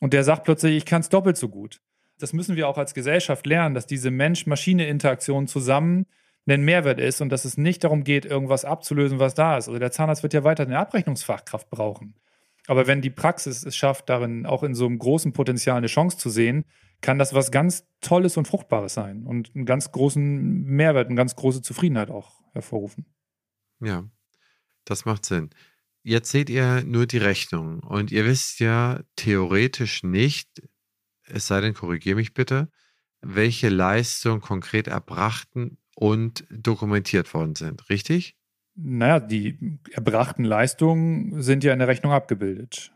und 0.00 0.12
der 0.12 0.22
sagt 0.22 0.44
plötzlich, 0.44 0.76
ich 0.76 0.86
kann 0.86 1.00
es 1.00 1.08
doppelt 1.08 1.36
so 1.36 1.48
gut. 1.48 1.80
Das 2.20 2.32
müssen 2.32 2.54
wir 2.54 2.68
auch 2.68 2.78
als 2.78 2.94
Gesellschaft 2.94 3.44
lernen, 3.44 3.74
dass 3.74 3.86
diese 3.86 4.12
Mensch-Maschine-Interaktion 4.12 5.48
zusammen 5.48 6.06
ein 6.46 6.62
Mehrwert 6.62 7.00
ist 7.00 7.20
und 7.20 7.30
dass 7.30 7.44
es 7.44 7.58
nicht 7.58 7.82
darum 7.82 8.04
geht, 8.04 8.24
irgendwas 8.24 8.64
abzulösen, 8.64 9.18
was 9.18 9.34
da 9.34 9.58
ist. 9.58 9.66
Also 9.66 9.80
der 9.80 9.90
Zahnarzt 9.90 10.22
wird 10.22 10.32
ja 10.32 10.44
weiter 10.44 10.62
eine 10.62 10.78
Abrechnungsfachkraft 10.78 11.70
brauchen. 11.70 12.14
Aber 12.68 12.86
wenn 12.86 13.00
die 13.02 13.10
Praxis 13.10 13.66
es 13.66 13.74
schafft, 13.74 14.08
darin 14.08 14.46
auch 14.46 14.62
in 14.62 14.74
so 14.74 14.86
einem 14.86 14.98
großen 14.98 15.32
Potenzial 15.32 15.76
eine 15.78 15.88
Chance 15.88 16.18
zu 16.18 16.30
sehen, 16.30 16.64
kann 17.00 17.18
das 17.18 17.34
was 17.34 17.50
ganz 17.50 17.88
Tolles 18.00 18.36
und 18.36 18.46
Fruchtbares 18.46 18.94
sein 18.94 19.24
und 19.26 19.50
einen 19.56 19.66
ganz 19.66 19.90
großen 19.90 20.64
Mehrwert, 20.64 21.08
eine 21.08 21.16
ganz 21.16 21.34
große 21.34 21.62
Zufriedenheit 21.62 22.10
auch 22.10 22.30
hervorrufen. 22.52 23.06
Ja, 23.84 24.04
das 24.84 25.04
macht 25.04 25.24
Sinn. 25.24 25.50
Jetzt 26.02 26.30
seht 26.30 26.50
ihr 26.50 26.84
nur 26.84 27.06
die 27.06 27.18
Rechnung 27.18 27.80
und 27.80 28.12
ihr 28.12 28.26
wisst 28.26 28.60
ja 28.60 29.00
theoretisch 29.16 30.02
nicht, 30.02 30.48
es 31.22 31.46
sei 31.46 31.60
denn, 31.60 31.74
korrigiere 31.74 32.16
mich 32.16 32.34
bitte, 32.34 32.68
welche 33.22 33.70
Leistungen 33.70 34.42
konkret 34.42 34.86
erbrachten 34.86 35.78
und 35.94 36.44
dokumentiert 36.50 37.32
worden 37.32 37.54
sind, 37.54 37.88
richtig? 37.88 38.36
Naja, 38.76 39.20
die 39.20 39.78
erbrachten 39.92 40.44
Leistungen 40.44 41.40
sind 41.42 41.64
ja 41.64 41.72
in 41.72 41.78
der 41.78 41.88
Rechnung 41.88 42.12
abgebildet. 42.12 42.92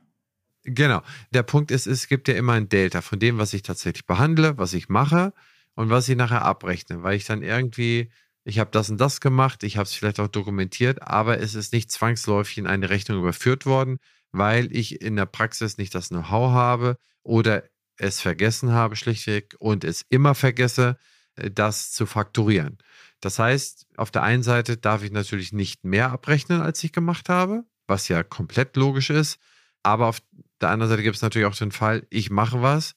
Genau. 0.64 1.03
Der 1.31 1.44
Punkt 1.44 1.70
ist, 1.70 1.87
es 1.87 2.09
gibt 2.09 2.29
ja 2.29 2.35
immer 2.35 2.55
ein 2.55 2.68
Delta 2.68 3.01
von 3.01 3.18
dem, 3.18 3.38
was 3.38 3.55
ich 3.55 3.62
tatsächlich 3.62 4.07
behandle, 4.07 4.59
was 4.59 4.74
ich 4.74 4.88
mache 4.88 5.33
und 5.74 5.88
was 5.88 6.09
ich 6.09 6.16
nachher 6.16 6.42
abrechne, 6.42 7.03
weil 7.03 7.16
ich 7.16 7.24
dann 7.24 7.42
irgendwie 7.42 8.11
ich 8.48 8.58
habe 8.58 8.70
das 8.70 8.88
und 8.88 8.98
das 8.98 9.20
gemacht, 9.20 9.62
ich 9.62 9.76
habe 9.76 9.84
es 9.84 9.92
vielleicht 9.92 10.18
auch 10.20 10.28
dokumentiert, 10.28 11.02
aber 11.02 11.38
es 11.38 11.54
ist 11.54 11.74
nicht 11.74 11.92
zwangsläufig 11.92 12.56
in 12.56 12.66
eine 12.66 12.88
Rechnung 12.88 13.18
überführt 13.18 13.66
worden, 13.66 13.98
weil 14.32 14.74
ich 14.74 15.02
in 15.02 15.16
der 15.16 15.26
Praxis 15.26 15.76
nicht 15.76 15.94
das 15.94 16.08
Know-how 16.08 16.52
habe 16.52 16.96
oder 17.22 17.64
es 17.98 18.22
vergessen 18.22 18.72
habe 18.72 18.96
schlichtweg 18.96 19.54
und 19.58 19.84
es 19.84 20.02
immer 20.08 20.34
vergesse, 20.34 20.96
äh, 21.37 21.50
das 21.50 21.92
zu 21.92 22.06
fakturieren. 22.06 22.78
Das 23.20 23.38
heißt, 23.38 23.87
auf 23.98 24.11
der 24.11 24.22
einen 24.22 24.42
Seite 24.42 24.78
darf 24.78 25.02
ich 25.02 25.11
natürlich 25.11 25.52
nicht 25.52 25.84
mehr 25.84 26.11
abrechnen, 26.11 26.62
als 26.62 26.82
ich 26.82 26.92
gemacht 26.92 27.28
habe, 27.28 27.64
was 27.87 28.08
ja 28.08 28.22
komplett 28.22 28.76
logisch 28.76 29.11
ist. 29.11 29.38
Aber 29.82 30.06
auf 30.06 30.20
der 30.62 30.70
anderen 30.70 30.90
Seite 30.90 31.02
gibt 31.02 31.16
es 31.16 31.22
natürlich 31.22 31.46
auch 31.46 31.54
den 31.54 31.72
Fall, 31.72 32.06
ich 32.08 32.30
mache 32.30 32.62
was 32.62 32.94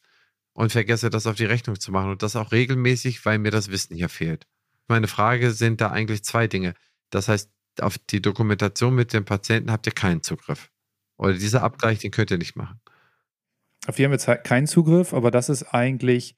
und 0.53 0.71
vergesse 0.71 1.09
das 1.09 1.27
auf 1.27 1.35
die 1.35 1.45
Rechnung 1.45 1.77
zu 1.77 1.91
machen 1.91 2.11
und 2.11 2.23
das 2.23 2.37
auch 2.37 2.53
regelmäßig, 2.53 3.25
weil 3.25 3.37
mir 3.37 3.51
das 3.51 3.69
Wissen 3.69 3.97
hier 3.97 4.09
fehlt 4.09 4.47
meine 4.87 5.07
Frage 5.07 5.51
sind 5.51 5.81
da 5.81 5.91
eigentlich 5.91 6.23
zwei 6.23 6.47
Dinge. 6.47 6.73
Das 7.09 7.27
heißt, 7.27 7.49
auf 7.79 7.97
die 7.97 8.21
Dokumentation 8.21 8.93
mit 8.93 9.13
dem 9.13 9.25
Patienten 9.25 9.71
habt 9.71 9.85
ihr 9.87 9.93
keinen 9.93 10.23
Zugriff. 10.23 10.69
Oder 11.17 11.33
dieser 11.33 11.63
Abgleich, 11.63 11.99
den 11.99 12.11
könnt 12.11 12.31
ihr 12.31 12.37
nicht 12.37 12.55
machen. 12.55 12.79
Auf 13.87 13.95
die 13.95 14.05
haben 14.05 14.11
wir 14.11 14.37
keinen 14.37 14.67
Zugriff, 14.67 15.13
aber 15.13 15.31
das 15.31 15.49
ist 15.49 15.63
eigentlich 15.73 16.35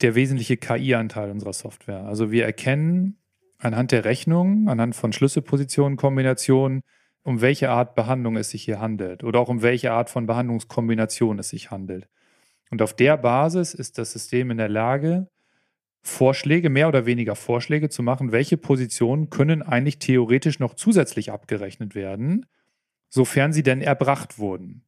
der 0.00 0.14
wesentliche 0.14 0.56
KI-Anteil 0.56 1.30
unserer 1.30 1.52
Software. 1.52 2.04
Also 2.04 2.30
wir 2.30 2.44
erkennen 2.44 3.18
anhand 3.58 3.92
der 3.92 4.04
Rechnung, 4.04 4.68
anhand 4.68 4.96
von 4.96 5.12
Schlüsselpositionen, 5.12 5.96
Kombinationen, 5.96 6.82
um 7.22 7.40
welche 7.40 7.70
Art 7.70 7.94
Behandlung 7.94 8.36
es 8.36 8.50
sich 8.50 8.64
hier 8.64 8.80
handelt 8.80 9.22
oder 9.22 9.38
auch 9.38 9.48
um 9.48 9.62
welche 9.62 9.92
Art 9.92 10.10
von 10.10 10.26
Behandlungskombination 10.26 11.38
es 11.38 11.50
sich 11.50 11.70
handelt. 11.70 12.08
Und 12.70 12.82
auf 12.82 12.94
der 12.94 13.16
Basis 13.16 13.74
ist 13.74 13.98
das 13.98 14.12
System 14.12 14.50
in 14.50 14.56
der 14.56 14.68
Lage, 14.68 15.28
Vorschläge, 16.02 16.68
mehr 16.68 16.88
oder 16.88 17.06
weniger 17.06 17.36
Vorschläge 17.36 17.88
zu 17.88 18.02
machen, 18.02 18.32
welche 18.32 18.56
Positionen 18.56 19.30
können 19.30 19.62
eigentlich 19.62 19.98
theoretisch 19.98 20.58
noch 20.58 20.74
zusätzlich 20.74 21.30
abgerechnet 21.30 21.94
werden, 21.94 22.46
sofern 23.08 23.52
sie 23.52 23.62
denn 23.62 23.80
erbracht 23.80 24.38
wurden. 24.38 24.84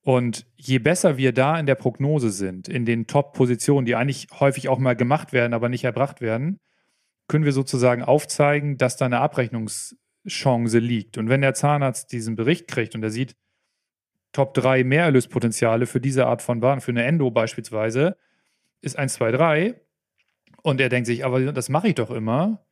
Und 0.00 0.46
je 0.56 0.78
besser 0.78 1.18
wir 1.18 1.32
da 1.32 1.58
in 1.58 1.66
der 1.66 1.74
Prognose 1.74 2.30
sind, 2.30 2.66
in 2.66 2.86
den 2.86 3.06
Top-Positionen, 3.06 3.84
die 3.84 3.94
eigentlich 3.94 4.28
häufig 4.40 4.70
auch 4.70 4.78
mal 4.78 4.96
gemacht 4.96 5.34
werden, 5.34 5.52
aber 5.52 5.68
nicht 5.68 5.84
erbracht 5.84 6.22
werden, 6.22 6.60
können 7.26 7.44
wir 7.44 7.52
sozusagen 7.52 8.02
aufzeigen, 8.02 8.78
dass 8.78 8.96
da 8.96 9.04
eine 9.04 9.20
Abrechnungschance 9.20 10.78
liegt. 10.78 11.18
Und 11.18 11.28
wenn 11.28 11.42
der 11.42 11.52
Zahnarzt 11.52 12.10
diesen 12.10 12.36
Bericht 12.36 12.68
kriegt 12.68 12.94
und 12.94 13.02
er 13.02 13.10
sieht 13.10 13.36
Top 14.32 14.54
3 14.54 14.84
Mehrerlöspotenziale 14.84 15.86
für 15.86 16.00
diese 16.00 16.26
Art 16.26 16.40
von 16.40 16.62
Waren, 16.62 16.80
für 16.80 16.90
eine 16.90 17.04
Endo 17.04 17.30
beispielsweise, 17.30 18.16
ist 18.80 18.98
1, 18.98 19.14
2, 19.14 19.32
3, 19.32 19.80
und 20.68 20.80
er 20.80 20.90
denkt 20.90 21.06
sich, 21.06 21.24
aber 21.24 21.52
das 21.52 21.68
mache 21.70 21.88
ich 21.88 21.94
doch 21.94 22.10
immer, 22.10 22.64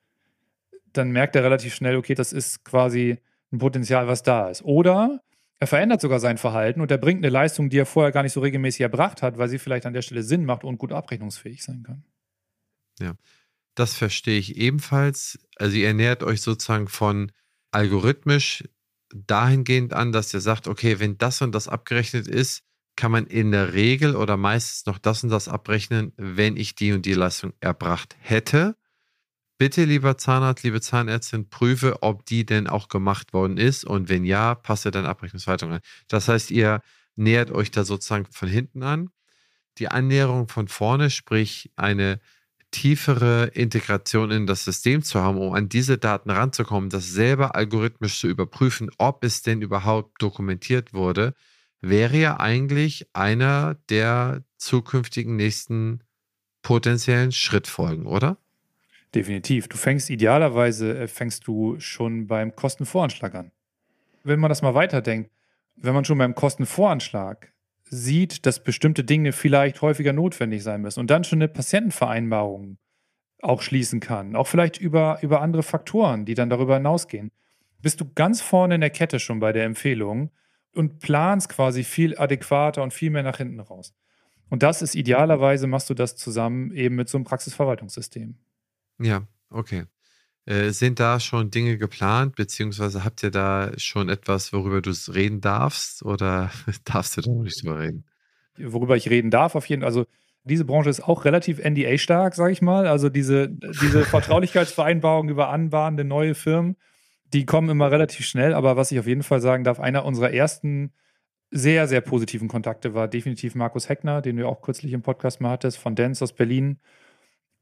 dann 0.92 1.11
merkt 1.11 1.34
er 1.34 1.44
relativ 1.44 1.74
schnell, 1.74 1.97
okay, 1.97 2.14
das 2.14 2.32
ist 2.32 2.64
quasi 2.64 3.18
ein 3.53 3.59
Potenzial, 3.59 4.07
was 4.07 4.22
da 4.22 4.51
ist. 4.51 4.62
Oder 4.62 5.22
er 5.59 5.66
verändert 5.66 6.03
sogar 6.03 6.20
sein 6.20 6.36
Verhalten 6.36 6.82
und 6.82 6.90
er 6.90 6.99
bringt 6.99 7.20
eine 7.20 7.30
Leistung, 7.30 7.70
die 7.70 7.78
er 7.78 7.86
vorher 7.86 8.12
gar 8.12 8.22
nicht 8.22 8.34
so 8.34 8.40
regelmäßig 8.40 8.82
erbracht 8.82 9.22
hat, 9.22 9.38
weil 9.38 9.49
sie 9.49 9.59
vielleicht 9.59 9.86
an 9.86 9.94
der 9.94 10.03
Stelle 10.03 10.22
Sinn 10.22 10.44
macht 10.44 10.62
und 10.64 10.76
gut 10.76 10.92
abrechnungsfähig 10.92 11.64
sein 11.64 11.82
kann. 11.82 12.05
Ja, 13.01 13.14
das 13.74 13.94
verstehe 13.94 14.38
ich 14.38 14.57
ebenfalls. 14.57 15.38
Also 15.57 15.76
ihr 15.76 15.88
ernährt 15.88 16.22
euch 16.22 16.42
sozusagen 16.42 16.88
von 16.88 17.32
algorithmisch 17.70 18.64
dahingehend 19.14 19.94
an, 19.94 20.12
dass 20.12 20.34
ihr 20.34 20.40
sagt, 20.40 20.68
okay, 20.68 20.99
wenn 20.99 21.16
das 21.16 21.40
und 21.40 21.55
das 21.55 21.68
abgerechnet 21.68 22.28
ist, 22.28 22.62
kann 22.97 23.12
man 23.12 23.26
in 23.26 23.53
der 23.53 23.74
Regel 23.74 24.16
oder 24.16 24.36
meistens 24.36 24.86
noch 24.86 24.99
das 24.99 25.22
und 25.22 25.30
das 25.30 25.49
abrechnen, 25.49 26.12
wenn 26.16 26.57
ich 26.57 26.74
die 26.74 26.92
und 26.92 27.07
die 27.07 27.14
Leistung 27.14 27.53
erbracht 27.61 28.16
hätte. 28.20 28.76
Bitte, 29.59 29.84
lieber 29.84 30.18
Zahnarzt, 30.18 30.64
liebe 30.64 30.80
Zahnärztin, 30.80 31.49
prüfe, 31.49 32.03
ob 32.03 32.26
die 32.26 32.44
denn 32.44 32.66
auch 32.66 32.88
gemacht 32.88 33.32
worden 33.32 33.57
ist 33.57 33.84
und 33.84 34.09
wenn 34.09 34.24
ja, 34.24 34.55
passe 34.55 34.90
dann 34.90 35.07
Abrechnungshaltung 35.07 35.72
an. 35.72 35.80
Das 36.09 36.28
heißt, 36.28 36.51
ihr 36.51 36.82
nähert 37.16 37.51
euch 37.51 37.70
da 37.70 37.84
sozusagen 37.84 38.26
von 38.30 38.49
hinten 38.49 38.82
an. 38.82 39.11
Die 39.78 39.88
Annäherung 39.88 40.49
von 40.49 40.68
vorne, 40.68 41.09
sprich 41.11 41.70
eine 41.76 42.20
tiefere 42.70 43.47
Integration 43.55 44.30
in 44.30 44.47
das 44.47 44.64
System 44.64 45.03
zu 45.03 45.20
haben, 45.20 45.38
um 45.38 45.55
an 45.55 45.68
diese 45.70 45.97
Daten 45.97 46.30
ranzukommen, 46.30 46.90
das 46.90 47.09
selber 47.09 47.55
algorithmisch 47.55 48.20
zu 48.20 48.28
überprüfen, 48.28 48.90
ob 48.99 49.24
es 49.24 49.40
denn 49.40 49.62
überhaupt 49.62 50.20
dokumentiert 50.20 50.92
wurde, 50.92 51.34
wäre 51.80 52.16
ja 52.16 52.40
eigentlich 52.40 53.08
einer 53.12 53.76
der 53.88 54.42
zukünftigen 54.56 55.36
nächsten 55.36 56.00
potenziellen 56.62 57.32
Schrittfolgen, 57.32 58.06
oder? 58.06 58.38
Definitiv. 59.14 59.68
Du 59.68 59.76
fängst 59.76 60.10
idealerweise, 60.10 60.98
äh, 60.98 61.08
fängst 61.08 61.46
du 61.46 61.78
schon 61.78 62.26
beim 62.26 62.54
Kostenvoranschlag 62.54 63.34
an. 63.34 63.52
Wenn 64.24 64.40
man 64.40 64.48
das 64.48 64.62
mal 64.62 64.74
weiterdenkt, 64.74 65.30
wenn 65.76 65.94
man 65.94 66.04
schon 66.04 66.18
beim 66.18 66.34
Kostenvoranschlag 66.34 67.52
sieht, 67.84 68.46
dass 68.46 68.62
bestimmte 68.62 69.04
Dinge 69.04 69.32
vielleicht 69.32 69.80
häufiger 69.80 70.12
notwendig 70.12 70.62
sein 70.62 70.82
müssen 70.82 71.00
und 71.00 71.10
dann 71.10 71.24
schon 71.24 71.38
eine 71.38 71.48
Patientenvereinbarung 71.48 72.78
auch 73.42 73.62
schließen 73.62 74.00
kann, 74.00 74.34
auch 74.34 74.46
vielleicht 74.46 74.80
über, 74.80 75.18
über 75.22 75.40
andere 75.40 75.62
Faktoren, 75.62 76.24
die 76.24 76.34
dann 76.34 76.50
darüber 76.50 76.74
hinausgehen, 76.74 77.30
bist 77.80 78.00
du 78.00 78.10
ganz 78.14 78.40
vorne 78.40 78.74
in 78.74 78.80
der 78.80 78.90
Kette 78.90 79.20
schon 79.20 79.38
bei 79.38 79.52
der 79.52 79.64
Empfehlung 79.64 80.30
und 80.76 81.00
planst 81.00 81.48
quasi 81.48 81.84
viel 81.84 82.16
adäquater 82.18 82.82
und 82.82 82.92
viel 82.92 83.10
mehr 83.10 83.22
nach 83.22 83.38
hinten 83.38 83.60
raus. 83.60 83.94
Und 84.48 84.62
das 84.62 84.82
ist 84.82 84.94
idealerweise, 84.94 85.66
machst 85.66 85.90
du 85.90 85.94
das 85.94 86.16
zusammen 86.16 86.70
eben 86.72 86.94
mit 86.94 87.08
so 87.08 87.18
einem 87.18 87.24
Praxisverwaltungssystem. 87.24 88.36
Ja, 88.98 89.26
okay. 89.50 89.84
Äh, 90.44 90.70
sind 90.70 91.00
da 91.00 91.18
schon 91.18 91.50
Dinge 91.50 91.76
geplant, 91.76 92.36
beziehungsweise 92.36 93.04
habt 93.04 93.22
ihr 93.24 93.32
da 93.32 93.72
schon 93.78 94.08
etwas, 94.08 94.52
worüber 94.52 94.80
du 94.80 94.92
reden 95.12 95.40
darfst 95.40 96.04
oder 96.04 96.52
darfst 96.84 97.16
du 97.16 97.22
da 97.22 97.30
noch 97.30 97.42
nicht 97.42 97.62
drüber 97.62 97.80
reden? 97.80 98.04
Worüber 98.56 98.96
ich 98.96 99.10
reden 99.10 99.30
darf, 99.30 99.56
auf 99.56 99.66
jeden 99.66 99.82
Fall. 99.82 99.88
Also, 99.88 100.06
diese 100.44 100.64
Branche 100.64 100.88
ist 100.88 101.02
auch 101.02 101.24
relativ 101.24 101.58
NDA-stark, 101.58 102.36
sage 102.36 102.52
ich 102.52 102.62
mal. 102.62 102.86
Also, 102.86 103.08
diese, 103.08 103.48
diese 103.48 104.04
Vertraulichkeitsvereinbarungen 104.04 105.30
über 105.30 105.48
anbahnende 105.48 106.04
neue 106.04 106.36
Firmen, 106.36 106.76
die 107.32 107.46
kommen 107.46 107.68
immer 107.68 107.90
relativ 107.90 108.26
schnell. 108.26 108.54
Aber 108.54 108.76
was 108.76 108.92
ich 108.92 108.98
auf 108.98 109.06
jeden 109.06 109.22
Fall 109.22 109.40
sagen 109.40 109.64
darf, 109.64 109.80
einer 109.80 110.04
unserer 110.04 110.32
ersten 110.32 110.92
sehr, 111.50 111.86
sehr 111.86 112.00
positiven 112.00 112.48
Kontakte 112.48 112.94
war 112.94 113.08
definitiv 113.08 113.54
Markus 113.54 113.88
Heckner, 113.88 114.20
den 114.20 114.36
du 114.36 114.48
auch 114.48 114.62
kürzlich 114.62 114.92
im 114.92 115.02
Podcast 115.02 115.40
mal 115.40 115.50
hattest, 115.50 115.78
von 115.78 115.94
Dance 115.94 116.22
aus 116.22 116.32
Berlin 116.32 116.80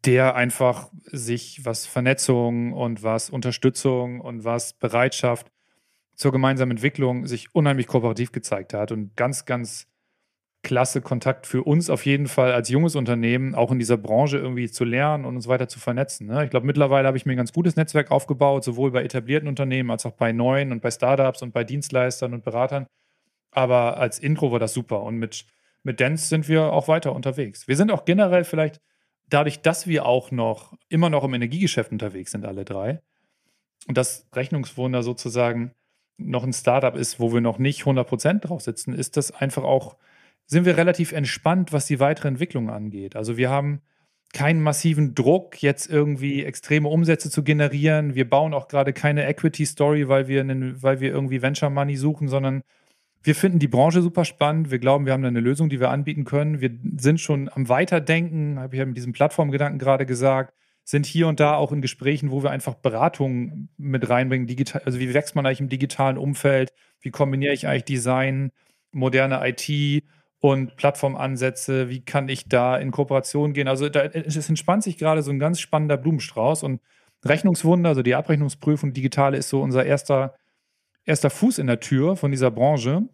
der 0.05 0.35
einfach 0.35 0.91
sich, 1.05 1.65
was 1.65 1.87
Vernetzung 1.87 2.73
und 2.73 3.03
was 3.03 3.31
Unterstützung 3.31 4.21
und 4.21 4.45
was 4.45 4.75
Bereitschaft 4.75 5.51
zur 6.15 6.33
gemeinsamen 6.33 6.73
Entwicklung 6.73 7.27
sich 7.27 7.55
unheimlich 7.55 7.87
kooperativ 7.87 8.31
gezeigt 8.31 8.75
hat 8.75 8.93
und 8.93 9.17
ganz, 9.17 9.47
ganz 9.47 9.89
klasse 10.65 11.01
Kontakt 11.01 11.47
für 11.47 11.63
uns 11.63 11.89
auf 11.89 12.05
jeden 12.05 12.27
Fall 12.27 12.53
als 12.53 12.69
junges 12.69 12.97
Unternehmen, 12.97 13.55
auch 13.55 13.71
in 13.71 13.79
dieser 13.79 13.97
Branche 13.97 14.39
irgendwie 14.39 14.69
zu 14.69 14.85
lernen 14.85 15.25
und 15.25 15.37
uns 15.37 15.47
weiter 15.47 15.69
zu 15.69 15.79
vernetzen. 15.79 16.27
Ne? 16.27 16.45
Ich 16.45 16.51
glaube, 16.51 16.67
mittlerweile 16.67 17.07
habe 17.07 17.17
ich 17.17 17.25
mir 17.25 17.35
ein 17.35 17.37
ganz 17.37 17.53
gutes 17.53 17.77
Netzwerk 17.77 18.11
aufgebaut, 18.11 18.65
sowohl 18.65 18.91
bei 18.91 19.05
etablierten 19.05 19.49
Unternehmen 19.49 19.93
als 19.93 20.05
auch 20.05 20.15
bei 20.15 20.33
neuen 20.33 20.73
und 20.73 20.83
bei 20.83 20.91
Startups 20.91 21.43
und 21.43 21.53
bei 21.53 21.63
Dienstleistern 21.63 22.35
und 22.35 22.45
Beratern. 22.45 22.87
Aber 23.53 23.99
als 23.99 24.19
Intro 24.19 24.51
war 24.51 24.59
das 24.59 24.75
super 24.75 25.05
und 25.05 25.17
mit, 25.17 25.45
mit 25.85 26.01
Dance 26.01 26.27
sind 26.27 26.49
wir 26.49 26.73
auch 26.73 26.89
weiter 26.89 27.15
unterwegs. 27.15 27.69
Wir 27.69 27.77
sind 27.77 27.93
auch 27.93 28.05
generell 28.05 28.43
vielleicht 28.43 28.81
dadurch, 29.31 29.61
dass 29.61 29.87
wir 29.87 30.07
auch 30.07 30.33
noch 30.33 30.75
immer 30.89 31.11
noch 31.11 31.23
im 31.23 31.35
Energiegeschäft 31.35 31.93
unterwegs 31.93 32.33
sind, 32.33 32.45
alle 32.45 32.65
drei, 32.65 33.01
und 33.87 33.99
das 33.99 34.27
Rechnungswunder 34.35 35.03
sozusagen 35.03 35.73
noch 36.17 36.45
ein 36.45 36.53
Startup 36.53 36.95
ist, 36.95 37.19
wo 37.21 37.33
wir 37.33 37.41
noch 37.41 37.59
nicht 37.59 37.83
100% 37.83 38.41
drauf 38.41 38.63
sitzen, 38.63 38.95
ist 38.95 39.17
das 39.17 39.31
einfach 39.31 39.65
auch, 39.65 39.97
sind 40.47 40.65
wir 40.65 40.77
relativ 40.77 41.13
entspannt, 41.13 41.73
was 41.73 41.87
die 41.87 42.01
weitere 42.01 42.29
Entwicklung 42.29 42.71
angeht. 42.71 43.17
Also 43.17 43.37
wir 43.37 43.51
haben 43.51 43.81
keinen 44.33 44.61
massiven 44.61 45.15
Druck, 45.15 45.63
jetzt 45.63 45.89
irgendwie 45.89 46.45
extreme 46.45 46.89
Umsätze 46.89 47.31
zu 47.31 47.43
generieren. 47.43 48.15
Wir 48.15 48.29
bauen 48.29 48.53
auch 48.53 48.69
gerade 48.69 48.93
keine 48.93 49.27
Equity 49.27 49.65
Story, 49.65 50.09
weil 50.09 50.29
wir, 50.29 50.41
einen, 50.41 50.83
weil 50.83 51.01
wir 51.01 51.11
irgendwie 51.11 51.41
Venture 51.41 51.71
Money 51.71 51.97
suchen, 51.97 52.29
sondern 52.29 52.63
wir 53.23 53.35
finden 53.35 53.59
die 53.59 53.69
Branche 53.69 54.03
super 54.03 54.27
spannend. 54.27 54.71
Wir 54.71 54.81
glauben, 54.81 55.07
wir 55.07 55.15
haben 55.15 55.23
da 55.23 55.29
eine 55.29 55.41
Lösung, 55.41 55.71
die 55.71 55.81
wir 55.81 55.91
anbieten 55.91 56.25
können. 56.25 56.61
Wir 56.61 56.71
sind 56.99 57.21
schon 57.21 57.49
am 57.49 57.69
Weiterdenken, 57.71 58.59
habe 58.59 58.75
ich 58.75 58.81
ja 58.81 58.85
mit 58.85 58.97
diesem 58.97 59.13
Plattformgedanken 59.13 59.79
gerade 59.79 60.05
gesagt, 60.05 60.53
sind 60.83 61.07
hier 61.07 61.29
und 61.29 61.41
da 61.41 61.55
auch 61.55 61.73
in 61.73 61.81
Gesprächen, 61.81 62.31
wo 62.31 62.43
wir 62.43 62.51
einfach 62.51 62.75
Beratungen 62.75 63.71
mit 63.79 64.11
reinbringen. 64.11 64.47
Digital, 64.47 64.83
also 64.85 64.99
wie 64.99 65.15
wächst 65.15 65.35
man 65.35 65.47
eigentlich 65.47 65.61
im 65.61 65.71
digitalen 65.71 66.19
Umfeld? 66.19 66.75
Wie 67.01 67.11
kombiniere 67.11 67.55
ich 67.55 67.67
eigentlich 67.67 67.85
Design, 67.85 68.51
moderne 68.93 69.41
IT 69.43 70.05
und 70.45 70.77
Plattformansätze? 70.77 71.89
Wie 71.89 72.05
kann 72.05 72.29
ich 72.29 72.51
da 72.51 72.77
in 72.77 72.91
Kooperation 72.91 73.55
gehen? 73.55 73.67
Also 73.67 73.89
da, 73.89 74.03
es 74.03 74.47
entspannt 74.47 74.83
sich 74.83 74.99
gerade 74.99 75.23
so 75.23 75.31
ein 75.31 75.39
ganz 75.39 75.59
spannender 75.59 75.97
Blumenstrauß 75.97 76.65
und 76.65 76.83
Rechnungswunder, 77.25 77.89
also 77.89 78.03
die 78.03 78.15
Abrechnungsprüfung 78.15 78.93
digitale 78.93 79.39
ist 79.39 79.49
so 79.49 79.63
unser 79.63 79.87
erster 79.87 80.35
erster 81.07 81.31
Fuß 81.31 81.57
in 81.57 81.67
der 81.67 81.81
Tür 81.81 82.17
von 82.17 82.31
dieser 82.31 82.51
Branche 82.51 83.09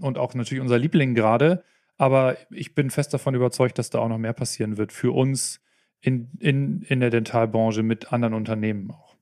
und 0.00 0.18
auch 0.18 0.34
natürlich 0.34 0.60
unser 0.60 0.76
Liebling 0.76 1.14
gerade. 1.14 1.62
Aber 1.96 2.36
ich 2.50 2.74
bin 2.74 2.90
fest 2.90 3.14
davon 3.14 3.36
überzeugt, 3.36 3.78
dass 3.78 3.90
da 3.90 4.00
auch 4.00 4.08
noch 4.08 4.18
mehr 4.18 4.32
passieren 4.32 4.76
wird 4.76 4.90
für 4.90 5.14
uns 5.14 5.60
in, 6.00 6.32
in, 6.40 6.82
in 6.82 6.98
der 6.98 7.10
Dentalbranche 7.10 7.84
mit 7.84 8.12
anderen 8.12 8.34
Unternehmen 8.34 8.90
auch. 8.90 9.14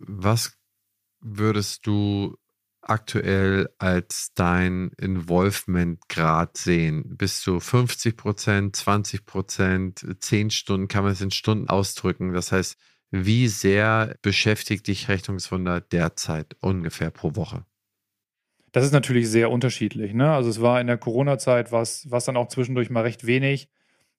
Was 0.00 0.58
würdest 1.20 1.86
du 1.86 2.36
aktuell 2.88 3.68
als 3.78 4.32
dein 4.34 4.90
Involvement-Grad 4.98 6.56
sehen? 6.56 7.16
Bist 7.16 7.46
du 7.46 7.60
50 7.60 8.16
Prozent, 8.16 8.76
20 8.76 9.24
Prozent, 9.26 10.06
10 10.20 10.50
Stunden? 10.50 10.88
Kann 10.88 11.04
man 11.04 11.12
es 11.12 11.20
in 11.20 11.30
Stunden 11.30 11.68
ausdrücken? 11.68 12.32
Das 12.32 12.52
heißt, 12.52 12.76
wie 13.10 13.48
sehr 13.48 14.16
beschäftigt 14.22 14.86
dich 14.86 15.08
Rechnungswunder 15.08 15.80
derzeit 15.80 16.56
ungefähr 16.60 17.10
pro 17.10 17.36
Woche? 17.36 17.64
Das 18.72 18.84
ist 18.84 18.92
natürlich 18.92 19.30
sehr 19.30 19.50
unterschiedlich. 19.50 20.12
Ne? 20.12 20.30
Also 20.30 20.50
es 20.50 20.60
war 20.60 20.80
in 20.80 20.86
der 20.86 20.98
Corona-Zeit, 20.98 21.72
was 21.72 22.24
dann 22.26 22.36
auch 22.36 22.48
zwischendurch 22.48 22.90
mal 22.90 23.02
recht 23.02 23.26
wenig. 23.26 23.70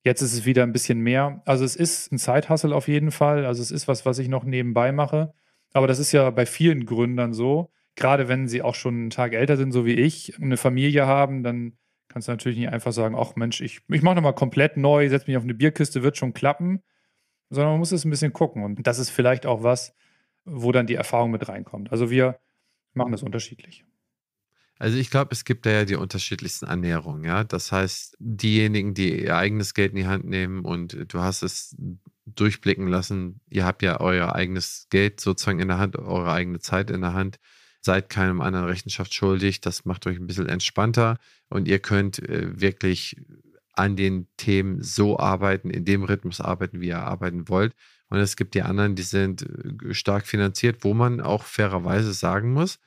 Jetzt 0.04 0.22
ist 0.22 0.34
es 0.34 0.46
wieder 0.46 0.64
ein 0.64 0.72
bisschen 0.72 1.02
mehr. 1.02 1.42
Also 1.46 1.66
es 1.66 1.76
ist 1.76 2.12
ein 2.12 2.18
Zeithassel 2.18 2.74
auf 2.74 2.88
jeden 2.88 3.12
Fall. 3.12 3.46
Also 3.46 3.62
es 3.62 3.70
ist 3.70 3.88
was, 3.88 4.06
was 4.06 4.18
ich 4.18 4.28
noch 4.28 4.44
nebenbei 4.44 4.92
mache. 4.92 5.34
Aber 5.72 5.86
das 5.86 6.00
ist 6.00 6.12
ja 6.14 6.30
bei 6.32 6.48
vielen 6.48 6.86
Gründern 6.86 7.34
so. 7.34 7.70
Gerade 8.00 8.28
wenn 8.28 8.48
sie 8.48 8.62
auch 8.62 8.76
schon 8.76 8.96
einen 8.96 9.10
Tag 9.12 9.34
älter 9.34 9.58
sind, 9.58 9.72
so 9.72 9.86
wie 9.86 9.94
ich, 9.94 10.42
eine 10.42 10.58
Familie 10.58 11.06
haben, 11.06 11.44
dann 11.44 11.78
kannst 12.08 12.28
du 12.28 12.32
natürlich 12.32 12.58
nicht 12.58 12.70
einfach 12.70 12.94
sagen, 12.94 13.16
ach 13.16 13.36
Mensch, 13.36 13.62
ich, 13.62 13.82
ich 13.88 14.02
mache 14.02 14.16
nochmal 14.16 14.34
komplett 14.34 14.78
neu, 14.78 15.08
setze 15.10 15.28
mich 15.28 15.38
auf 15.38 15.44
eine 15.44 15.54
Bierkiste, 15.54 16.02
wird 16.02 16.18
schon 16.18 16.34
klappen 16.34 16.82
sondern 17.50 17.74
man 17.74 17.80
muss 17.80 17.92
es 17.92 18.06
ein 18.06 18.10
bisschen 18.10 18.34
gucken. 18.34 18.64
Und 18.64 18.86
das 18.86 19.00
ist 19.00 19.10
vielleicht 19.10 19.46
auch 19.46 19.64
was, 19.64 19.94
wo 20.46 20.72
dann 20.72 20.88
die 20.88 20.96
Erfahrung 20.96 21.32
mit 21.32 21.48
reinkommt. 21.48 21.92
Also 21.92 22.10
wir 22.10 22.40
machen 22.94 23.12
das 23.12 23.24
unterschiedlich. 23.24 23.86
Also 24.78 24.98
ich 24.98 25.10
glaube, 25.10 25.32
es 25.34 25.44
gibt 25.44 25.66
da 25.66 25.72
ja 25.72 25.86
die 25.86 25.96
unterschiedlichsten 25.96 26.66
Annäherungen, 26.66 27.26
ja. 27.26 27.44
Das 27.44 27.72
heißt, 27.72 28.16
diejenigen, 28.20 28.94
die 28.94 29.24
ihr 29.24 29.36
eigenes 29.36 29.74
Geld 29.74 29.92
in 29.92 29.98
die 29.98 30.08
Hand 30.08 30.24
nehmen 30.26 30.64
und 30.64 30.98
du 31.14 31.20
hast 31.20 31.44
es 31.44 31.76
durchblicken 32.26 32.88
lassen, 32.88 33.42
ihr 33.50 33.66
habt 33.66 33.82
ja 33.82 34.00
euer 34.00 34.34
eigenes 34.36 34.88
Geld 34.90 35.20
sozusagen 35.20 35.60
in 35.60 35.68
der 35.68 35.80
Hand, 35.80 35.98
eure 35.98 36.32
eigene 36.32 36.60
Zeit 36.60 36.92
in 36.92 37.02
der 37.02 37.14
Hand, 37.14 37.40
seid 37.82 38.10
keinem 38.10 38.42
anderen 38.42 38.66
Rechenschaft 38.66 39.14
schuldig, 39.14 39.62
das 39.62 39.86
macht 39.86 40.06
euch 40.08 40.18
ein 40.18 40.28
bisschen 40.28 40.50
entspannter 40.50 41.18
und 41.50 41.68
ihr 41.68 41.80
könnt 41.80 42.20
äh, 42.20 42.60
wirklich 42.60 43.16
an 43.74 43.96
den 43.96 44.28
Themen 44.36 44.82
so 44.82 45.18
arbeiten, 45.18 45.70
in 45.70 45.86
dem 45.86 46.04
Rhythmus 46.04 46.42
arbeiten, 46.42 46.82
wie 46.82 46.88
ihr 46.88 47.00
arbeiten 47.00 47.48
wollt. 47.48 47.74
Und 48.10 48.18
es 48.18 48.36
gibt 48.36 48.54
die 48.56 48.64
anderen, 48.64 48.96
die 48.96 49.04
sind 49.04 49.44
äh, 49.44 49.94
stark 49.94 50.28
finanziert, 50.28 50.84
wo 50.84 50.94
man 50.94 51.22
auch 51.22 51.44
fairerweise 51.44 52.14
sagen 52.14 52.52
muss, 52.52 52.80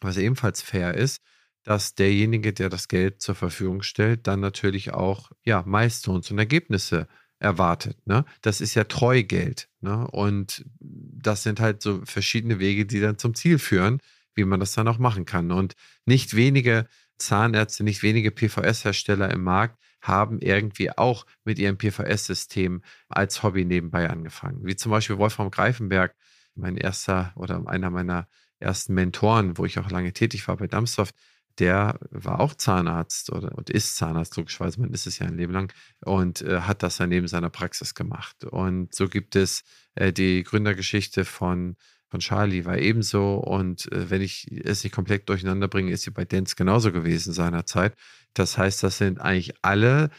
was 0.00 0.16
ebenfalls 0.16 0.60
fair 0.62 0.94
ist, 0.94 1.22
dass 1.62 1.94
derjenige, 1.94 2.52
der 2.52 2.68
das 2.68 2.88
Geld 2.88 3.22
zur 3.22 3.34
Verfügung 3.34 3.82
stellt, 3.82 4.26
dann 4.26 4.40
natürlich 4.40 4.92
auch 4.92 5.30
ja, 5.44 5.62
Milestones 5.66 6.30
und 6.30 6.38
Ergebnisse 6.38 7.08
erwartet. 7.38 7.98
Ne? 8.06 8.24
Das 8.42 8.60
ist 8.60 8.74
ja 8.74 8.84
Treugeld. 8.84 9.68
Ne? 9.80 10.06
Und 10.08 10.64
das 10.80 11.42
sind 11.42 11.60
halt 11.60 11.82
so 11.82 12.02
verschiedene 12.04 12.58
Wege, 12.58 12.86
die 12.86 13.00
dann 13.00 13.18
zum 13.18 13.34
Ziel 13.34 13.58
führen, 13.58 14.00
wie 14.34 14.44
man 14.44 14.60
das 14.60 14.72
dann 14.72 14.88
auch 14.88 14.98
machen 14.98 15.24
kann. 15.24 15.50
Und 15.50 15.74
nicht 16.04 16.34
wenige 16.34 16.86
Zahnärzte, 17.18 17.84
nicht 17.84 18.02
wenige 18.02 18.30
PVS-Hersteller 18.30 19.30
im 19.30 19.42
Markt 19.42 19.78
haben 20.00 20.40
irgendwie 20.40 20.96
auch 20.96 21.26
mit 21.44 21.58
ihrem 21.58 21.78
PVS-System 21.78 22.82
als 23.08 23.42
Hobby 23.42 23.64
nebenbei 23.64 24.08
angefangen. 24.08 24.64
Wie 24.64 24.76
zum 24.76 24.92
Beispiel 24.92 25.18
Wolfram 25.18 25.50
Greifenberg, 25.50 26.14
mein 26.54 26.76
erster 26.76 27.32
oder 27.34 27.66
einer 27.66 27.90
meiner 27.90 28.28
ersten 28.58 28.94
Mentoren, 28.94 29.58
wo 29.58 29.64
ich 29.64 29.78
auch 29.78 29.90
lange 29.90 30.12
tätig 30.12 30.46
war 30.48 30.56
bei 30.56 30.66
Dumpsoft, 30.66 31.14
der 31.58 31.98
war 32.10 32.40
auch 32.40 32.54
Zahnarzt 32.54 33.30
oder 33.32 33.56
und 33.56 33.70
ist 33.70 33.96
Zahnarzt, 33.96 34.36
logischerweise, 34.36 34.80
man 34.80 34.92
ist 34.92 35.06
es 35.06 35.18
ja 35.18 35.26
ein 35.26 35.36
Leben 35.36 35.52
lang 35.52 35.72
und 36.04 36.42
äh, 36.42 36.60
hat 36.62 36.82
das 36.82 36.98
dann 36.98 37.08
neben 37.08 37.28
seiner 37.28 37.50
Praxis 37.50 37.94
gemacht. 37.94 38.44
Und 38.44 38.94
so 38.94 39.08
gibt 39.08 39.36
es 39.36 39.64
äh, 39.94 40.12
die 40.12 40.42
Gründergeschichte 40.42 41.24
von, 41.24 41.76
von 42.08 42.20
Charlie, 42.20 42.64
war 42.64 42.78
ebenso. 42.78 43.36
Und 43.36 43.90
äh, 43.92 44.10
wenn 44.10 44.22
ich 44.22 44.46
es 44.64 44.84
nicht 44.84 44.92
komplett 44.94 45.28
durcheinander 45.28 45.68
bringe, 45.68 45.92
ist 45.92 46.02
sie 46.02 46.10
bei 46.10 46.24
Dance 46.24 46.56
genauso 46.56 46.92
gewesen 46.92 47.32
seinerzeit. 47.32 47.94
Das 48.34 48.58
heißt, 48.58 48.82
das 48.82 48.98
sind 48.98 49.20
eigentlich 49.20 49.54
alle 49.62 50.10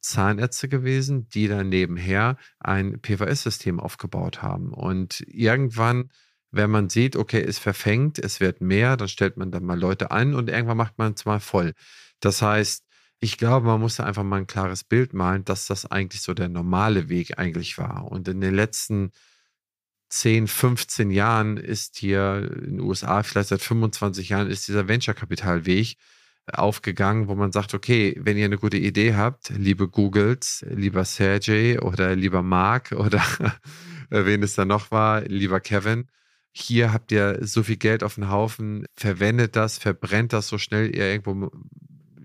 Zahnärzte 0.00 0.68
gewesen, 0.68 1.28
die 1.28 1.48
dann 1.48 1.68
nebenher 1.68 2.36
ein 2.58 3.00
PVS-System 3.00 3.80
aufgebaut 3.80 4.40
haben. 4.40 4.72
Und 4.72 5.20
irgendwann 5.26 6.10
wenn 6.50 6.70
man 6.70 6.88
sieht, 6.88 7.16
okay, 7.16 7.42
es 7.42 7.58
verfängt, 7.58 8.18
es 8.18 8.40
wird 8.40 8.60
mehr, 8.60 8.96
dann 8.96 9.08
stellt 9.08 9.36
man 9.36 9.50
dann 9.50 9.64
mal 9.64 9.78
Leute 9.78 10.10
an 10.10 10.34
und 10.34 10.48
irgendwann 10.48 10.76
macht 10.76 10.98
man 10.98 11.12
es 11.14 11.24
mal 11.24 11.40
voll. 11.40 11.74
Das 12.20 12.42
heißt, 12.42 12.84
ich 13.18 13.38
glaube, 13.38 13.66
man 13.66 13.80
muss 13.80 13.96
da 13.96 14.04
einfach 14.04 14.22
mal 14.22 14.38
ein 14.38 14.46
klares 14.46 14.84
Bild 14.84 15.14
malen, 15.14 15.44
dass 15.44 15.66
das 15.66 15.86
eigentlich 15.86 16.22
so 16.22 16.34
der 16.34 16.48
normale 16.48 17.08
Weg 17.08 17.38
eigentlich 17.38 17.78
war. 17.78 18.10
Und 18.10 18.28
in 18.28 18.40
den 18.40 18.54
letzten 18.54 19.10
10, 20.10 20.46
15 20.48 21.10
Jahren 21.10 21.56
ist 21.56 21.96
hier 21.98 22.50
in 22.64 22.76
den 22.76 22.80
USA, 22.80 23.22
vielleicht 23.22 23.48
seit 23.48 23.62
25 23.62 24.28
Jahren, 24.28 24.48
ist 24.48 24.68
dieser 24.68 24.88
Venture-Kapital-Weg 24.88 25.96
aufgegangen, 26.52 27.26
wo 27.28 27.34
man 27.34 27.50
sagt, 27.52 27.74
okay, 27.74 28.16
wenn 28.20 28.36
ihr 28.36 28.44
eine 28.44 28.58
gute 28.58 28.76
Idee 28.76 29.14
habt, 29.14 29.48
liebe 29.50 29.88
Googles, 29.88 30.64
lieber 30.68 31.04
Sergey 31.04 31.78
oder 31.78 32.14
lieber 32.14 32.42
Mark 32.42 32.92
oder 32.92 33.22
wen 34.10 34.42
es 34.42 34.54
da 34.54 34.64
noch 34.64 34.90
war, 34.92 35.22
lieber 35.22 35.60
Kevin, 35.60 36.06
hier 36.58 36.90
habt 36.90 37.12
ihr 37.12 37.38
so 37.42 37.62
viel 37.62 37.76
Geld 37.76 38.02
auf 38.02 38.14
den 38.14 38.30
Haufen, 38.30 38.86
verwendet 38.96 39.56
das, 39.56 39.76
verbrennt 39.76 40.32
das 40.32 40.48
so 40.48 40.56
schnell 40.56 40.94
ihr 40.96 41.04
irgendwo 41.04 41.50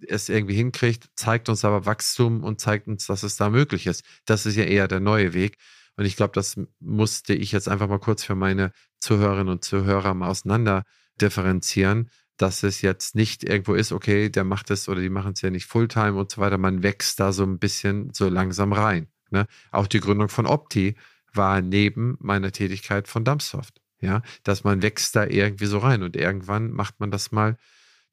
es 0.07 0.29
irgendwie 0.29 0.55
hinkriegt, 0.55 1.09
zeigt 1.15 1.49
uns 1.49 1.65
aber 1.65 1.85
Wachstum 1.85 2.43
und 2.43 2.61
zeigt 2.61 2.87
uns, 2.87 3.05
dass 3.07 3.23
es 3.23 3.35
da 3.35 3.49
möglich 3.49 3.87
ist. 3.87 4.03
Das 4.25 4.45
ist 4.45 4.55
ja 4.55 4.63
eher 4.63 4.87
der 4.87 5.01
neue 5.01 5.33
Weg. 5.33 5.57
Und 5.97 6.05
ich 6.05 6.15
glaube, 6.15 6.31
das 6.33 6.57
musste 6.79 7.33
ich 7.33 7.51
jetzt 7.51 7.67
einfach 7.67 7.89
mal 7.89 7.99
kurz 7.99 8.23
für 8.23 8.35
meine 8.35 8.71
Zuhörerinnen 8.99 9.49
und 9.49 9.65
Zuhörer 9.65 10.13
mal 10.13 10.29
auseinander 10.29 10.83
differenzieren, 11.19 12.09
dass 12.37 12.63
es 12.63 12.81
jetzt 12.81 13.15
nicht 13.15 13.43
irgendwo 13.43 13.73
ist, 13.73 13.91
okay, 13.91 14.29
der 14.29 14.45
macht 14.45 14.71
es 14.71 14.87
oder 14.87 15.01
die 15.01 15.09
machen 15.09 15.33
es 15.33 15.41
ja 15.41 15.49
nicht 15.49 15.65
Fulltime 15.65 16.17
und 16.17 16.31
so 16.31 16.39
weiter. 16.39 16.57
Man 16.57 16.83
wächst 16.83 17.19
da 17.19 17.33
so 17.33 17.43
ein 17.43 17.59
bisschen 17.59 18.13
so 18.13 18.29
langsam 18.29 18.71
rein. 18.71 19.07
Ne? 19.29 19.45
Auch 19.71 19.87
die 19.87 19.99
Gründung 19.99 20.29
von 20.29 20.47
Opti 20.47 20.95
war 21.33 21.61
neben 21.61 22.17
meiner 22.19 22.51
Tätigkeit 22.51 23.09
von 23.09 23.25
Dumpsoft. 23.25 23.81
Ja, 24.01 24.23
dass 24.43 24.63
man 24.63 24.81
wächst 24.81 25.15
da 25.15 25.25
irgendwie 25.25 25.67
so 25.67 25.77
rein 25.77 26.03
und 26.03 26.15
irgendwann 26.15 26.71
macht 26.71 26.99
man 26.99 27.11
das 27.11 27.31
mal 27.31 27.57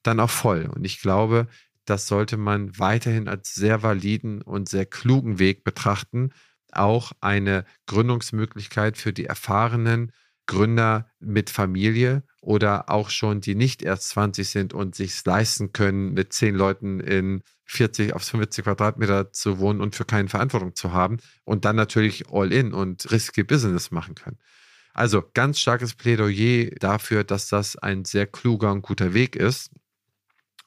dann 0.02 0.20
auch 0.20 0.30
voll. 0.30 0.66
Und 0.66 0.84
ich 0.84 1.00
glaube, 1.00 1.48
das 1.84 2.06
sollte 2.06 2.36
man 2.36 2.78
weiterhin 2.78 3.28
als 3.28 3.54
sehr 3.54 3.82
validen 3.82 4.42
und 4.42 4.68
sehr 4.68 4.84
klugen 4.84 5.38
Weg 5.38 5.64
betrachten. 5.64 6.30
Auch 6.72 7.12
eine 7.22 7.64
Gründungsmöglichkeit 7.86 8.98
für 8.98 9.14
die 9.14 9.24
erfahrenen 9.24 10.12
Gründer 10.46 11.08
mit 11.20 11.50
Familie 11.50 12.22
oder 12.40 12.90
auch 12.90 13.10
schon, 13.10 13.40
die 13.40 13.54
nicht 13.54 13.82
erst 13.82 14.10
20 14.10 14.48
sind 14.48 14.74
und 14.74 14.94
sich 14.94 15.24
leisten 15.24 15.72
können, 15.72 16.14
mit 16.14 16.32
zehn 16.32 16.54
Leuten 16.54 17.00
in 17.00 17.42
40 17.66 18.14
auf 18.14 18.22
50 18.22 18.64
Quadratmeter 18.64 19.30
zu 19.32 19.58
wohnen 19.58 19.80
und 19.80 19.94
für 19.94 20.04
keine 20.04 20.28
Verantwortung 20.28 20.74
zu 20.74 20.92
haben 20.92 21.18
und 21.44 21.64
dann 21.64 21.76
natürlich 21.76 22.30
all 22.30 22.52
in 22.52 22.72
und 22.72 23.10
risky 23.10 23.44
Business 23.44 23.90
machen 23.90 24.14
können. 24.14 24.38
Also 24.98 25.22
ganz 25.32 25.60
starkes 25.60 25.94
Plädoyer 25.94 26.70
dafür, 26.80 27.22
dass 27.22 27.46
das 27.46 27.76
ein 27.76 28.04
sehr 28.04 28.26
kluger 28.26 28.72
und 28.72 28.82
guter 28.82 29.14
Weg 29.14 29.36
ist. 29.36 29.70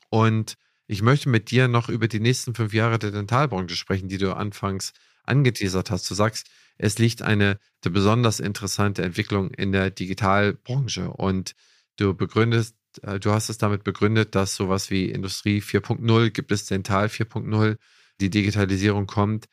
Und 0.09 0.57
ich 0.87 1.01
möchte 1.01 1.27
mit 1.27 1.51
dir 1.51 1.67
noch 1.67 1.89
über 1.89 2.07
die 2.07 2.21
nächsten 2.21 2.55
fünf 2.55 2.73
Jahre 2.73 2.97
der 2.97 3.11
Dentalbranche 3.11 3.75
sprechen, 3.75 4.07
die 4.07 4.17
du 4.17 4.33
anfangs 4.33 4.93
angeteasert 5.25 5.91
hast. 5.91 6.09
Du 6.09 6.15
sagst, 6.15 6.49
es 6.77 6.97
liegt 6.97 7.21
eine, 7.21 7.59
besonders 7.81 8.39
interessante 8.39 9.03
Entwicklung 9.03 9.51
in 9.51 9.73
der 9.73 9.91
Digitalbranche 9.91 11.09
und 11.11 11.53
du 11.97 12.13
begründest, 12.13 12.77
äh, 13.01 13.19
du 13.19 13.31
hast 13.31 13.49
es 13.49 13.57
damit 13.57 13.83
begründet, 13.83 14.33
dass 14.33 14.55
sowas 14.55 14.89
wie 14.89 15.09
Industrie 15.09 15.59
4.0 15.59 16.29
gibt 16.29 16.53
es 16.53 16.67
Dental 16.67 17.07
4.0, 17.07 17.75
die 18.21 18.29
Digitalisierung 18.29 19.07
kommt. 19.07 19.49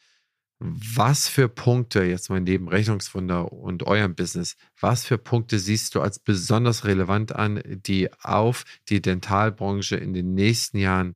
Was 0.61 1.29
für 1.29 1.49
Punkte, 1.49 2.03
jetzt 2.03 2.31
mal 2.31 2.41
neben 2.41 2.69
Rechnungswunder 2.69 3.53
und 3.53 3.85
eurem 3.85 4.17
Business, 4.17 4.57
was 4.81 5.05
für 5.05 5.17
Punkte 5.17 5.61
siehst 5.61 5.95
du 5.95 6.01
als 6.01 6.19
besonders 6.19 6.85
relevant 6.85 7.35
an, 7.35 7.63
die 7.65 8.11
auf 8.23 8.65
die 8.89 9.01
Dentalbranche 9.01 9.97
in 9.97 10.15
den 10.15 10.35
nächsten 10.35 10.79
Jahren 10.79 11.15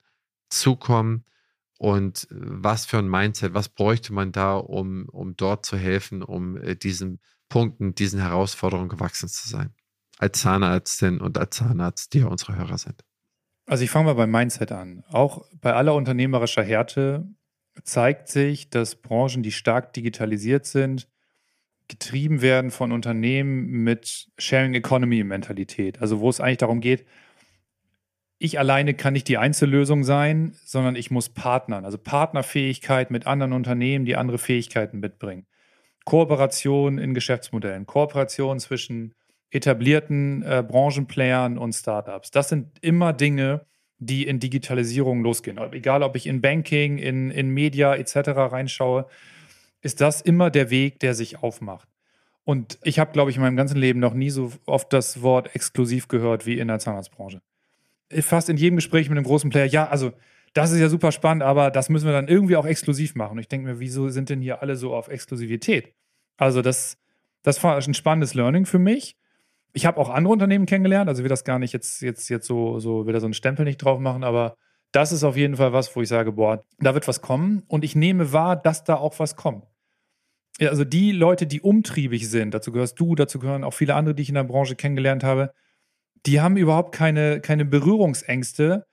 zukommen? 0.49 1.25
Und 1.77 2.29
was 2.31 2.87
für 2.87 2.99
ein 2.99 3.09
Mindset, 3.09 3.55
was 3.55 3.69
bräuchte 3.69 4.13
man 4.13 4.31
da, 4.31 4.55
um, 4.55 5.09
um 5.09 5.35
dort 5.35 5.67
zu 5.67 5.77
helfen, 5.77 6.23
um 6.23 6.57
äh, 6.57 6.77
diesen 6.77 7.19
Punkten, 7.49 7.97
diesen 7.97 8.21
Herausforderungen 8.21 8.89
gewachsen 8.89 9.29
zu 9.29 9.49
sein? 9.49 9.75
Als 10.19 10.41
Zahnärztin 10.41 11.21
und 11.21 11.37
als 11.37 11.57
Zahnarzt, 11.57 12.15
die 12.15 12.21
ja 12.21 12.27
unsere 12.27 12.55
Hörer 12.55 12.79
sind. 12.79 13.03
Also 13.67 13.83
ich 13.83 13.91
fange 13.91 14.07
mal 14.07 14.15
beim 14.15 14.31
Mindset 14.31 14.71
an. 14.71 15.03
Auch 15.09 15.45
bei 15.61 15.73
aller 15.75 15.97
unternehmerischer 15.97 16.63
Härte 16.63 17.27
zeigt 17.85 18.29
sich, 18.29 18.71
dass 18.71 18.97
Branchen, 18.97 19.43
die 19.43 19.53
stark 19.53 19.93
digitalisiert 19.93 20.67
sind, 20.67 21.09
getrieben 21.89 22.41
werden 22.43 22.71
von 22.71 22.93
Unternehmen 22.93 23.67
mit 23.85 24.29
Sharing 24.39 24.75
Economy 24.75 25.25
Mentalität. 25.25 26.01
Also 26.01 26.21
wo 26.21 26.29
es 26.29 26.41
eigentlich 26.41 26.59
darum 26.59 26.81
geht, 26.81 27.05
ich 28.39 28.59
alleine 28.59 28.95
kann 28.95 29.13
nicht 29.13 29.29
die 29.29 29.39
Einzellösung 29.39 30.03
sein, 30.03 30.57
sondern 30.65 30.97
ich 30.97 31.11
muss 31.11 31.29
partnern. 31.29 31.85
Also 31.85 31.99
Partnerfähigkeit 31.99 33.11
mit 33.11 33.27
anderen 33.27 33.53
Unternehmen, 33.53 34.05
die 34.05 34.17
andere 34.17 34.39
Fähigkeiten 34.39 34.99
mitbringen. 34.99 35.47
Kooperation 36.05 36.99
in 36.99 37.15
Geschäftsmodellen, 37.15 37.87
Kooperation 37.87 38.59
zwischen 38.59 39.15
etablierten 39.51 40.43
äh, 40.43 40.65
Branchenplayern 40.67 41.59
und 41.59 41.73
Startups. 41.75 42.31
Das 42.31 42.49
sind 42.49 42.79
immer 42.81 43.13
Dinge, 43.13 43.67
die 44.07 44.27
in 44.27 44.41
Digitalisierung 44.41 45.23
losgehen. 45.23 45.59
Egal, 45.73 46.03
ob 46.03 46.17
ich 46.17 46.27
in 46.27 46.41
Banking, 46.41 46.99
in, 46.99 47.31
in 47.31 47.51
Media 47.51 47.95
etc. 47.95 48.17
reinschaue, 48.37 49.07
ist 49.81 50.01
das 50.01 50.21
immer 50.21 50.51
der 50.51 50.71
Weg, 50.71 51.01
der 51.01 51.15
sich 51.15 51.43
aufmacht. 51.43 51.89
Und 52.45 52.79
ich 52.83 52.99
habe, 52.99 53.13
glaube 53.13 53.31
ich, 53.31 53.37
in 53.37 53.43
meinem 53.43 53.57
ganzen 53.57 53.79
Leben 53.79 54.01
noch 54.01 54.15
nie 54.15 54.31
so 54.31 54.53
oft 54.67 54.93
das 54.93 55.23
Wort 55.23 55.55
exklusiv 55.55 56.09
gehört 56.09 56.47
wie 56.47 56.59
in 56.59 56.69
der 56.69 56.79
Zahnarztbranche. 56.79 57.41
Fast 58.21 58.49
in 58.49 58.57
jedem 58.57 58.77
Gespräch 58.77 59.09
mit 59.09 59.17
einem 59.17 59.27
großen 59.27 59.51
Player, 59.51 59.67
ja, 59.67 59.89
also 59.89 60.13
das 60.53 60.71
ist 60.73 60.81
ja 60.81 60.89
super 60.89 61.13
spannend, 61.13 61.43
aber 61.43 61.71
das 61.71 61.89
müssen 61.89 62.07
wir 62.07 62.13
dann 62.13 62.29
irgendwie 62.29 62.57
auch 62.57 62.67
exklusiv 62.67 63.15
machen. 63.15 63.33
Und 63.33 63.39
ich 63.39 63.49
denke 63.49 63.69
mir, 63.69 63.81
wieso 63.81 64.09
sind 64.09 64.29
denn 64.29 64.41
hier 64.41 64.61
alle 64.61 64.77
so 64.77 64.95
auf 64.95 65.09
Exklusivität? 65.09 65.95
Also 66.37 66.61
das, 66.61 66.99
das 67.43 67.63
war 67.63 67.77
ein 67.77 67.95
spannendes 67.95 68.35
Learning 68.35 68.67
für 68.67 68.79
mich 68.79 69.17
ich 69.73 69.87
habe 69.87 69.99
auch 69.99 70.11
andere 70.11 70.33
Unternehmen 70.33 70.67
kennengelernt, 70.67 71.09
also 71.09 71.23
will 71.23 71.29
das 71.29 71.45
gar 71.45 71.59
nicht 71.59 71.73
jetzt, 71.73 72.03
jetzt, 72.03 72.29
jetzt 72.29 72.47
so, 72.47 72.79
so, 72.79 73.07
will 73.07 73.13
da 73.13 73.21
so 73.21 73.27
einen 73.27 73.35
Stempel 73.35 73.65
nicht 73.65 73.79
drauf 73.79 73.99
machen, 74.01 74.25
aber 74.25 74.57
das 74.93 75.13
ist 75.13 75.25
auf 75.25 75.37
jeden 75.37 75.57
Fall 75.57 75.73
was, 75.73 75.95
wo 75.97 76.03
ich 76.03 76.09
sage, 76.09 76.33
boah, 76.33 76.63
da 76.79 76.95
wird 76.95 77.09
was 77.09 77.23
kommen 77.23 77.63
und 77.69 77.83
ich 77.83 77.97
nehme 77.97 78.33
wahr, 78.33 78.57
dass 78.57 78.85
da 78.85 78.97
auch 78.97 79.19
was 79.19 79.37
kommt. 79.37 79.65
Ja, 80.59 80.69
also 80.69 80.85
die 80.85 81.13
Leute, 81.13 81.47
die 81.47 81.63
umtriebig 81.63 82.29
sind, 82.29 82.53
dazu 82.53 82.73
gehörst 82.73 83.01
du, 83.01 83.15
dazu 83.15 83.39
gehören 83.39 83.65
auch 83.65 83.73
viele 83.73 83.95
andere, 83.95 84.15
die 84.15 84.23
ich 84.23 84.29
in 84.29 84.35
der 84.35 84.45
Branche 84.45 84.77
kennengelernt 84.77 85.25
habe, 85.25 85.53
die 86.27 86.41
haben 86.41 86.57
überhaupt 86.59 86.95
keine, 86.95 87.41
keine 87.41 87.65
Berührungsängste 87.65 88.85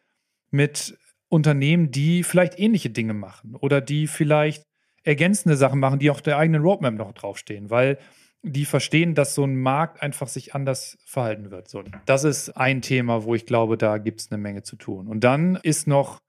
mit 0.49 0.97
Unternehmen, 1.27 1.91
die 1.91 2.23
vielleicht 2.23 2.57
ähnliche 2.57 2.89
Dinge 2.89 3.13
machen 3.13 3.55
oder 3.55 3.82
die 3.82 4.07
vielleicht 4.07 4.63
ergänzende 5.03 5.57
Sachen 5.57 5.80
machen, 5.80 5.99
die 5.99 6.09
auf 6.09 6.21
der 6.21 6.38
eigenen 6.38 6.61
Roadmap 6.61 6.95
noch 6.95 7.13
draufstehen, 7.13 7.69
weil 7.69 7.99
die 8.41 8.65
verstehen, 8.65 9.15
dass 9.15 9.35
so 9.35 9.43
ein 9.43 9.59
Markt 9.59 10.01
einfach 10.01 10.27
sich 10.27 10.55
anders 10.55 10.97
verhalten 11.05 11.51
wird. 11.51 11.67
So, 11.67 11.83
das 12.05 12.23
ist 12.23 12.51
ein 12.51 12.81
Thema, 12.81 13.23
wo 13.23 13.35
ich 13.35 13.45
glaube, 13.45 13.77
da 13.77 13.97
gibt 13.97 14.21
es 14.21 14.31
eine 14.31 14.41
Menge 14.41 14.63
zu 14.63 14.75
tun. 14.75 15.07
Und 15.07 15.23
dann 15.23 15.57
ist 15.57 15.87
noch, 15.87 16.19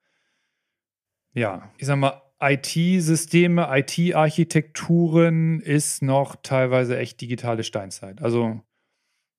ja, 1.32 1.70
ich 1.78 1.86
sag 1.86 1.96
mal, 1.96 2.20
IT-Systeme, 2.42 3.68
IT-Architekturen 3.70 5.60
ist 5.60 6.02
noch 6.02 6.36
teilweise 6.42 6.98
echt 6.98 7.20
digitale 7.20 7.62
Steinzeit. 7.62 8.22
Also 8.22 8.60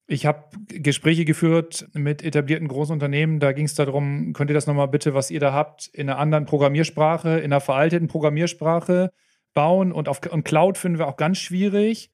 ich 0.07 0.25
habe 0.25 0.45
Gespräche 0.67 1.25
geführt 1.25 1.87
mit 1.93 2.23
etablierten 2.23 2.67
Großunternehmen. 2.67 3.39
Da 3.39 3.53
ging 3.53 3.65
es 3.65 3.75
darum, 3.75 4.33
könnt 4.33 4.51
ihr 4.51 4.53
das 4.53 4.67
nochmal 4.67 4.87
bitte, 4.87 5.13
was 5.13 5.31
ihr 5.31 5.39
da 5.39 5.51
habt, 5.51 5.87
in 5.87 6.09
einer 6.09 6.19
anderen 6.19 6.45
Programmiersprache, 6.45 7.39
in 7.39 7.45
einer 7.45 7.61
veralteten 7.61 8.07
Programmiersprache 8.07 9.11
bauen. 9.53 9.91
Und 9.91 10.07
auf 10.07 10.21
und 10.31 10.43
Cloud 10.43 10.77
finden 10.77 10.99
wir 10.99 11.07
auch 11.07 11.17
ganz 11.17 11.39
schwierig 11.39 12.11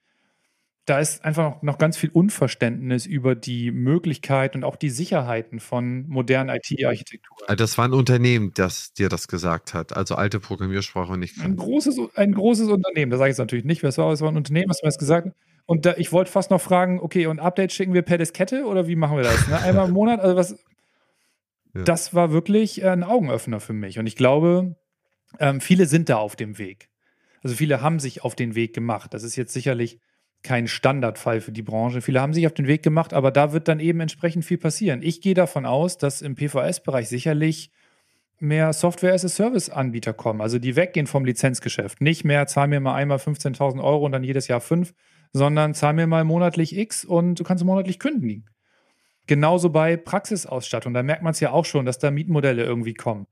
da 0.87 0.99
ist 0.99 1.25
einfach 1.25 1.61
noch 1.61 1.77
ganz 1.77 1.97
viel 1.97 2.09
Unverständnis 2.09 3.05
über 3.05 3.35
die 3.35 3.71
Möglichkeit 3.71 4.55
und 4.55 4.63
auch 4.63 4.77
die 4.77 4.89
Sicherheiten 4.89 5.59
von 5.59 6.07
modernen 6.07 6.49
IT-Architekturen. 6.55 7.45
Also 7.45 7.57
das 7.57 7.77
war 7.77 7.85
ein 7.85 7.93
Unternehmen, 7.93 8.53
das 8.55 8.93
dir 8.93 9.09
das 9.09 9.27
gesagt 9.27 9.73
hat, 9.73 9.95
also 9.95 10.15
alte 10.15 10.39
Programmiersprache 10.39 11.17
nicht. 11.17 11.41
Ein 11.41 11.57
großes, 11.57 11.99
ein 12.15 12.33
großes 12.33 12.69
Unternehmen, 12.69 13.11
das 13.11 13.19
sage 13.19 13.29
ich 13.29 13.33
jetzt 13.33 13.39
natürlich 13.39 13.65
nicht, 13.65 13.83
es 13.83 13.97
war, 13.97 14.13
es 14.13 14.21
war 14.21 14.29
ein 14.29 14.37
Unternehmen, 14.37 14.69
was 14.69 14.81
mir 14.81 14.87
das 14.87 14.97
gesagt 14.97 15.27
hat. 15.27 15.33
Und 15.65 15.85
da, 15.85 15.95
ich 15.97 16.13
wollte 16.13 16.31
fast 16.31 16.51
noch 16.51 16.61
fragen, 16.61 17.01
okay, 17.01 17.27
und 17.27 17.39
Updates 17.39 17.75
schicken 17.75 17.93
wir 17.93 18.01
per 18.01 18.17
Diskette 18.17 18.65
oder 18.65 18.87
wie 18.87 18.95
machen 18.95 19.17
wir 19.17 19.23
das? 19.23 19.45
Ne? 19.49 19.59
Einmal 19.59 19.89
im 19.89 19.93
Monat? 19.93 20.21
Also 20.21 20.37
was, 20.37 20.51
ja. 21.75 21.83
das 21.83 22.13
war 22.13 22.31
wirklich 22.31 22.85
ein 22.85 23.03
Augenöffner 23.03 23.59
für 23.59 23.73
mich. 23.73 23.99
Und 23.99 24.07
ich 24.07 24.15
glaube, 24.15 24.77
ähm, 25.37 25.59
viele 25.59 25.85
sind 25.85 26.07
da 26.07 26.15
auf 26.15 26.37
dem 26.37 26.57
Weg. 26.57 26.87
Also 27.43 27.57
viele 27.57 27.81
haben 27.81 27.99
sich 27.99 28.23
auf 28.23 28.35
den 28.35 28.55
Weg 28.55 28.73
gemacht. 28.73 29.13
Das 29.13 29.23
ist 29.23 29.35
jetzt 29.35 29.51
sicherlich 29.51 29.99
kein 30.43 30.67
Standardfall 30.67 31.41
für 31.41 31.51
die 31.51 31.61
Branche. 31.61 32.01
Viele 32.01 32.21
haben 32.21 32.33
sich 32.33 32.47
auf 32.47 32.53
den 32.53 32.67
Weg 32.67 32.83
gemacht, 32.83 33.13
aber 33.13 33.31
da 33.31 33.53
wird 33.53 33.67
dann 33.67 33.79
eben 33.79 33.99
entsprechend 33.99 34.45
viel 34.45 34.57
passieren. 34.57 35.01
Ich 35.01 35.21
gehe 35.21 35.33
davon 35.33 35.65
aus, 35.65 35.97
dass 35.97 36.21
im 36.21 36.35
PVS-Bereich 36.35 37.09
sicherlich 37.09 37.71
mehr 38.39 38.71
Software-as-a-Service-Anbieter 38.73 40.13
kommen, 40.13 40.41
also 40.41 40.59
die 40.59 40.75
weggehen 40.75 41.07
vom 41.07 41.25
Lizenzgeschäft. 41.25 42.01
Nicht 42.01 42.23
mehr, 42.23 42.45
zahl 42.47 42.67
mir 42.67 42.79
mal 42.79 42.93
einmal 42.93 43.17
15.000 43.17 43.83
Euro 43.83 44.05
und 44.05 44.11
dann 44.11 44.23
jedes 44.23 44.47
Jahr 44.47 44.61
fünf, 44.61 44.93
sondern 45.33 45.73
zahl 45.73 45.93
mir 45.93 46.07
mal 46.07 46.23
monatlich 46.23 46.77
X 46.77 47.03
und 47.03 47.39
du 47.39 47.43
kannst 47.43 47.63
monatlich 47.63 47.99
kündigen. 47.99 48.45
Genauso 49.25 49.69
bei 49.69 49.97
Praxisausstattung, 49.97 50.93
da 50.93 51.03
merkt 51.03 51.23
man 51.23 51.31
es 51.31 51.39
ja 51.39 51.51
auch 51.51 51.65
schon, 51.65 51.85
dass 51.85 51.99
da 51.99 52.11
Mietmodelle 52.11 52.63
irgendwie 52.63 52.93
kommen. 52.93 53.27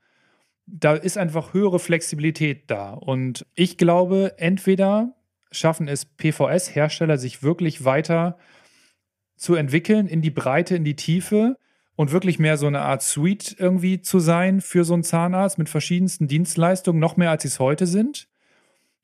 Da 0.66 0.94
ist 0.94 1.18
einfach 1.18 1.54
höhere 1.54 1.80
Flexibilität 1.80 2.70
da. 2.70 2.94
Und 2.94 3.46
ich 3.56 3.78
glaube, 3.78 4.34
entweder 4.38 5.16
schaffen 5.56 5.88
es 5.88 6.06
PVS-Hersteller, 6.06 7.18
sich 7.18 7.44
wirklich 7.44 7.86
weiter 7.86 8.38
zu 9.36 9.56
entwickeln 9.56 10.08
in 10.08 10.22
die 10.22 10.32
Breite, 10.32 10.76
in 10.76 10.84
die 10.84 10.96
Tiefe 10.96 11.58
und 11.96 12.12
wirklich 12.12 12.40
mehr 12.40 12.58
so 12.58 12.68
eine 12.68 12.82
Art 12.82 13.02
Suite 13.02 13.56
irgendwie 13.58 14.02
zu 14.02 14.20
sein 14.20 14.62
für 14.62 14.84
so 14.84 14.94
einen 14.94 15.04
Zahnarzt 15.04 15.58
mit 15.58 15.70
verschiedensten 15.70 16.28
Dienstleistungen, 16.28 17.00
noch 17.00 17.18
mehr 17.18 17.32
als 17.32 17.44
sie 17.44 17.50
es 17.50 17.60
heute 17.60 17.88
sind. 17.88 18.28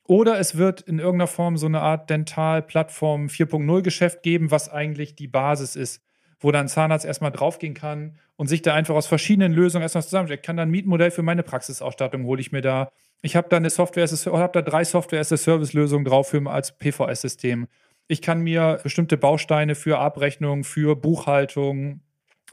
Oder 0.04 0.38
es 0.38 0.56
wird 0.56 0.80
in 0.82 0.98
irgendeiner 0.98 1.28
Form 1.28 1.56
so 1.56 1.66
eine 1.66 1.80
Art 1.80 2.10
Dental-Plattform 2.10 3.26
4.0-Geschäft 3.26 4.22
geben, 4.22 4.50
was 4.50 4.68
eigentlich 4.68 5.14
die 5.14 5.28
Basis 5.28 5.76
ist, 5.76 6.02
wo 6.40 6.50
dann 6.50 6.68
Zahnarzt 6.68 7.06
erstmal 7.06 7.30
draufgehen 7.30 7.74
kann 7.74 8.18
und 8.36 8.48
sich 8.48 8.62
da 8.62 8.74
einfach 8.74 8.94
aus 8.94 9.06
verschiedenen 9.06 9.52
Lösungen 9.52 9.82
erstmal 9.82 10.02
zusammenstellen. 10.02 10.40
Ich 10.40 10.46
kann 10.46 10.56
dann 10.56 10.68
ein 10.68 10.72
Mietmodell 10.72 11.12
für 11.12 11.22
meine 11.22 11.44
Praxisausstattung, 11.44 12.24
hole 12.24 12.40
ich 12.40 12.52
mir 12.52 12.62
da. 12.62 12.90
Ich 13.22 13.36
habe 13.36 13.48
da 13.48 13.56
eine 13.56 13.70
Software, 13.70 14.06
habe 14.06 14.52
da 14.52 14.62
drei 14.62 14.84
Software-as-a-Service-Lösungen 14.84 16.04
drauf 16.04 16.28
für, 16.28 16.44
als 16.50 16.76
PVS-System. 16.76 17.68
Ich 18.08 18.20
kann 18.20 18.40
mir 18.40 18.80
bestimmte 18.82 19.16
Bausteine 19.16 19.76
für 19.76 19.98
Abrechnung, 19.98 20.64
für 20.64 20.96
Buchhaltung, 20.96 22.00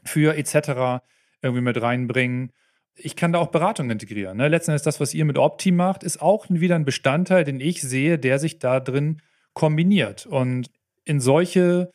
für 0.04 0.36
etc. 0.36 1.02
irgendwie 1.42 1.62
mit 1.62 1.82
reinbringen. 1.82 2.52
Ich 2.94 3.16
kann 3.16 3.32
da 3.32 3.40
auch 3.40 3.48
Beratung 3.48 3.90
integrieren. 3.90 4.36
Ne? 4.36 4.46
Letzten 4.46 4.70
Endes 4.70 4.82
das, 4.82 5.00
was 5.00 5.12
ihr 5.12 5.24
mit 5.24 5.38
Opti 5.38 5.72
macht, 5.72 6.04
ist 6.04 6.22
auch 6.22 6.46
wieder 6.48 6.76
ein 6.76 6.84
Bestandteil, 6.84 7.42
den 7.44 7.60
ich 7.60 7.82
sehe, 7.82 8.18
der 8.18 8.38
sich 8.38 8.60
da 8.60 8.78
drin 8.78 9.22
kombiniert. 9.54 10.26
Und 10.26 10.70
in 11.04 11.20
solche 11.20 11.92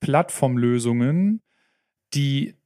Plattformlösungen, 0.00 1.42
die 2.12 2.56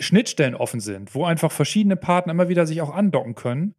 Schnittstellen 0.00 0.54
offen 0.54 0.80
sind, 0.80 1.14
wo 1.14 1.24
einfach 1.24 1.52
verschiedene 1.52 1.96
Partner 1.96 2.32
immer 2.32 2.48
wieder 2.48 2.66
sich 2.66 2.80
auch 2.80 2.94
andocken 2.94 3.34
können, 3.34 3.74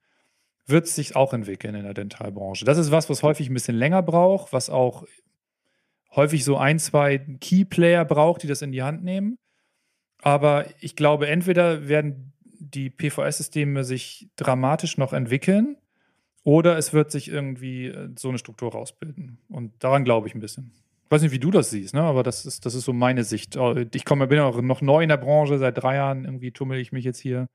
wird 0.72 0.86
es 0.86 0.96
sich 0.96 1.16
auch 1.16 1.34
entwickeln 1.34 1.76
in 1.76 1.84
der 1.84 1.94
Dentalbranche. 1.94 2.66
Das 2.66 2.78
ist 2.78 2.92
was, 2.92 3.10
was 3.10 3.24
häufig 3.24 3.50
ein 3.50 3.54
bisschen 3.54 3.76
länger 3.76 4.02
braucht, 4.02 4.54
was 4.54 4.70
auch 4.70 5.06
häufig 6.16 6.44
so 6.44 6.58
ein, 6.58 6.80
zwei 6.80 7.18
Key-Player 7.18 8.06
braucht, 8.06 8.44
die 8.44 8.48
das 8.48 8.62
in 8.62 8.72
die 8.72 8.84
Hand 8.84 9.04
nehmen. 9.04 9.38
Aber 10.22 10.66
ich 10.80 10.96
glaube, 10.96 11.28
entweder 11.28 11.88
werden 11.88 12.34
die 12.44 12.90
PVS-Systeme 12.90 13.84
sich 13.84 14.30
dramatisch 14.36 14.98
noch 14.98 15.14
entwickeln 15.14 15.78
oder 16.44 16.78
es 16.78 16.94
wird 16.94 17.12
sich 17.12 17.28
irgendwie 17.28 17.88
äh, 17.88 18.10
so 18.18 18.30
eine 18.30 18.38
Struktur 18.38 18.72
rausbilden. 18.72 19.40
Und 19.50 19.72
daran 19.84 20.04
glaube 20.04 20.28
ich 20.28 20.36
ein 20.36 20.40
bisschen. 20.40 20.72
Ich 21.06 21.12
weiß 21.12 21.24
nicht, 21.24 21.32
wie 21.32 21.40
du 21.40 21.52
das 21.52 21.72
siehst, 21.72 21.94
ne? 21.94 22.02
aber 22.02 22.24
das 22.24 22.46
ist, 22.46 22.66
das 22.66 22.76
ist 22.76 22.86
so 22.86 22.94
meine 22.94 23.24
Sicht. 23.24 23.56
Äh, 23.56 23.88
ich 23.94 24.06
komme, 24.06 24.28
bin 24.28 24.40
auch 24.40 24.62
noch 24.62 24.82
neu 24.82 25.02
in 25.04 25.10
der 25.10 25.18
Branche, 25.18 25.58
seit 25.58 25.82
drei 25.82 25.96
Jahren 25.96 26.26
irgendwie 26.26 26.52
tummel 26.52 26.80
ich 26.80 26.92
mich 26.92 27.04
jetzt 27.04 27.20
hier. 27.20 27.48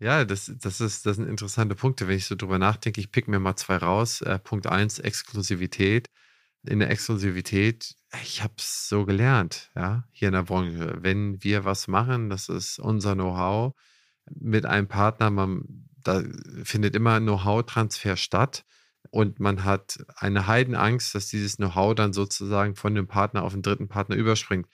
Ja, 0.00 0.24
das, 0.24 0.50
das, 0.60 0.80
ist, 0.80 1.06
das 1.06 1.16
sind 1.16 1.28
interessante 1.28 1.74
Punkte. 1.74 2.08
Wenn 2.08 2.16
ich 2.16 2.26
so 2.26 2.34
drüber 2.34 2.58
nachdenke, 2.58 3.00
ich 3.00 3.12
pick 3.12 3.28
mir 3.28 3.38
mal 3.38 3.56
zwei 3.56 3.76
raus. 3.76 4.22
Äh, 4.22 4.38
Punkt 4.38 4.66
eins, 4.66 4.98
Exklusivität 4.98 6.10
in 6.64 6.80
der 6.80 6.90
Exklusivität, 6.90 7.94
ich 8.22 8.42
habe 8.42 8.54
es 8.58 8.88
so 8.88 9.06
gelernt, 9.06 9.70
ja, 9.74 10.04
hier 10.12 10.28
in 10.28 10.34
der 10.34 10.42
Branche. 10.42 10.98
Wenn 11.00 11.42
wir 11.42 11.64
was 11.64 11.88
machen, 11.88 12.28
das 12.28 12.48
ist 12.48 12.78
unser 12.78 13.14
Know-how 13.14 13.74
mit 14.30 14.66
einem 14.66 14.88
Partner, 14.88 15.30
man, 15.30 15.86
da 16.02 16.22
findet 16.64 16.94
immer 16.94 17.18
Know-how-Transfer 17.20 18.16
statt 18.16 18.64
und 19.10 19.40
man 19.40 19.64
hat 19.64 20.04
eine 20.16 20.46
Heidenangst, 20.46 21.14
dass 21.14 21.28
dieses 21.28 21.56
Know-how 21.56 21.94
dann 21.94 22.12
sozusagen 22.12 22.76
von 22.76 22.94
dem 22.94 23.06
Partner 23.06 23.42
auf 23.42 23.52
den 23.52 23.62
dritten 23.62 23.88
Partner 23.88 24.16
überspringt. 24.16 24.66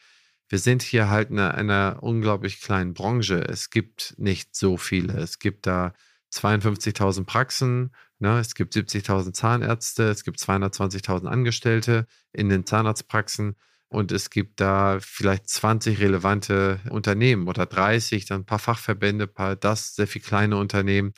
Wir 0.48 0.58
sind 0.58 0.82
hier 0.82 1.10
halt 1.10 1.30
in 1.30 1.38
einer, 1.38 1.98
unglaublich 2.02 2.60
kleinen 2.60 2.94
Branche. 2.94 3.44
Es 3.48 3.70
gibt 3.70 4.14
nicht 4.16 4.54
so 4.54 4.76
viele. 4.76 5.14
Es 5.14 5.38
gibt 5.38 5.66
da 5.66 5.92
52.000 6.32 7.24
Praxen, 7.24 7.90
Ne? 8.18 8.38
Es 8.38 8.54
gibt 8.54 8.74
70.000 8.74 9.32
Zahnärzte, 9.32 10.04
es 10.04 10.24
gibt 10.24 10.38
220.000 10.38 11.26
Angestellte 11.26 12.06
in 12.32 12.48
den 12.48 12.64
Zahnarztpraxen 12.64 13.56
und 13.88 14.10
es 14.10 14.30
gibt 14.30 14.60
da 14.60 14.98
vielleicht 15.00 15.48
20 15.48 16.00
relevante 16.00 16.80
Unternehmen 16.90 17.46
oder 17.46 17.66
30, 17.66 18.24
dann 18.24 18.42
ein 18.42 18.46
paar 18.46 18.58
Fachverbände, 18.58 19.24
ein 19.26 19.34
paar 19.34 19.56
das, 19.56 19.94
sehr 19.94 20.06
viele 20.06 20.24
kleine 20.24 20.56
Unternehmen. 20.56 21.12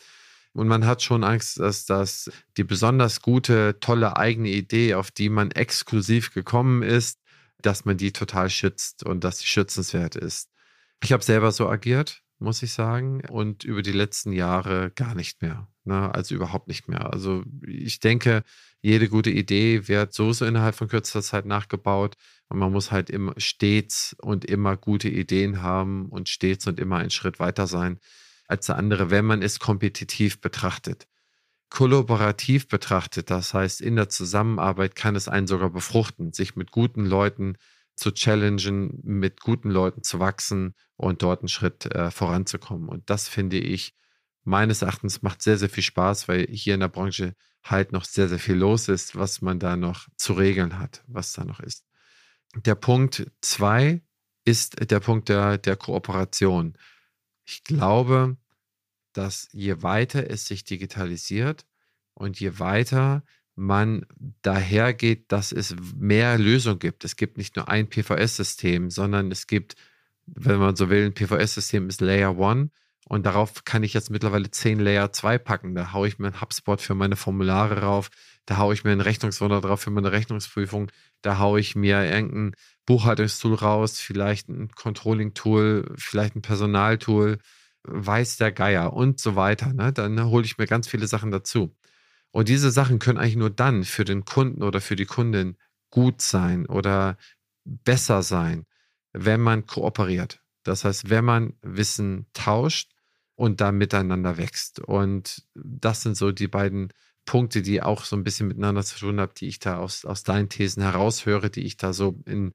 Und 0.52 0.66
man 0.66 0.86
hat 0.86 1.02
schon 1.02 1.22
Angst, 1.22 1.60
dass 1.60 1.84
das 1.86 2.30
die 2.56 2.64
besonders 2.64 3.22
gute, 3.22 3.78
tolle 3.80 4.16
eigene 4.16 4.48
Idee, 4.48 4.94
auf 4.94 5.10
die 5.12 5.28
man 5.28 5.52
exklusiv 5.52 6.34
gekommen 6.34 6.82
ist, 6.82 7.20
dass 7.62 7.84
man 7.84 7.96
die 7.96 8.12
total 8.12 8.50
schützt 8.50 9.04
und 9.04 9.24
dass 9.24 9.38
sie 9.38 9.46
schützenswert 9.46 10.16
ist. 10.16 10.50
Ich 11.02 11.12
habe 11.12 11.22
selber 11.22 11.52
so 11.52 11.68
agiert 11.68 12.22
muss 12.38 12.62
ich 12.62 12.72
sagen. 12.72 13.22
Und 13.28 13.64
über 13.64 13.82
die 13.82 13.92
letzten 13.92 14.32
Jahre 14.32 14.90
gar 14.94 15.14
nicht 15.14 15.42
mehr. 15.42 15.68
Ne? 15.84 16.12
Also 16.14 16.34
überhaupt 16.34 16.68
nicht 16.68 16.88
mehr. 16.88 17.12
Also 17.12 17.44
ich 17.66 18.00
denke, 18.00 18.42
jede 18.80 19.08
gute 19.08 19.30
Idee 19.30 19.88
wird 19.88 20.14
so 20.14 20.32
so 20.32 20.44
innerhalb 20.44 20.74
von 20.74 20.88
kürzester 20.88 21.22
Zeit 21.22 21.46
nachgebaut. 21.46 22.16
Und 22.48 22.58
man 22.58 22.72
muss 22.72 22.90
halt 22.90 23.10
immer 23.10 23.34
stets 23.36 24.16
und 24.20 24.44
immer 24.44 24.76
gute 24.76 25.08
Ideen 25.08 25.62
haben 25.62 26.06
und 26.06 26.28
stets 26.28 26.66
und 26.66 26.80
immer 26.80 26.96
einen 26.96 27.10
Schritt 27.10 27.38
weiter 27.40 27.66
sein 27.66 27.98
als 28.46 28.66
der 28.66 28.76
andere, 28.76 29.10
wenn 29.10 29.26
man 29.26 29.42
es 29.42 29.58
kompetitiv 29.58 30.40
betrachtet. 30.40 31.06
Kollaborativ 31.70 32.68
betrachtet, 32.68 33.30
das 33.30 33.52
heißt 33.52 33.80
in 33.80 33.96
der 33.96 34.08
Zusammenarbeit 34.08 34.94
kann 34.94 35.16
es 35.16 35.28
einen 35.28 35.46
sogar 35.46 35.70
befruchten, 35.70 36.32
sich 36.32 36.56
mit 36.56 36.70
guten 36.70 37.04
Leuten 37.04 37.56
zu 37.94 38.12
challengen, 38.12 39.00
mit 39.02 39.40
guten 39.40 39.70
Leuten 39.70 40.02
zu 40.02 40.18
wachsen 40.18 40.74
und 40.96 41.22
dort 41.22 41.40
einen 41.40 41.48
Schritt 41.48 41.86
äh, 41.86 42.10
voranzukommen. 42.10 42.88
Und 42.88 43.10
das 43.10 43.28
finde 43.28 43.58
ich 43.58 43.94
meines 44.44 44.82
Erachtens 44.82 45.22
macht 45.22 45.42
sehr, 45.42 45.58
sehr 45.58 45.68
viel 45.68 45.82
Spaß, 45.82 46.26
weil 46.26 46.46
hier 46.46 46.74
in 46.74 46.80
der 46.80 46.88
Branche 46.88 47.34
halt 47.62 47.92
noch 47.92 48.04
sehr, 48.04 48.28
sehr 48.28 48.38
viel 48.38 48.54
los 48.54 48.88
ist, 48.88 49.14
was 49.14 49.42
man 49.42 49.58
da 49.58 49.76
noch 49.76 50.08
zu 50.16 50.32
regeln 50.32 50.78
hat, 50.78 51.02
was 51.06 51.32
da 51.32 51.44
noch 51.44 51.60
ist. 51.60 51.84
Der 52.64 52.74
Punkt 52.74 53.30
zwei 53.42 54.02
ist 54.44 54.90
der 54.90 55.00
Punkt 55.00 55.28
der, 55.28 55.58
der 55.58 55.76
Kooperation. 55.76 56.78
Ich 57.44 57.62
glaube, 57.64 58.38
dass 59.18 59.48
je 59.52 59.82
weiter 59.82 60.30
es 60.30 60.46
sich 60.46 60.62
digitalisiert 60.62 61.66
und 62.14 62.38
je 62.38 62.60
weiter 62.60 63.24
man 63.56 64.06
dahergeht, 64.42 65.32
dass 65.32 65.50
es 65.50 65.74
mehr 65.96 66.38
Lösungen 66.38 66.78
gibt. 66.78 67.04
Es 67.04 67.16
gibt 67.16 67.36
nicht 67.36 67.56
nur 67.56 67.68
ein 67.68 67.88
PVS-System, 67.88 68.90
sondern 68.90 69.32
es 69.32 69.48
gibt, 69.48 69.74
wenn 70.26 70.58
man 70.58 70.76
so 70.76 70.88
will, 70.88 71.04
ein 71.04 71.14
PVS-System 71.14 71.88
ist 71.88 72.00
Layer 72.00 72.38
1 72.38 72.70
und 73.08 73.26
darauf 73.26 73.64
kann 73.64 73.82
ich 73.82 73.92
jetzt 73.92 74.10
mittlerweile 74.10 74.52
10 74.52 74.78
Layer 74.78 75.12
2 75.12 75.38
packen. 75.38 75.74
Da 75.74 75.92
haue 75.92 76.06
ich 76.06 76.20
mir 76.20 76.28
ein 76.28 76.40
HubSpot 76.40 76.80
für 76.80 76.94
meine 76.94 77.16
Formulare 77.16 77.80
rauf, 77.80 78.10
da 78.46 78.58
haue 78.58 78.74
ich 78.74 78.84
mir 78.84 78.92
ein 78.92 79.00
Rechnungswunder 79.00 79.60
drauf 79.60 79.80
für 79.80 79.90
meine 79.90 80.12
Rechnungsprüfung, 80.12 80.92
da 81.22 81.38
haue 81.38 81.58
ich 81.58 81.74
mir 81.74 82.04
irgendein 82.04 82.54
Buchhaltungstool 82.86 83.54
raus, 83.54 83.98
vielleicht 83.98 84.48
ein 84.48 84.70
Controlling-Tool, 84.70 85.94
vielleicht 85.96 86.36
ein 86.36 86.42
Personaltool, 86.42 87.38
weiß 87.90 88.36
der 88.36 88.52
Geier 88.52 88.92
und 88.92 89.20
so 89.20 89.36
weiter. 89.36 89.72
Ne? 89.72 89.92
Dann 89.92 90.22
hole 90.26 90.44
ich 90.44 90.58
mir 90.58 90.66
ganz 90.66 90.88
viele 90.88 91.06
Sachen 91.06 91.30
dazu. 91.30 91.76
Und 92.30 92.48
diese 92.48 92.70
Sachen 92.70 92.98
können 92.98 93.18
eigentlich 93.18 93.36
nur 93.36 93.50
dann 93.50 93.84
für 93.84 94.04
den 94.04 94.24
Kunden 94.24 94.62
oder 94.62 94.80
für 94.80 94.96
die 94.96 95.06
Kundin 95.06 95.56
gut 95.90 96.20
sein 96.20 96.66
oder 96.66 97.16
besser 97.64 98.22
sein, 98.22 98.66
wenn 99.12 99.40
man 99.40 99.66
kooperiert. 99.66 100.40
Das 100.62 100.84
heißt, 100.84 101.10
wenn 101.10 101.24
man 101.24 101.54
Wissen 101.62 102.26
tauscht 102.34 102.92
und 103.34 103.60
da 103.60 103.72
miteinander 103.72 104.36
wächst. 104.36 104.80
Und 104.80 105.46
das 105.54 106.02
sind 106.02 106.16
so 106.16 106.32
die 106.32 106.48
beiden 106.48 106.92
Punkte, 107.24 107.62
die 107.62 107.82
auch 107.82 108.04
so 108.04 108.16
ein 108.16 108.24
bisschen 108.24 108.48
miteinander 108.48 108.82
zu 108.82 108.98
tun 108.98 109.20
haben, 109.20 109.32
die 109.36 109.48
ich 109.48 109.58
da 109.58 109.78
aus, 109.78 110.04
aus 110.04 110.22
deinen 110.22 110.48
Thesen 110.48 110.82
heraushöre, 110.82 111.50
die 111.50 111.64
ich 111.64 111.76
da 111.76 111.92
so 111.92 112.20
in 112.26 112.52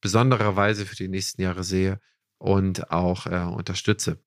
besonderer 0.00 0.56
Weise 0.56 0.86
für 0.86 0.96
die 0.96 1.08
nächsten 1.08 1.42
Jahre 1.42 1.64
sehe 1.64 2.00
und 2.38 2.90
auch 2.90 3.26
äh, 3.26 3.44
unterstütze 3.44 4.18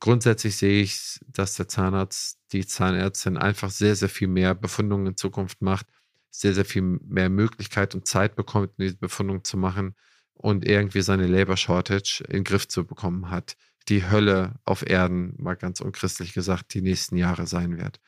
grundsätzlich 0.00 0.56
sehe 0.56 0.82
ich, 0.82 1.20
dass 1.28 1.54
der 1.54 1.68
Zahnarzt, 1.68 2.38
die 2.52 2.66
Zahnärztin 2.66 3.36
einfach 3.36 3.70
sehr, 3.70 3.94
sehr 3.94 4.08
viel 4.08 4.28
mehr 4.28 4.54
Befundungen 4.54 5.08
in 5.08 5.16
Zukunft 5.16 5.62
macht, 5.62 5.86
sehr, 6.30 6.54
sehr 6.54 6.64
viel 6.64 6.82
mehr 6.82 7.28
Möglichkeit 7.28 7.94
und 7.94 8.06
Zeit 8.06 8.34
bekommt, 8.36 8.72
diese 8.78 8.96
Befundung 8.96 9.44
zu 9.44 9.56
machen 9.56 9.94
und 10.34 10.64
irgendwie 10.66 11.02
seine 11.02 11.26
Labor 11.26 11.56
Shortage 11.56 12.24
in 12.28 12.36
den 12.36 12.44
Griff 12.44 12.66
zu 12.66 12.86
bekommen 12.86 13.30
hat. 13.30 13.56
die 13.88 14.08
Hölle 14.08 14.54
auf 14.64 14.86
Erden, 14.88 15.34
mal 15.38 15.56
ganz 15.56 15.80
unchristlich 15.80 16.32
gesagt, 16.32 16.74
die 16.74 16.82
nächsten 16.82 17.16
Jahre 17.16 17.46
sein 17.46 17.78
wird. 17.78 17.98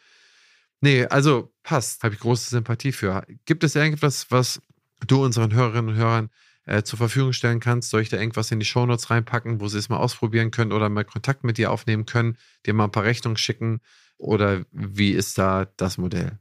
Nee, 0.81 1.07
also 1.07 1.53
passt, 1.63 2.03
habe 2.03 2.15
ich 2.15 2.21
große 2.21 2.51
Sympathie 2.51 2.93
für. 2.93 3.25
Gibt 3.47 3.65
es 3.65 3.75
irgendwas, 3.75 4.31
was 4.31 4.61
du 5.07 5.25
unseren 5.25 5.53
Hörerinnen 5.55 5.95
und 5.95 5.97
Hörern 5.97 6.31
äh, 6.65 6.83
zur 6.83 6.99
Verfügung 6.99 7.33
stellen 7.33 7.61
kannst? 7.61 7.91
Soll 7.91 8.03
ich 8.03 8.09
da 8.09 8.19
irgendwas 8.19 8.51
in 8.51 8.61
die 8.61 8.67
Shownotes 8.67 9.11
reinpacken, 9.11 9.61
wo 9.61 9.69
sie 9.69 9.79
es 9.79 9.89
mal 9.89 9.99
ausprobieren 9.99 10.51
können 10.51 10.73
oder 10.73 10.89
mal 10.89 11.05
Kontakt 11.05 11.45
mit 11.45 11.59
dir 11.59 11.71
aufnehmen 11.71 12.07
können, 12.07 12.37
dir 12.67 12.75
mal 12.75 12.85
ein 12.85 12.93
paar 12.93 13.05
Rechnungen 13.05 13.37
schicken? 13.37 13.81
Oder 14.19 14.65
wie 14.71 15.11
ist 15.11 15.39
da 15.39 15.67
das 15.77 15.99
Modell? 15.99 16.39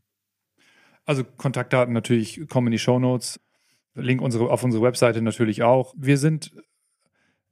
Also 1.06 1.24
Kontaktdaten 1.24 1.94
natürlich 1.94 2.48
kommen 2.48 2.68
in 2.68 2.72
die 2.72 2.80
Shownotes. 2.80 3.40
Link 3.96 4.22
unsere, 4.22 4.50
auf 4.50 4.64
unsere 4.64 4.84
Webseite 4.84 5.22
natürlich 5.22 5.64
auch. 5.64 5.94
Wir 5.98 6.18
sind, 6.18 6.54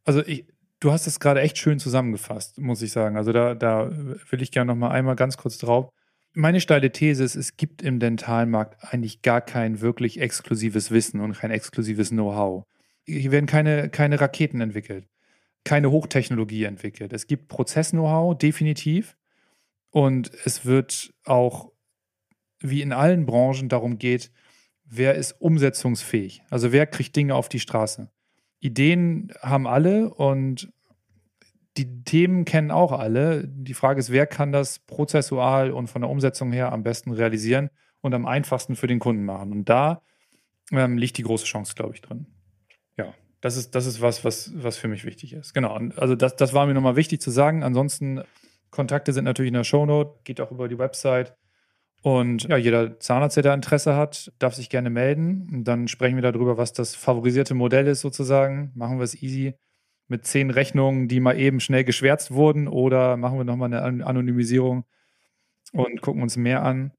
also 0.05 0.24
ich, 0.26 0.45
du 0.80 0.91
hast 0.91 1.07
es 1.07 1.20
gerade 1.20 1.41
echt 1.41 1.57
schön 1.57 1.80
zusammengefasst, 1.80 2.59
muss 2.59 2.82
ich 2.82 2.91
sagen. 2.91 3.17
Also 3.17 3.34
da, 3.34 3.55
da 3.55 3.91
will 4.30 4.41
ich 4.41 4.51
gerne 4.51 4.72
noch 4.72 4.80
mal 4.80 4.91
einmal 4.91 5.15
ganz 5.15 5.36
kurz 5.36 5.57
drauf. 5.57 5.91
Meine 6.34 6.61
steile 6.61 6.91
These 6.91 7.23
ist, 7.23 7.36
es 7.36 7.57
gibt 7.57 7.82
im 7.82 7.99
Dentalmarkt 7.99 8.93
eigentlich 8.93 9.21
gar 9.21 9.41
kein 9.41 9.82
wirklich 9.82 10.21
exklusives 10.21 10.91
Wissen 10.91 11.21
und 11.21 11.34
kein 11.34 11.51
exklusives 11.51 12.09
Know-how. 12.09 12.65
Hier 13.05 13.32
werden 13.32 13.47
keine, 13.47 13.89
keine 13.89 14.21
Raketen 14.21 14.61
entwickelt, 14.61 15.07
keine 15.63 15.89
Hochtechnologie 15.89 16.65
entwickelt. 16.65 17.13
Es 17.13 17.25
gibt 17.25 17.47
Prozess-Know-how, 17.47 18.38
definitiv. 18.38 19.17
Und 19.89 20.32
es 20.45 20.65
wird 20.65 21.13
auch, 21.25 21.71
wie 22.59 22.84
in 22.84 22.93
allen 22.93 23.25
Branchen, 23.25 23.67
darum 23.67 23.97
geht, 23.97 24.32
wer 24.84 25.15
ist 25.15 25.34
umsetzungsfähig? 25.41 26.43
Also 26.51 26.71
wer 26.71 26.86
kriegt 26.86 27.15
Dinge 27.15 27.34
auf 27.34 27.49
die 27.49 27.59
Straße? 27.59 28.11
Ideen 28.59 29.34
haben 29.41 29.65
alle 29.65 30.13
und 30.13 30.71
die 31.78 32.03
Themen 32.03 32.45
kennen 32.45 32.72
auch 32.72 32.91
alle. 32.91 33.47
Die 33.47 33.74
Frage 33.74 33.99
ist, 33.99 34.11
wer 34.11 34.28
kann 34.28 34.51
das 34.51 34.80
prozessual 34.80 35.72
und 35.72 35.88
von 35.88 36.01
der 36.01 36.09
Umsetzung 36.09 36.51
her 36.51 36.72
am 36.72 36.84
besten 36.84 37.11
realisieren 37.11 37.70
und 38.01 38.13
am 38.13 38.26
einfachsten 38.26 38.76
für 38.76 38.88
den 38.88 38.99
Kunden 38.99 39.26
machen? 39.26 39.51
Und 39.51 39.70
da 39.70 40.01
ähm, 40.72 40.97
liegt 40.97 41.17
die 41.17 41.24
große 41.24 41.45
Chance, 41.45 41.76
glaube 41.76 41.93
ich, 41.93 42.01
drin. 42.01 42.28
Ja, 42.97 43.13
das 43.41 43.55
ist, 43.55 43.76
das 43.76 43.86
ist 43.86 44.01
was, 44.01 44.26
was, 44.26 44.51
was 44.55 44.78
für 44.78 44.88
mich 44.88 45.05
wichtig 45.05 45.34
ist. 45.34 45.53
Genau. 45.53 45.74
Also 45.95 46.15
das, 46.15 46.36
das 46.36 46.53
war 46.53 46.65
mir 46.65 46.74
nochmal 46.74 46.95
wichtig 46.95 47.22
zu 47.22 47.32
sagen. 47.32 47.63
Ansonsten, 47.63 48.22
Kontakte 48.72 49.13
sind 49.13 49.24
natürlich 49.24 49.49
in 49.49 49.55
der 49.55 49.63
Shownote, 49.63 50.20
geht 50.24 50.41
auch 50.41 50.51
über 50.51 50.67
die 50.67 50.78
Website. 50.78 51.36
Und 52.01 52.43
ja, 52.43 52.55
jeder 52.55 52.99
Zahnarzt, 52.99 53.36
der 53.36 53.43
da 53.43 53.53
Interesse 53.53 53.95
hat, 53.95 54.32
darf 54.39 54.53
sich 54.53 54.70
gerne 54.70 54.89
melden. 54.89 55.49
Und 55.51 55.63
dann 55.65 55.88
sprechen 55.88 56.15
wir 56.15 56.32
darüber, 56.32 56.57
was 56.57 56.74
das 56.74 56.95
favorisierte 56.95 57.55
Modell 57.55 57.88
ist 57.88 58.01
sozusagen. 58.01 58.72
Machen 58.76 58.99
wir 58.99 59.03
es 59.03 59.22
easy 59.22 59.55
mit 60.10 60.26
zehn 60.26 60.49
Rechnungen, 60.49 61.07
die 61.07 61.20
mal 61.20 61.39
eben 61.39 61.60
schnell 61.60 61.84
geschwärzt 61.84 62.32
wurden 62.32 62.68
oder 62.68 63.16
machen 63.16 63.38
wir 63.38 63.45
nochmal 63.45 63.74
eine 63.74 64.05
Anonymisierung 64.05 64.86
und 65.72 66.01
gucken 66.01 66.22
uns 66.22 66.36
mehr 66.36 66.64
an. 66.64 66.91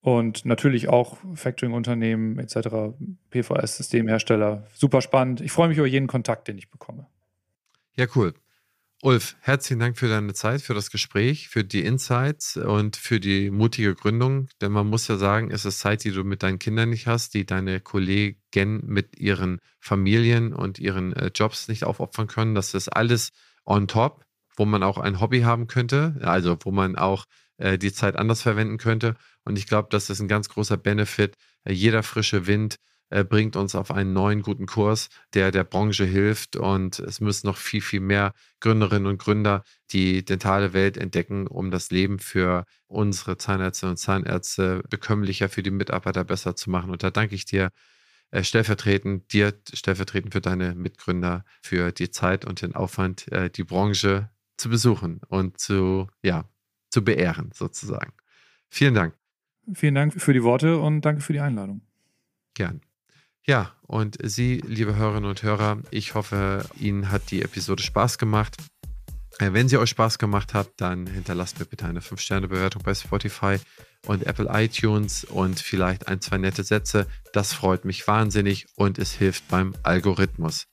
Und 0.00 0.44
natürlich 0.44 0.88
auch 0.88 1.18
Factoring-Unternehmen 1.34 2.38
etc., 2.38 2.94
PVS-Systemhersteller. 3.30 4.64
Super 4.72 5.00
spannend. 5.00 5.40
Ich 5.40 5.50
freue 5.50 5.68
mich 5.68 5.78
über 5.78 5.88
jeden 5.88 6.06
Kontakt, 6.06 6.46
den 6.46 6.56
ich 6.56 6.70
bekomme. 6.70 7.08
Ja, 7.96 8.06
cool. 8.14 8.32
Ulf, 9.00 9.36
herzlichen 9.42 9.78
Dank 9.78 9.96
für 9.96 10.08
deine 10.08 10.34
Zeit, 10.34 10.60
für 10.60 10.74
das 10.74 10.90
Gespräch, 10.90 11.48
für 11.48 11.62
die 11.62 11.84
Insights 11.84 12.56
und 12.56 12.96
für 12.96 13.20
die 13.20 13.48
mutige 13.48 13.94
Gründung. 13.94 14.48
Denn 14.60 14.72
man 14.72 14.88
muss 14.88 15.06
ja 15.06 15.16
sagen, 15.16 15.52
es 15.52 15.64
ist 15.64 15.78
Zeit, 15.78 16.02
die 16.02 16.10
du 16.10 16.24
mit 16.24 16.42
deinen 16.42 16.58
Kindern 16.58 16.90
nicht 16.90 17.06
hast, 17.06 17.34
die 17.34 17.46
deine 17.46 17.78
Kollegen 17.78 18.80
mit 18.86 19.16
ihren 19.16 19.60
Familien 19.78 20.52
und 20.52 20.80
ihren 20.80 21.12
äh, 21.12 21.30
Jobs 21.32 21.68
nicht 21.68 21.84
aufopfern 21.84 22.26
können. 22.26 22.56
Das 22.56 22.74
ist 22.74 22.88
alles 22.88 23.30
on 23.64 23.86
top, 23.86 24.24
wo 24.56 24.64
man 24.64 24.82
auch 24.82 24.98
ein 24.98 25.20
Hobby 25.20 25.42
haben 25.42 25.68
könnte, 25.68 26.16
also 26.22 26.58
wo 26.64 26.72
man 26.72 26.96
auch 26.96 27.24
äh, 27.58 27.78
die 27.78 27.92
Zeit 27.92 28.16
anders 28.16 28.42
verwenden 28.42 28.78
könnte. 28.78 29.14
Und 29.44 29.58
ich 29.58 29.68
glaube, 29.68 29.86
das 29.92 30.10
ist 30.10 30.18
ein 30.18 30.26
ganz 30.26 30.48
großer 30.48 30.76
Benefit. 30.76 31.36
Äh, 31.62 31.72
jeder 31.72 32.02
frische 32.02 32.48
Wind 32.48 32.80
bringt 33.28 33.56
uns 33.56 33.74
auf 33.74 33.90
einen 33.90 34.12
neuen 34.12 34.42
guten 34.42 34.66
Kurs, 34.66 35.08
der 35.34 35.50
der 35.50 35.64
Branche 35.64 36.04
hilft. 36.04 36.56
Und 36.56 36.98
es 36.98 37.20
müssen 37.20 37.46
noch 37.46 37.56
viel, 37.56 37.80
viel 37.80 38.00
mehr 38.00 38.34
Gründerinnen 38.60 39.06
und 39.06 39.18
Gründer 39.18 39.64
die 39.90 40.24
dentale 40.24 40.72
Welt 40.72 40.96
entdecken, 40.96 41.46
um 41.46 41.70
das 41.70 41.90
Leben 41.90 42.18
für 42.18 42.64
unsere 42.86 43.38
Zahnärzte 43.38 43.88
und 43.88 43.96
Zahnärzte 43.96 44.82
bekömmlicher, 44.90 45.48
für 45.48 45.62
die 45.62 45.70
Mitarbeiter 45.70 46.24
besser 46.24 46.56
zu 46.56 46.70
machen. 46.70 46.90
Und 46.90 47.02
da 47.02 47.10
danke 47.10 47.34
ich 47.34 47.44
dir 47.44 47.70
äh, 48.30 48.44
stellvertretend, 48.44 49.32
dir 49.32 49.54
stellvertretend 49.72 50.34
für 50.34 50.40
deine 50.40 50.74
Mitgründer, 50.74 51.44
für 51.62 51.92
die 51.92 52.10
Zeit 52.10 52.44
und 52.44 52.60
den 52.60 52.74
Aufwand, 52.74 53.30
äh, 53.32 53.48
die 53.48 53.64
Branche 53.64 54.30
zu 54.58 54.68
besuchen 54.68 55.20
und 55.28 55.58
zu, 55.58 56.08
ja, 56.22 56.44
zu 56.90 57.02
beehren 57.02 57.50
sozusagen. 57.54 58.12
Vielen 58.68 58.94
Dank. 58.94 59.14
Vielen 59.72 59.94
Dank 59.94 60.20
für 60.20 60.32
die 60.32 60.42
Worte 60.42 60.78
und 60.78 61.02
danke 61.02 61.22
für 61.22 61.32
die 61.32 61.40
Einladung. 61.40 61.82
Gern. 62.54 62.80
Ja, 63.48 63.72
und 63.86 64.18
Sie, 64.22 64.62
liebe 64.66 64.94
Hörerinnen 64.94 65.30
und 65.30 65.42
Hörer, 65.42 65.78
ich 65.90 66.14
hoffe, 66.14 66.66
Ihnen 66.78 67.10
hat 67.10 67.30
die 67.30 67.40
Episode 67.40 67.82
Spaß 67.82 68.18
gemacht. 68.18 68.54
Äh, 69.38 69.54
wenn 69.54 69.70
sie 69.70 69.78
euch 69.78 69.88
Spaß 69.88 70.18
gemacht 70.18 70.52
hat, 70.52 70.68
dann 70.76 71.06
hinterlasst 71.06 71.58
mir 71.58 71.64
bitte 71.64 71.86
eine 71.86 72.00
5-Sterne-Bewertung 72.00 72.82
bei 72.82 72.92
Spotify 72.92 73.56
und 74.06 74.26
Apple 74.26 74.50
iTunes 74.52 75.24
und 75.24 75.60
vielleicht 75.60 76.08
ein, 76.08 76.20
zwei 76.20 76.36
nette 76.36 76.62
Sätze. 76.62 77.06
Das 77.32 77.54
freut 77.54 77.86
mich 77.86 78.06
wahnsinnig 78.06 78.66
und 78.76 78.98
es 78.98 79.12
hilft 79.12 79.48
beim 79.48 79.74
Algorithmus. 79.82 80.66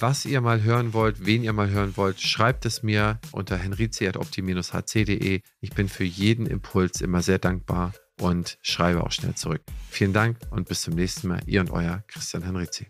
Was 0.00 0.24
ihr 0.24 0.40
mal 0.40 0.64
hören 0.64 0.94
wollt, 0.94 1.24
wen 1.26 1.44
ihr 1.44 1.52
mal 1.52 1.70
hören 1.70 1.96
wollt, 1.96 2.20
schreibt 2.20 2.66
es 2.66 2.82
mir 2.82 3.20
unter 3.30 3.56
henrizi.opti-hc.de. 3.56 5.42
Ich 5.60 5.70
bin 5.70 5.88
für 5.88 6.02
jeden 6.02 6.46
Impuls 6.46 7.00
immer 7.02 7.22
sehr 7.22 7.38
dankbar 7.38 7.92
und 8.20 8.58
schreibe 8.62 9.04
auch 9.04 9.12
schnell 9.12 9.34
zurück. 9.34 9.62
Vielen 9.90 10.12
Dank 10.12 10.38
und 10.50 10.68
bis 10.68 10.82
zum 10.82 10.94
nächsten 10.94 11.28
Mal. 11.28 11.40
Ihr 11.46 11.60
und 11.60 11.70
euer 11.70 12.02
Christian 12.06 12.42
Henrizi. 12.42 12.86